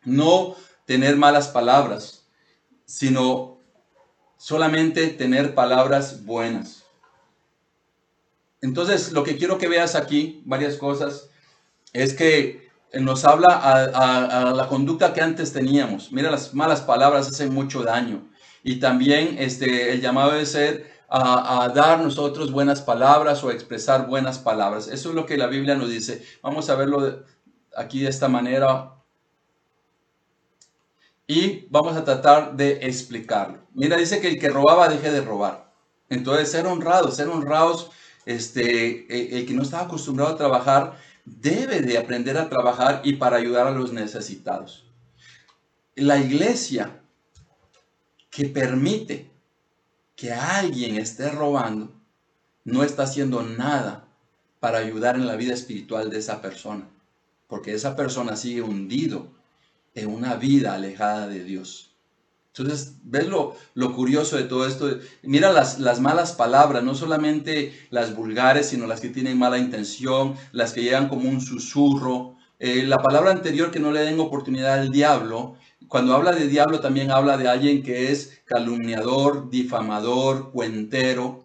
no 0.05 0.57
tener 0.87 1.17
malas 1.17 1.49
palabras, 1.49 2.27
sino 2.87 3.59
solamente 4.39 5.09
tener 5.09 5.55
palabras 5.55 6.25
buenas. 6.25 6.85
Entonces, 8.63 9.13
lo 9.13 9.23
que 9.23 9.37
quiero 9.37 9.59
que 9.59 9.69
veas 9.69 9.97
aquí, 9.97 10.41
varias 10.47 10.77
cosas, 10.77 11.29
es 11.93 12.15
que 12.15 12.68
nos 12.95 13.25
habla 13.25 13.49
a, 13.49 14.53
la 14.53 14.69
conducta 14.69 15.13
que 15.13 15.21
antes 15.21 15.53
teníamos. 15.53 16.11
Mira, 16.13 16.31
las 16.31 16.55
malas 16.55 16.81
palabras 16.81 17.29
hacen 17.29 17.53
mucho 17.53 17.83
daño. 17.83 18.29
Y 18.63 18.81
también 18.81 19.37
este, 19.39 19.93
el 19.93 20.01
llamado 20.01 20.33
de 20.33 20.47
ser 20.47 20.91
a, 21.09 21.71
dar 21.75 22.01
nosotros 22.01 22.51
buenas 22.53 22.83
palabras 22.83 23.43
o 23.45 23.51
expresar 23.51 24.07
buenas 24.07 24.39
palabras. 24.39 24.89
Eso 24.89 25.11
es 25.11 25.15
lo 25.15 25.27
que 25.27 25.37
la 25.37 25.47
Biblia 25.47 25.75
nos 25.75 25.91
dice. 25.91 26.25
Vamos 26.43 26.69
a 26.71 26.75
verlo 26.75 27.25
aquí 27.77 28.01
de 28.01 28.09
esta 28.09 28.29
manera. 28.29 28.95
Y 31.27 31.67
vamos 31.71 31.97
a 31.97 32.05
tratar 32.05 32.57
de 32.57 32.87
explicarlo. 32.87 33.59
Mira, 33.75 33.97
dice 33.99 34.21
que 34.21 34.29
el 34.29 34.39
que 34.39 34.49
robaba 34.49 34.89
deje 34.89 35.11
de 35.11 35.21
robar. 35.21 35.71
Entonces, 36.09 36.51
ser 36.51 36.67
honrados, 36.67 37.17
ser 37.17 37.29
honrados, 37.29 37.91
este, 38.25 39.39
el 39.39 39.47
que 39.47 39.53
no 39.53 39.63
estaba 39.63 39.85
acostumbrado 39.85 40.33
a 40.33 40.37
trabajar, 40.39 40.97
debe 41.41 41.81
de 41.81 41.99
aprender 41.99 42.37
a 42.39 42.49
trabajar 42.49 43.03
y 43.05 43.15
para 43.15 43.37
ayudar 43.37 43.67
a 43.67 43.73
los 43.73 43.93
necesitados. 43.93 44.85
La 45.95 46.19
iglesia 46.19 47.01
que 48.31 48.47
permite 48.47 49.31
que 50.17 50.33
alguien 50.33 50.97
esté 50.97 51.31
robando 51.31 51.93
no 52.65 52.83
está 52.83 53.05
haciendo 53.05 53.43
nada 53.43 54.07
para 54.61 54.79
ayudar 54.79 55.17
en 55.17 55.27
la 55.27 55.37
vida 55.37 55.55
espiritual 55.55 56.11
de 56.11 56.19
esa 56.19 56.43
persona, 56.43 56.89
porque 57.47 57.73
esa 57.73 57.97
persona 57.97 58.37
sigue 58.37 58.63
hundido 58.63 59.31
en 59.95 60.13
una 60.13 60.35
vida 60.35 60.75
alejada 60.75 61.29
de 61.29 61.45
Dios. 61.45 61.88
Entonces, 62.63 62.95
¿ves 63.05 63.29
lo, 63.29 63.95
curioso 63.95 64.37
de 64.37 64.45
todo 64.45 64.67
esto? 64.67 64.99
Mira 65.23 65.53
las, 65.53 65.79
las, 65.79 66.01
malas 66.01 66.33
palabras, 66.33 66.83
no 66.83 66.95
solamente 66.95 67.73
las 67.91 68.15
vulgares, 68.15 68.67
sino 68.67 68.87
las 68.87 69.01
que 69.01 69.09
tienen 69.09 69.39
mala 69.39 69.59
intención, 69.59 70.35
las 70.53 70.73
que 70.73 70.83
llegan 70.83 71.09
como 71.09 71.29
un 71.29 71.41
susurro. 71.41 72.37
Eh, 72.59 72.83
la 72.85 72.99
palabra 72.99 73.31
anterior, 73.31 73.71
que 73.71 73.81
no 73.81 73.93
le 73.93 74.01
den 74.01 74.19
oportunidad 74.19 74.81
al 74.81 74.91
diablo, 74.91 75.57
cuando 75.87 76.15
habla 76.15 76.33
de 76.33 76.49
diablo 76.49 76.81
también 76.81 77.11
habla 77.11 77.37
de 77.37 77.49
alguien 77.49 77.83
que 77.83 78.11
es 78.11 78.41
calumniador, 78.45 79.49
difamador, 79.51 80.51
cuentero. 80.51 81.45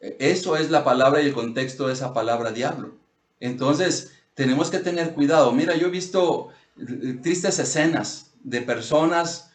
Eso 0.00 0.56
es 0.56 0.70
la 0.70 0.84
palabra 0.84 1.20
y 1.20 1.26
el 1.26 1.34
contexto 1.34 1.86
de 1.86 1.92
esa 1.92 2.12
palabra 2.14 2.52
diablo. 2.52 2.96
Entonces, 3.40 4.12
tenemos 4.34 4.70
que 4.70 4.78
tener 4.78 5.12
cuidado. 5.14 5.52
Mira, 5.52 5.76
yo 5.76 5.88
he 5.88 5.90
visto 5.90 6.48
eh, 6.78 7.18
tristes 7.22 7.58
escenas 7.58 8.32
de 8.42 8.62
personas 8.62 9.47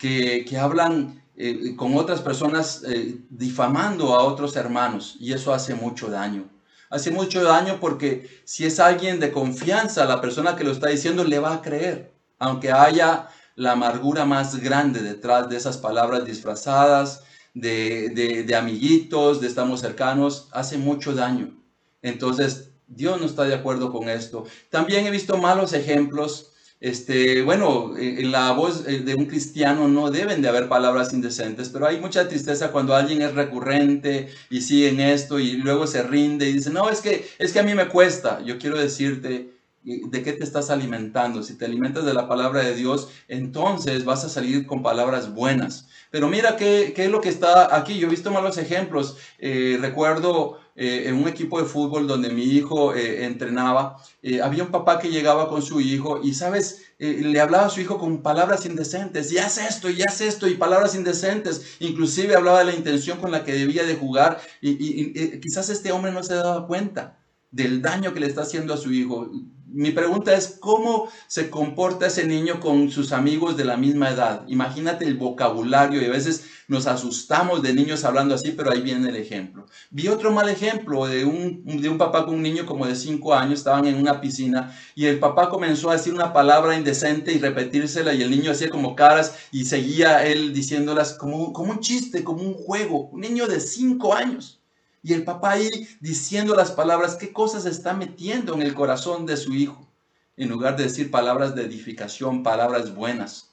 que, 0.00 0.58
hablan 0.58 1.22
eh, 1.36 1.76
con 1.76 1.94
otras 1.94 2.22
personas 2.22 2.82
eh, 2.88 3.18
difamando 3.28 4.14
a 4.14 4.24
otros 4.24 4.56
hermanos 4.56 5.16
y 5.20 5.34
eso 5.34 5.52
hace 5.52 5.74
mucho 5.74 6.08
daño. 6.08 6.48
Hace 6.88 7.10
mucho 7.10 7.44
daño 7.44 7.78
porque 7.80 8.42
si 8.44 8.64
es 8.64 8.80
alguien 8.80 9.20
de 9.20 9.30
confianza, 9.30 10.06
la 10.06 10.20
persona 10.20 10.56
que 10.56 10.64
lo 10.64 10.72
está 10.72 10.88
diciendo 10.88 11.22
le 11.22 11.38
va 11.38 11.54
a 11.54 11.62
creer, 11.62 12.12
aunque 12.38 12.72
haya 12.72 13.28
la 13.54 13.72
amargura 13.72 14.24
más 14.24 14.58
grande 14.58 15.02
detrás 15.02 15.48
de 15.50 15.58
esas 15.58 15.76
palabras 15.76 16.24
disfrazadas, 16.24 17.22
de, 17.52 18.44
de 18.46 18.56
amiguitos, 18.56 19.40
de 19.40 19.48
estamos 19.48 19.80
cercanos, 19.80 20.48
hace 20.52 20.78
mucho 20.78 21.14
daño. 21.14 21.54
Entonces, 22.00 22.70
Dios 22.86 23.20
no 23.20 23.26
está 23.26 23.44
de 23.44 23.54
acuerdo 23.54 23.92
con 23.92 24.08
esto. 24.08 24.44
También 24.70 25.06
he 25.06 25.10
visto 25.10 25.36
malos 25.36 25.74
ejemplos 25.74 26.52
Este, 26.80 27.42
bueno, 27.42 27.94
en 27.98 28.32
la 28.32 28.52
voz 28.52 28.86
eh, 28.86 29.00
de 29.00 29.14
un 29.14 29.26
cristiano 29.26 29.86
no 29.86 30.10
deben 30.10 30.40
de 30.40 30.48
haber 30.48 30.66
palabras 30.66 31.12
indecentes, 31.12 31.68
pero 31.68 31.86
hay 31.86 32.00
mucha 32.00 32.26
tristeza 32.26 32.72
cuando 32.72 32.94
alguien 32.94 33.20
es 33.20 33.34
recurrente 33.34 34.30
y 34.48 34.62
sigue 34.62 34.88
en 34.88 35.00
esto 35.00 35.38
y 35.38 35.52
luego 35.58 35.86
se 35.86 36.02
rinde 36.02 36.48
y 36.48 36.54
dice, 36.54 36.70
no, 36.70 36.88
es 36.88 37.02
que, 37.02 37.28
es 37.38 37.52
que 37.52 37.60
a 37.60 37.64
mí 37.64 37.74
me 37.74 37.88
cuesta. 37.88 38.40
Yo 38.42 38.58
quiero 38.58 38.78
decirte, 38.78 39.52
¿de 39.82 40.22
qué 40.22 40.32
te 40.32 40.44
estás 40.44 40.70
alimentando? 40.70 41.42
Si 41.42 41.58
te 41.58 41.66
alimentas 41.66 42.06
de 42.06 42.14
la 42.14 42.26
palabra 42.26 42.62
de 42.62 42.74
Dios, 42.74 43.10
entonces 43.28 44.06
vas 44.06 44.24
a 44.24 44.30
salir 44.30 44.66
con 44.66 44.82
palabras 44.82 45.34
buenas. 45.34 45.86
Pero 46.10 46.28
mira 46.28 46.56
qué, 46.56 46.94
qué 46.96 47.04
es 47.04 47.10
lo 47.10 47.20
que 47.20 47.28
está 47.28 47.76
aquí. 47.76 47.98
Yo 47.98 48.06
he 48.06 48.10
visto 48.10 48.30
malos 48.30 48.56
ejemplos. 48.56 49.18
Eh, 49.38 49.78
recuerdo 49.80 50.59
eh, 50.76 51.04
en 51.06 51.16
un 51.16 51.28
equipo 51.28 51.60
de 51.60 51.66
fútbol 51.66 52.06
donde 52.06 52.30
mi 52.30 52.44
hijo 52.44 52.94
eh, 52.94 53.24
entrenaba, 53.24 53.96
había 54.42 54.64
un 54.64 54.70
papá 54.70 54.98
que 54.98 55.10
llegaba 55.10 55.48
con 55.48 55.62
su 55.62 55.80
hijo 55.80 56.20
y, 56.22 56.34
¿sabes? 56.34 56.82
le 56.98 57.40
hablaba 57.40 57.66
a 57.66 57.70
su 57.70 57.80
hijo 57.80 57.98
con 57.98 58.22
palabras 58.22 58.66
indecentes, 58.66 59.32
y 59.32 59.38
haz 59.38 59.56
esto, 59.56 59.88
y 59.88 60.02
haz 60.02 60.20
esto, 60.20 60.46
y 60.46 60.54
palabras 60.54 60.94
indecentes. 60.94 61.76
Inclusive 61.80 62.36
hablaba 62.36 62.58
de 62.58 62.66
la 62.66 62.74
intención 62.74 63.18
con 63.18 63.30
la 63.30 63.42
que 63.42 63.54
debía 63.54 63.84
de 63.84 63.96
jugar 63.96 64.40
y 64.60 65.40
quizás 65.40 65.70
este 65.70 65.92
hombre 65.92 66.12
no 66.12 66.22
se 66.22 66.34
daba 66.34 66.66
cuenta 66.66 67.18
del 67.50 67.82
daño 67.82 68.12
que 68.12 68.20
le 68.20 68.26
está 68.26 68.42
haciendo 68.42 68.74
a 68.74 68.76
su 68.76 68.92
hijo 68.92 69.30
mi 69.72 69.92
pregunta 69.92 70.34
es, 70.34 70.58
¿cómo 70.60 71.08
se 71.26 71.50
comporta 71.50 72.06
ese 72.06 72.26
niño 72.26 72.60
con 72.60 72.90
sus 72.90 73.12
amigos 73.12 73.56
de 73.56 73.64
la 73.64 73.76
misma 73.76 74.10
edad? 74.10 74.44
Imagínate 74.48 75.04
el 75.04 75.16
vocabulario 75.16 76.00
y 76.00 76.06
a 76.06 76.10
veces 76.10 76.44
nos 76.68 76.86
asustamos 76.86 77.62
de 77.62 77.74
niños 77.74 78.04
hablando 78.04 78.34
así, 78.34 78.52
pero 78.52 78.70
ahí 78.70 78.80
viene 78.80 79.08
el 79.08 79.16
ejemplo. 79.16 79.66
Vi 79.90 80.08
otro 80.08 80.30
mal 80.30 80.48
ejemplo 80.48 81.06
de 81.06 81.24
un, 81.24 81.64
de 81.64 81.88
un 81.88 81.98
papá 81.98 82.24
con 82.24 82.34
un 82.34 82.42
niño 82.42 82.66
como 82.66 82.86
de 82.86 82.94
5 82.94 83.34
años, 83.34 83.60
estaban 83.60 83.86
en 83.86 83.96
una 83.96 84.20
piscina 84.20 84.76
y 84.94 85.06
el 85.06 85.18
papá 85.18 85.48
comenzó 85.48 85.90
a 85.90 85.94
decir 85.94 86.14
una 86.14 86.32
palabra 86.32 86.76
indecente 86.76 87.32
y 87.32 87.38
repetírsela 87.38 88.14
y 88.14 88.22
el 88.22 88.30
niño 88.30 88.52
hacía 88.52 88.70
como 88.70 88.94
caras 88.94 89.34
y 89.50 89.64
seguía 89.64 90.24
él 90.24 90.52
diciéndolas 90.52 91.14
como, 91.14 91.52
como 91.52 91.72
un 91.72 91.80
chiste, 91.80 92.22
como 92.22 92.42
un 92.42 92.54
juego. 92.54 93.08
Un 93.10 93.20
niño 93.20 93.46
de 93.46 93.60
5 93.60 94.14
años. 94.14 94.59
Y 95.02 95.14
el 95.14 95.24
papá 95.24 95.52
ahí 95.52 95.88
diciendo 96.00 96.54
las 96.54 96.72
palabras, 96.72 97.16
qué 97.16 97.32
cosas 97.32 97.64
está 97.66 97.94
metiendo 97.94 98.54
en 98.54 98.62
el 98.62 98.74
corazón 98.74 99.26
de 99.26 99.36
su 99.36 99.54
hijo, 99.54 99.88
en 100.36 100.48
lugar 100.48 100.76
de 100.76 100.84
decir 100.84 101.10
palabras 101.10 101.54
de 101.54 101.64
edificación, 101.64 102.42
palabras 102.42 102.94
buenas. 102.94 103.50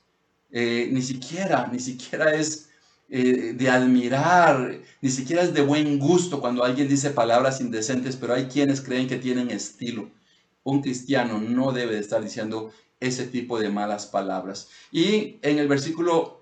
Eh, 0.52 0.90
ni 0.92 1.02
siquiera, 1.02 1.68
ni 1.72 1.80
siquiera 1.80 2.34
es 2.34 2.70
eh, 3.10 3.54
de 3.54 3.70
admirar, 3.70 4.82
ni 5.02 5.10
siquiera 5.10 5.42
es 5.42 5.54
de 5.54 5.62
buen 5.62 6.00
gusto 6.00 6.42
cuando 6.42 6.64
alguien 6.64 6.90
dice 6.90 7.12
palabras 7.12 7.62
indecentes, 7.62 8.18
pero 8.18 8.34
hay 8.34 8.46
quienes 8.46 8.82
creen 8.82 9.08
que 9.08 9.18
tienen 9.18 9.50
estilo. 9.52 10.10
Un 10.64 10.82
cristiano 10.82 11.40
no 11.40 11.72
debe 11.72 11.94
de 11.94 12.02
estar 12.02 12.22
diciendo 12.22 12.72
ese 13.00 13.26
tipo 13.28 13.60
de 13.60 13.70
malas 13.70 14.06
palabras. 14.08 14.70
Y 14.92 15.38
en 15.42 15.60
el 15.60 15.68
versículo 15.68 16.42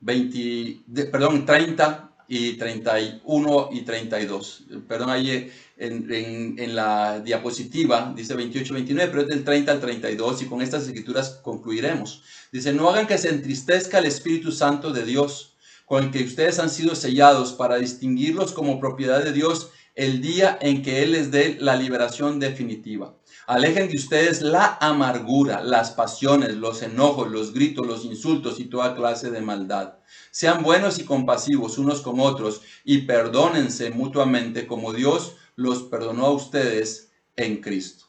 20, 0.00 1.06
perdón, 1.10 1.44
30 1.44 2.11
y 2.34 2.54
31 2.54 3.68
y 3.72 3.82
32. 3.82 4.64
Perdón, 4.88 5.10
ahí 5.10 5.52
en, 5.76 6.56
en, 6.58 6.74
la 6.74 7.20
diapositiva 7.20 8.14
dice 8.16 8.34
28, 8.34 8.72
29, 8.72 9.10
pero 9.10 9.22
es 9.24 9.28
del 9.28 9.44
30 9.44 9.70
al 9.70 9.80
32 9.80 10.40
y 10.40 10.46
con 10.46 10.62
estas 10.62 10.86
escrituras 10.86 11.40
concluiremos. 11.42 12.22
Dice, 12.50 12.72
no 12.72 12.88
hagan 12.88 13.06
que 13.06 13.18
se 13.18 13.28
entristezca 13.28 13.98
el 13.98 14.06
Espíritu 14.06 14.50
Santo 14.50 14.92
de 14.92 15.04
Dios, 15.04 15.56
con 15.84 16.04
el 16.04 16.10
que 16.10 16.24
ustedes 16.24 16.58
han 16.58 16.70
sido 16.70 16.94
sellados 16.94 17.52
para 17.52 17.76
distinguirlos 17.76 18.52
como 18.52 18.80
propiedad 18.80 19.22
de 19.22 19.34
Dios 19.34 19.68
el 19.94 20.22
día 20.22 20.56
en 20.62 20.82
que 20.82 21.02
Él 21.02 21.12
les 21.12 21.30
dé 21.30 21.58
la 21.60 21.76
liberación 21.76 22.40
definitiva. 22.40 23.14
Alejen 23.46 23.88
de 23.88 23.96
ustedes 23.96 24.42
la 24.42 24.78
amargura, 24.80 25.62
las 25.62 25.90
pasiones, 25.90 26.54
los 26.56 26.82
enojos, 26.82 27.30
los 27.30 27.52
gritos, 27.52 27.86
los 27.86 28.04
insultos 28.04 28.60
y 28.60 28.66
toda 28.66 28.94
clase 28.94 29.30
de 29.30 29.40
maldad 29.40 29.94
sean 30.32 30.62
buenos 30.62 30.98
y 30.98 31.04
compasivos 31.04 31.78
unos 31.78 32.00
con 32.00 32.18
otros 32.18 32.62
y 32.84 33.02
perdónense 33.02 33.90
mutuamente 33.90 34.66
como 34.66 34.92
Dios 34.92 35.36
los 35.56 35.82
perdonó 35.82 36.26
a 36.26 36.32
ustedes 36.32 37.12
en 37.36 37.60
Cristo. 37.60 38.06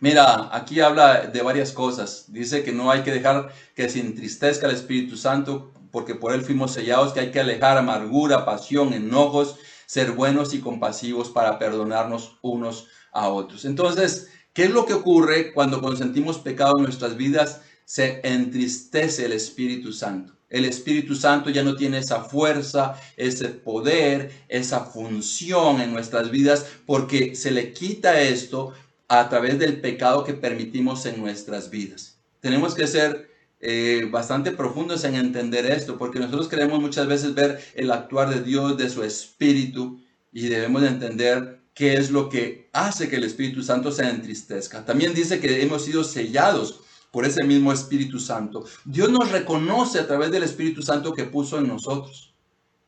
Mira, 0.00 0.48
aquí 0.56 0.80
habla 0.80 1.26
de 1.26 1.42
varias 1.42 1.72
cosas. 1.72 2.26
Dice 2.28 2.62
que 2.62 2.72
no 2.72 2.90
hay 2.90 3.02
que 3.02 3.12
dejar 3.12 3.52
que 3.74 3.88
se 3.90 4.00
entristezca 4.00 4.66
el 4.66 4.74
Espíritu 4.74 5.16
Santo 5.16 5.72
porque 5.90 6.14
por 6.14 6.32
él 6.32 6.42
fuimos 6.42 6.72
sellados, 6.72 7.12
que 7.12 7.20
hay 7.20 7.30
que 7.30 7.40
alejar 7.40 7.76
amargura, 7.76 8.44
pasión, 8.44 8.92
enojos, 8.94 9.56
ser 9.86 10.12
buenos 10.12 10.54
y 10.54 10.60
compasivos 10.60 11.30
para 11.30 11.58
perdonarnos 11.58 12.38
unos 12.42 12.88
a 13.12 13.28
otros. 13.28 13.64
Entonces, 13.64 14.28
¿qué 14.52 14.64
es 14.64 14.70
lo 14.70 14.86
que 14.86 14.94
ocurre 14.94 15.52
cuando 15.52 15.80
consentimos 15.80 16.38
pecado 16.38 16.78
en 16.78 16.84
nuestras 16.84 17.16
vidas? 17.16 17.62
Se 17.84 18.20
entristece 18.22 19.24
el 19.24 19.32
Espíritu 19.32 19.92
Santo. 19.92 20.38
El 20.50 20.64
Espíritu 20.64 21.14
Santo 21.14 21.50
ya 21.50 21.62
no 21.62 21.76
tiene 21.76 21.98
esa 21.98 22.22
fuerza, 22.22 22.94
ese 23.16 23.48
poder, 23.48 24.32
esa 24.48 24.80
función 24.80 25.80
en 25.80 25.92
nuestras 25.92 26.30
vidas 26.30 26.66
porque 26.86 27.34
se 27.34 27.50
le 27.50 27.72
quita 27.72 28.20
esto 28.20 28.72
a 29.08 29.28
través 29.28 29.58
del 29.58 29.80
pecado 29.80 30.24
que 30.24 30.34
permitimos 30.34 31.04
en 31.06 31.20
nuestras 31.20 31.70
vidas. 31.70 32.18
Tenemos 32.40 32.74
que 32.74 32.86
ser 32.86 33.28
eh, 33.60 34.08
bastante 34.10 34.52
profundos 34.52 35.04
en 35.04 35.16
entender 35.16 35.66
esto 35.66 35.98
porque 35.98 36.18
nosotros 36.18 36.48
queremos 36.48 36.80
muchas 36.80 37.06
veces 37.06 37.34
ver 37.34 37.58
el 37.74 37.90
actuar 37.90 38.30
de 38.30 38.42
Dios, 38.42 38.76
de 38.78 38.88
su 38.88 39.02
Espíritu 39.02 40.00
y 40.32 40.48
debemos 40.48 40.82
de 40.82 40.88
entender 40.88 41.57
qué 41.78 41.94
es 41.94 42.10
lo 42.10 42.28
que 42.28 42.68
hace 42.72 43.08
que 43.08 43.14
el 43.14 43.22
Espíritu 43.22 43.62
Santo 43.62 43.92
se 43.92 44.02
entristezca. 44.02 44.84
También 44.84 45.14
dice 45.14 45.38
que 45.38 45.62
hemos 45.62 45.84
sido 45.84 46.02
sellados 46.02 46.80
por 47.12 47.24
ese 47.24 47.44
mismo 47.44 47.72
Espíritu 47.72 48.18
Santo. 48.18 48.64
Dios 48.84 49.08
nos 49.10 49.30
reconoce 49.30 50.00
a 50.00 50.06
través 50.08 50.32
del 50.32 50.42
Espíritu 50.42 50.82
Santo 50.82 51.12
que 51.12 51.22
puso 51.22 51.56
en 51.56 51.68
nosotros. 51.68 52.27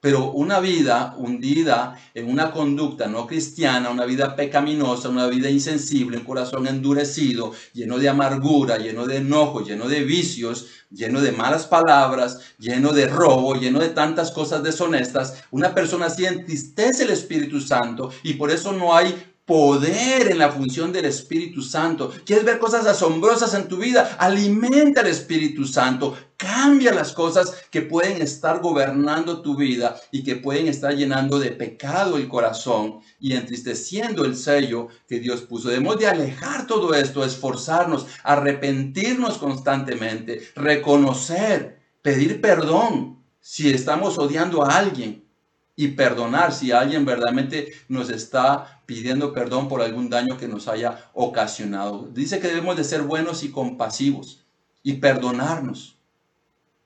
Pero 0.00 0.32
una 0.32 0.60
vida 0.60 1.14
hundida 1.18 2.00
en 2.14 2.30
una 2.30 2.52
conducta 2.52 3.06
no 3.06 3.26
cristiana, 3.26 3.90
una 3.90 4.06
vida 4.06 4.34
pecaminosa, 4.34 5.10
una 5.10 5.26
vida 5.26 5.50
insensible, 5.50 6.16
un 6.16 6.24
corazón 6.24 6.66
endurecido, 6.66 7.52
lleno 7.74 7.98
de 7.98 8.08
amargura, 8.08 8.78
lleno 8.78 9.06
de 9.06 9.18
enojo, 9.18 9.62
lleno 9.62 9.88
de 9.88 10.02
vicios, 10.02 10.68
lleno 10.90 11.20
de 11.20 11.32
malas 11.32 11.66
palabras, 11.66 12.40
lleno 12.58 12.92
de 12.92 13.08
robo, 13.08 13.54
lleno 13.54 13.78
de 13.78 13.90
tantas 13.90 14.30
cosas 14.30 14.62
deshonestas, 14.62 15.44
una 15.50 15.74
persona 15.74 16.06
así 16.06 16.24
entristece 16.24 17.04
el 17.04 17.10
Espíritu 17.10 17.60
Santo 17.60 18.10
y 18.22 18.34
por 18.34 18.50
eso 18.50 18.72
no 18.72 18.96
hay 18.96 19.29
poder 19.50 20.30
en 20.30 20.38
la 20.38 20.52
función 20.52 20.92
del 20.92 21.06
Espíritu 21.06 21.60
Santo. 21.60 22.12
¿Quieres 22.24 22.44
ver 22.44 22.60
cosas 22.60 22.86
asombrosas 22.86 23.52
en 23.54 23.66
tu 23.66 23.78
vida? 23.78 24.16
Alimenta 24.20 25.00
al 25.00 25.08
Espíritu 25.08 25.64
Santo. 25.64 26.16
Cambia 26.36 26.94
las 26.94 27.12
cosas 27.12 27.56
que 27.68 27.82
pueden 27.82 28.22
estar 28.22 28.60
gobernando 28.60 29.42
tu 29.42 29.56
vida 29.56 29.96
y 30.12 30.22
que 30.22 30.36
pueden 30.36 30.68
estar 30.68 30.94
llenando 30.94 31.40
de 31.40 31.50
pecado 31.50 32.16
el 32.16 32.28
corazón 32.28 33.00
y 33.18 33.32
entristeciendo 33.32 34.24
el 34.24 34.36
sello 34.36 34.86
que 35.08 35.18
Dios 35.18 35.40
puso. 35.40 35.68
Debemos 35.68 35.98
de 35.98 36.06
alejar 36.06 36.68
todo 36.68 36.94
esto, 36.94 37.24
esforzarnos, 37.24 38.06
arrepentirnos 38.22 39.38
constantemente, 39.38 40.48
reconocer, 40.54 41.80
pedir 42.02 42.40
perdón 42.40 43.18
si 43.40 43.68
estamos 43.72 44.16
odiando 44.16 44.64
a 44.64 44.78
alguien 44.78 45.24
y 45.80 45.88
perdonar 45.88 46.52
si 46.52 46.72
alguien 46.72 47.06
verdaderamente 47.06 47.72
nos 47.88 48.10
está 48.10 48.79
pidiendo 48.90 49.32
perdón 49.32 49.68
por 49.68 49.82
algún 49.82 50.10
daño 50.10 50.36
que 50.36 50.48
nos 50.48 50.66
haya 50.66 51.08
ocasionado. 51.14 52.08
Dice 52.12 52.40
que 52.40 52.48
debemos 52.48 52.76
de 52.76 52.82
ser 52.82 53.02
buenos 53.02 53.44
y 53.44 53.52
compasivos 53.52 54.44
y 54.82 54.94
perdonarnos. 54.94 55.96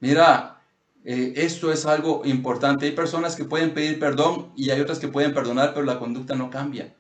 Mira, 0.01 0.61
eh, 1.03 1.33
esto 1.35 1.73
es 1.73 1.87
algo 1.87 2.21
importante. 2.27 2.85
Hay 2.85 2.93
personas 2.93 3.37
que 3.37 3.47
pueden 3.47 3.73
pedir 3.73 3.99
perdón 3.99 4.53
y 4.55 4.69
hay 4.69 4.83
otras 4.83 4.99
que 4.99 5.09
pueden 5.09 5.33
perdonar, 5.33 5.73
pero 5.73 5.87
la 5.87 5.99
conducta 5.99 6.35
no 6.35 6.51
cambia. 6.51 6.95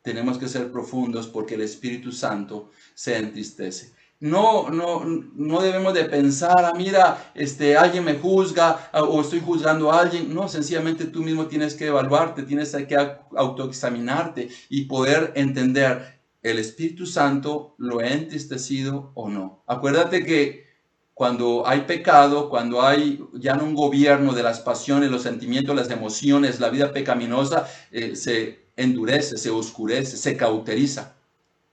Tenemos 0.00 0.38
que 0.38 0.48
ser 0.48 0.72
profundos 0.72 1.26
porque 1.26 1.56
el 1.56 1.60
Espíritu 1.60 2.10
Santo 2.10 2.70
se 2.94 3.18
entristece. 3.18 3.92
No, 4.20 4.68
no, 4.68 5.04
no 5.04 5.60
debemos 5.60 5.94
de 5.94 6.04
pensar, 6.04 6.64
ah, 6.64 6.72
mira, 6.76 7.30
este, 7.36 7.76
alguien 7.76 8.04
me 8.04 8.14
juzga 8.18 8.90
ah, 8.92 9.04
o 9.04 9.20
estoy 9.20 9.40
juzgando 9.40 9.92
a 9.92 10.00
alguien. 10.00 10.34
No, 10.34 10.48
sencillamente 10.48 11.04
tú 11.04 11.22
mismo 11.22 11.46
tienes 11.46 11.74
que 11.74 11.86
evaluarte, 11.86 12.42
tienes 12.42 12.74
que 12.74 12.96
autoexaminarte 13.36 14.48
y 14.68 14.86
poder 14.86 15.32
entender, 15.36 16.20
¿el 16.42 16.58
Espíritu 16.58 17.06
Santo 17.06 17.76
lo 17.78 18.00
ha 18.00 18.08
entristecido 18.08 19.12
o 19.14 19.28
no? 19.28 19.62
Acuérdate 19.68 20.24
que 20.24 20.66
cuando 21.14 21.64
hay 21.66 21.82
pecado, 21.82 22.48
cuando 22.48 22.82
hay 22.82 23.24
ya 23.34 23.54
no 23.54 23.64
un 23.64 23.74
gobierno 23.74 24.32
de 24.32 24.42
las 24.42 24.58
pasiones, 24.60 25.12
los 25.12 25.22
sentimientos, 25.22 25.76
las 25.76 25.90
emociones, 25.90 26.58
la 26.58 26.70
vida 26.70 26.92
pecaminosa, 26.92 27.68
eh, 27.92 28.16
se 28.16 28.66
endurece, 28.76 29.38
se 29.38 29.50
oscurece, 29.50 30.16
se 30.16 30.36
cauteriza. 30.36 31.17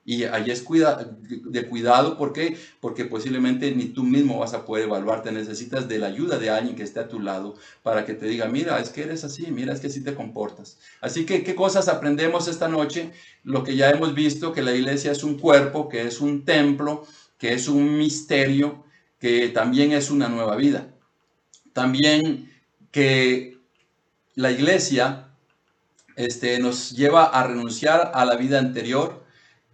Y 0.08 0.26
ahí 0.26 0.52
es 0.52 0.62
cuida, 0.62 1.04
de 1.20 1.68
cuidado, 1.68 2.16
¿por 2.16 2.32
qué? 2.32 2.56
Porque 2.80 3.06
posiblemente 3.06 3.74
ni 3.74 3.86
tú 3.86 4.04
mismo 4.04 4.38
vas 4.38 4.54
a 4.54 4.64
poder 4.64 4.84
evaluarte, 4.84 5.32
necesitas 5.32 5.88
de 5.88 5.98
la 5.98 6.08
ayuda 6.08 6.38
de 6.38 6.52
alguien 6.52 6.76
que 6.76 6.84
esté 6.84 7.00
a 7.00 7.08
tu 7.08 7.20
lado 7.20 7.56
para 7.82 8.06
que 8.06 8.14
te 8.14 8.28
diga, 8.28 8.46
mira, 8.48 8.80
es 8.80 8.92
que 8.92 9.02
eres 9.02 9.24
así, 9.24 9.48
mira, 9.50 9.74
es 9.74 9.80
que 9.80 9.88
así 9.88 10.04
te 10.04 10.14
comportas. 10.14 10.78
Así 11.02 11.26
que, 11.26 11.44
¿qué 11.44 11.56
cosas 11.56 11.88
aprendemos 11.88 12.48
esta 12.48 12.68
noche? 12.68 13.14
Lo 13.44 13.64
que 13.64 13.76
ya 13.76 13.90
hemos 13.90 14.14
visto, 14.14 14.54
que 14.54 14.62
la 14.62 14.76
iglesia 14.76 15.12
es 15.12 15.24
un 15.24 15.40
cuerpo, 15.40 15.90
que 15.90 16.04
es 16.04 16.22
un 16.22 16.46
templo, 16.46 17.04
que 17.40 17.54
es 17.54 17.68
un 17.68 17.98
misterio, 17.98 18.86
que 19.20 19.50
también 19.50 19.92
es 19.92 20.12
una 20.12 20.30
nueva 20.30 20.56
vida. 20.56 20.94
También 21.74 22.52
que 22.92 23.58
la 24.36 24.52
iglesia 24.52 25.30
este, 26.16 26.60
nos 26.60 26.92
lleva 26.92 27.26
a 27.26 27.48
renunciar 27.48 28.12
a 28.14 28.24
la 28.24 28.36
vida 28.36 28.60
anterior, 28.60 29.25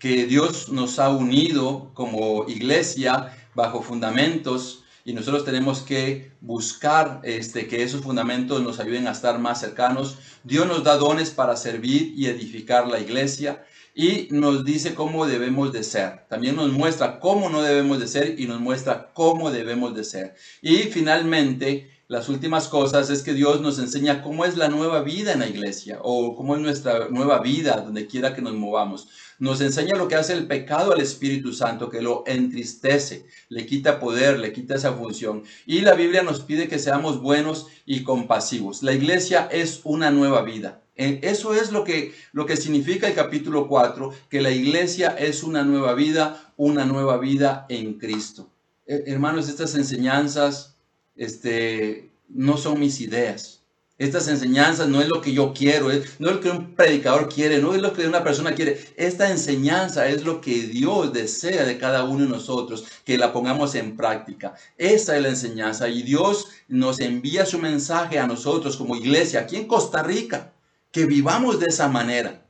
que 0.02 0.26
Dios 0.26 0.70
nos 0.70 0.97
ha 0.97 1.10
unido 1.10 1.91
como 1.93 2.45
iglesia 2.47 3.38
bajo 3.54 3.84
fundamentos 3.84 4.84
y 5.06 5.14
nosotros 5.14 5.45
tenemos 5.45 5.82
que 5.82 6.32
buscar 6.41 7.22
este, 7.24 7.68
que 7.68 7.84
esos 7.84 8.02
fundamentos 8.02 8.64
nos 8.64 8.80
ayuden 8.80 9.08
a 9.08 9.12
estar 9.12 9.38
más 9.38 9.60
cercanos. 9.60 10.18
Dios 10.43 10.68
nos 10.68 10.84
da 10.84 10.97
dones 10.97 11.30
para 11.30 11.56
servir 11.56 12.16
y 12.18 12.26
edificar 12.26 12.88
la 12.88 12.99
iglesia 12.99 13.64
y 13.93 14.28
nos 14.32 14.66
dice 14.66 14.95
cómo 14.95 15.28
debemos 15.28 15.72
de 15.72 15.84
ser. 15.84 16.26
También 16.30 16.56
nos 16.56 16.72
muestra 16.72 17.20
cómo 17.20 17.49
no 17.49 17.62
debemos 17.62 17.99
de 17.99 18.08
ser 18.08 18.39
y 18.39 18.47
nos 18.47 18.60
muestra 18.60 19.12
cómo 19.14 19.52
debemos 19.52 19.95
de 19.95 20.04
ser. 20.04 20.36
Y 20.64 20.78
finalmente, 20.78 21.91
las 22.12 22.28
últimas 22.28 22.68
cosas 22.68 23.09
es 23.09 23.24
que 23.24 23.34
Dios 23.34 23.62
nos 23.62 23.80
enseña 23.80 24.22
cómo 24.22 24.43
es 24.43 24.57
la 24.57 24.68
nueva 24.68 25.01
vida 25.01 25.32
en 25.32 25.39
la 25.39 25.47
iglesia 25.47 25.99
o 26.01 26.36
cómo 26.36 26.57
es 26.57 26.62
nuestra 26.62 27.07
nueva 27.07 27.39
vida 27.39 27.78
donde 27.78 28.05
quiera 28.05 28.36
que 28.36 28.41
nos 28.41 28.53
movamos. 28.53 29.07
Nos 29.39 29.62
enseña 29.62 29.95
lo 29.95 30.09
que 30.09 30.16
hace 30.16 30.34
el 30.34 30.45
pecado 30.45 30.91
al 30.91 30.99
Espíritu 30.99 31.53
Santo, 31.53 31.89
que 31.89 32.01
lo 32.01 32.26
entristece, 32.28 33.28
le 33.47 33.66
quita 33.66 34.01
poder, 34.01 34.39
le 34.39 34.51
quita 34.51 34.76
esa 34.76 34.91
función. 34.91 35.43
Y 35.66 35.80
la 35.84 35.93
Biblia 35.93 36.22
nos 36.22 36.41
pide 36.41 36.68
que 36.68 36.80
seamos 36.80 37.22
buenos 37.22 37.68
y 37.86 38.03
compasivos. 38.03 38.84
La 38.84 38.91
iglesia 38.91 39.47
es 39.49 39.80
una 39.86 40.12
nueva 40.12 40.41
vida. 40.41 40.82
Eh, 40.97 41.22
eso 41.24 41.53
es 41.53 41.72
lo 41.72 41.86
que, 41.86 42.14
lo 42.34 42.45
que 42.45 42.57
significa 42.57 43.07
el 43.07 43.16
capítulo 43.16 43.70
4, 43.70 44.14
que 44.30 44.41
la 44.41 44.51
iglesia 44.51 45.16
es 45.18 45.43
una 45.43 45.64
nueva 45.64 45.93
vida, 45.93 46.53
una 46.57 46.84
nueva 46.84 47.20
vida 47.20 47.66
en 47.70 47.93
Cristo. 47.93 48.49
Eh, 48.86 49.05
hermanos, 49.07 49.47
estas 49.47 49.76
enseñanzas 49.76 50.72
este, 51.16 52.09
no 52.30 52.57
son 52.57 52.80
mis 52.80 53.01
ideas. 53.01 53.62
Estas 54.01 54.28
enseñanzas 54.30 54.89
no 54.89 54.99
es 54.99 55.07
lo 55.07 55.22
que 55.22 55.32
yo 55.32 55.53
quiero, 55.53 55.89
no 55.89 55.93
es 55.93 56.18
lo 56.18 56.39
que 56.39 56.49
un 56.49 56.74
predicador 56.74 57.30
quiere, 57.30 57.62
no 57.62 57.76
es 57.76 57.84
lo 57.84 57.93
que 57.93 58.07
una 58.07 58.24
persona 58.24 58.55
quiere. 58.55 58.84
Esta 58.97 59.30
enseñanza 59.30 60.07
es 60.07 60.24
lo 60.24 60.41
que 60.41 60.64
Dios 60.64 61.14
desea 61.14 61.66
de 61.66 61.78
cada 61.78 62.03
uno 62.05 62.24
de 62.24 62.30
nosotros, 62.32 62.86
que 63.05 63.20
la 63.20 63.32
pongamos 63.32 63.76
en 63.76 63.95
práctica. 63.95 64.55
Esa 64.76 65.16
es 65.16 65.22
la 65.22 65.30
enseñanza 65.30 65.88
y 65.88 66.01
Dios 66.01 66.47
nos 66.68 66.99
envía 66.99 67.45
su 67.45 67.59
mensaje 67.59 68.18
a 68.18 68.26
nosotros 68.26 68.76
como 68.76 68.95
iglesia 68.95 69.41
aquí 69.41 69.57
en 69.57 69.68
Costa 69.68 70.01
Rica, 70.01 70.51
que 70.91 71.05
vivamos 71.05 71.59
de 71.59 71.68
esa 71.68 71.88
manera. 71.88 72.43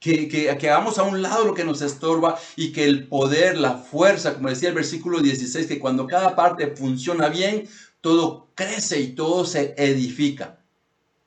Que, 0.00 0.26
que, 0.28 0.56
que, 0.56 0.70
hagamos 0.70 0.98
a 0.98 1.02
un 1.02 1.20
lado 1.20 1.44
lo 1.44 1.54
que 1.54 1.64
nos 1.64 1.82
estorba 1.82 2.38
y 2.56 2.72
que 2.72 2.84
el 2.84 3.08
poder, 3.08 3.58
la 3.58 3.76
fuerza, 3.76 4.34
como 4.34 4.48
decía 4.48 4.70
el 4.70 4.74
versículo 4.74 5.20
16, 5.20 5.66
que 5.66 5.78
cuando 5.78 6.06
cada 6.06 6.34
parte 6.34 6.74
funciona 6.76 7.28
bien, 7.28 7.68
todo 8.04 8.50
crece 8.54 9.00
y 9.00 9.14
todo 9.14 9.46
se 9.46 9.74
edifica. 9.78 10.58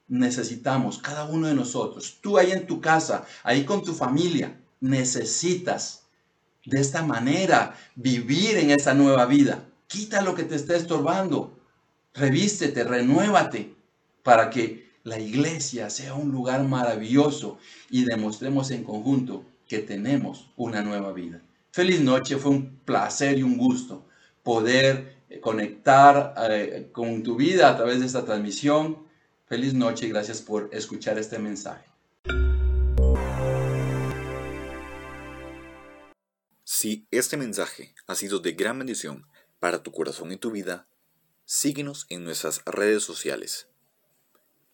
Necesitamos, 0.08 1.00
cada 1.00 1.24
uno 1.24 1.48
de 1.48 1.56
nosotros, 1.56 2.20
tú 2.22 2.38
ahí 2.38 2.52
en 2.52 2.68
tu 2.68 2.80
casa, 2.82 3.26
ahí 3.42 3.66
con 3.66 3.84
tu 3.84 3.96
familia, 3.96 4.56
necesitas 4.80 6.04
de 6.68 6.80
esta 6.80 7.02
manera 7.02 7.76
vivir 7.96 8.58
en 8.58 8.70
esta 8.70 8.94
nueva 8.94 9.26
vida. 9.26 9.68
Quita 9.88 10.22
lo 10.22 10.36
que 10.36 10.44
te 10.44 10.54
esté 10.54 10.76
estorbando, 10.76 11.58
revístete, 12.14 12.84
renuévate 12.84 13.74
para 14.22 14.52
que 14.52 14.92
la 15.04 15.20
iglesia 15.20 15.90
sea 15.90 16.14
un 16.14 16.32
lugar 16.32 16.64
maravilloso 16.64 17.58
y 17.90 18.06
demostremos 18.06 18.70
en 18.70 18.84
conjunto 18.84 19.44
que 19.68 19.80
tenemos 19.80 20.52
una 20.56 20.84
nueva 20.84 21.12
vida. 21.12 21.42
Feliz 21.72 22.02
noche, 22.02 22.38
fue 22.38 22.52
un 22.52 22.78
placer 22.86 23.40
y 23.40 23.42
un 23.42 23.58
gusto 23.58 24.06
poder 24.44 25.17
conectar 25.42 26.34
eh, 26.50 26.90
con 26.92 27.24
tu 27.24 27.36
vida 27.36 27.70
a 27.70 27.78
través 27.78 28.00
de 28.00 28.06
esta 28.06 28.26
transmisión. 28.26 29.08
Feliz 29.46 29.74
noche 29.74 30.08
y 30.08 30.10
gracias 30.10 30.42
por 30.42 30.70
escuchar 30.74 31.18
este 31.18 31.40
mensaje. 31.40 31.86
Si 36.64 37.08
este 37.12 37.38
mensaje 37.38 37.94
ha 38.08 38.16
sido 38.16 38.40
de 38.40 38.54
gran 38.54 38.78
bendición 38.78 39.28
para 39.60 39.84
tu 39.84 39.92
corazón 39.92 40.32
y 40.32 40.38
tu 40.38 40.52
vida, 40.52 40.88
síguenos 41.46 42.06
en 42.10 42.24
nuestras 42.24 42.64
redes 42.66 43.04
sociales. 43.04 43.68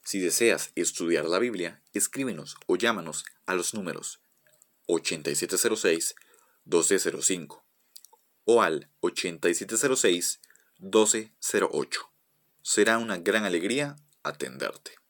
Si 0.03 0.19
deseas 0.19 0.71
estudiar 0.75 1.25
la 1.25 1.39
Biblia, 1.39 1.81
escríbenos 1.93 2.57
o 2.67 2.75
llámanos 2.75 3.25
a 3.45 3.55
los 3.55 3.73
números 3.73 4.19
8706-1205 4.87 7.62
o 8.45 8.61
al 8.61 8.89
8706-1208. 9.01 11.97
Será 12.61 12.97
una 12.97 13.17
gran 13.17 13.45
alegría 13.45 13.95
atenderte. 14.23 15.02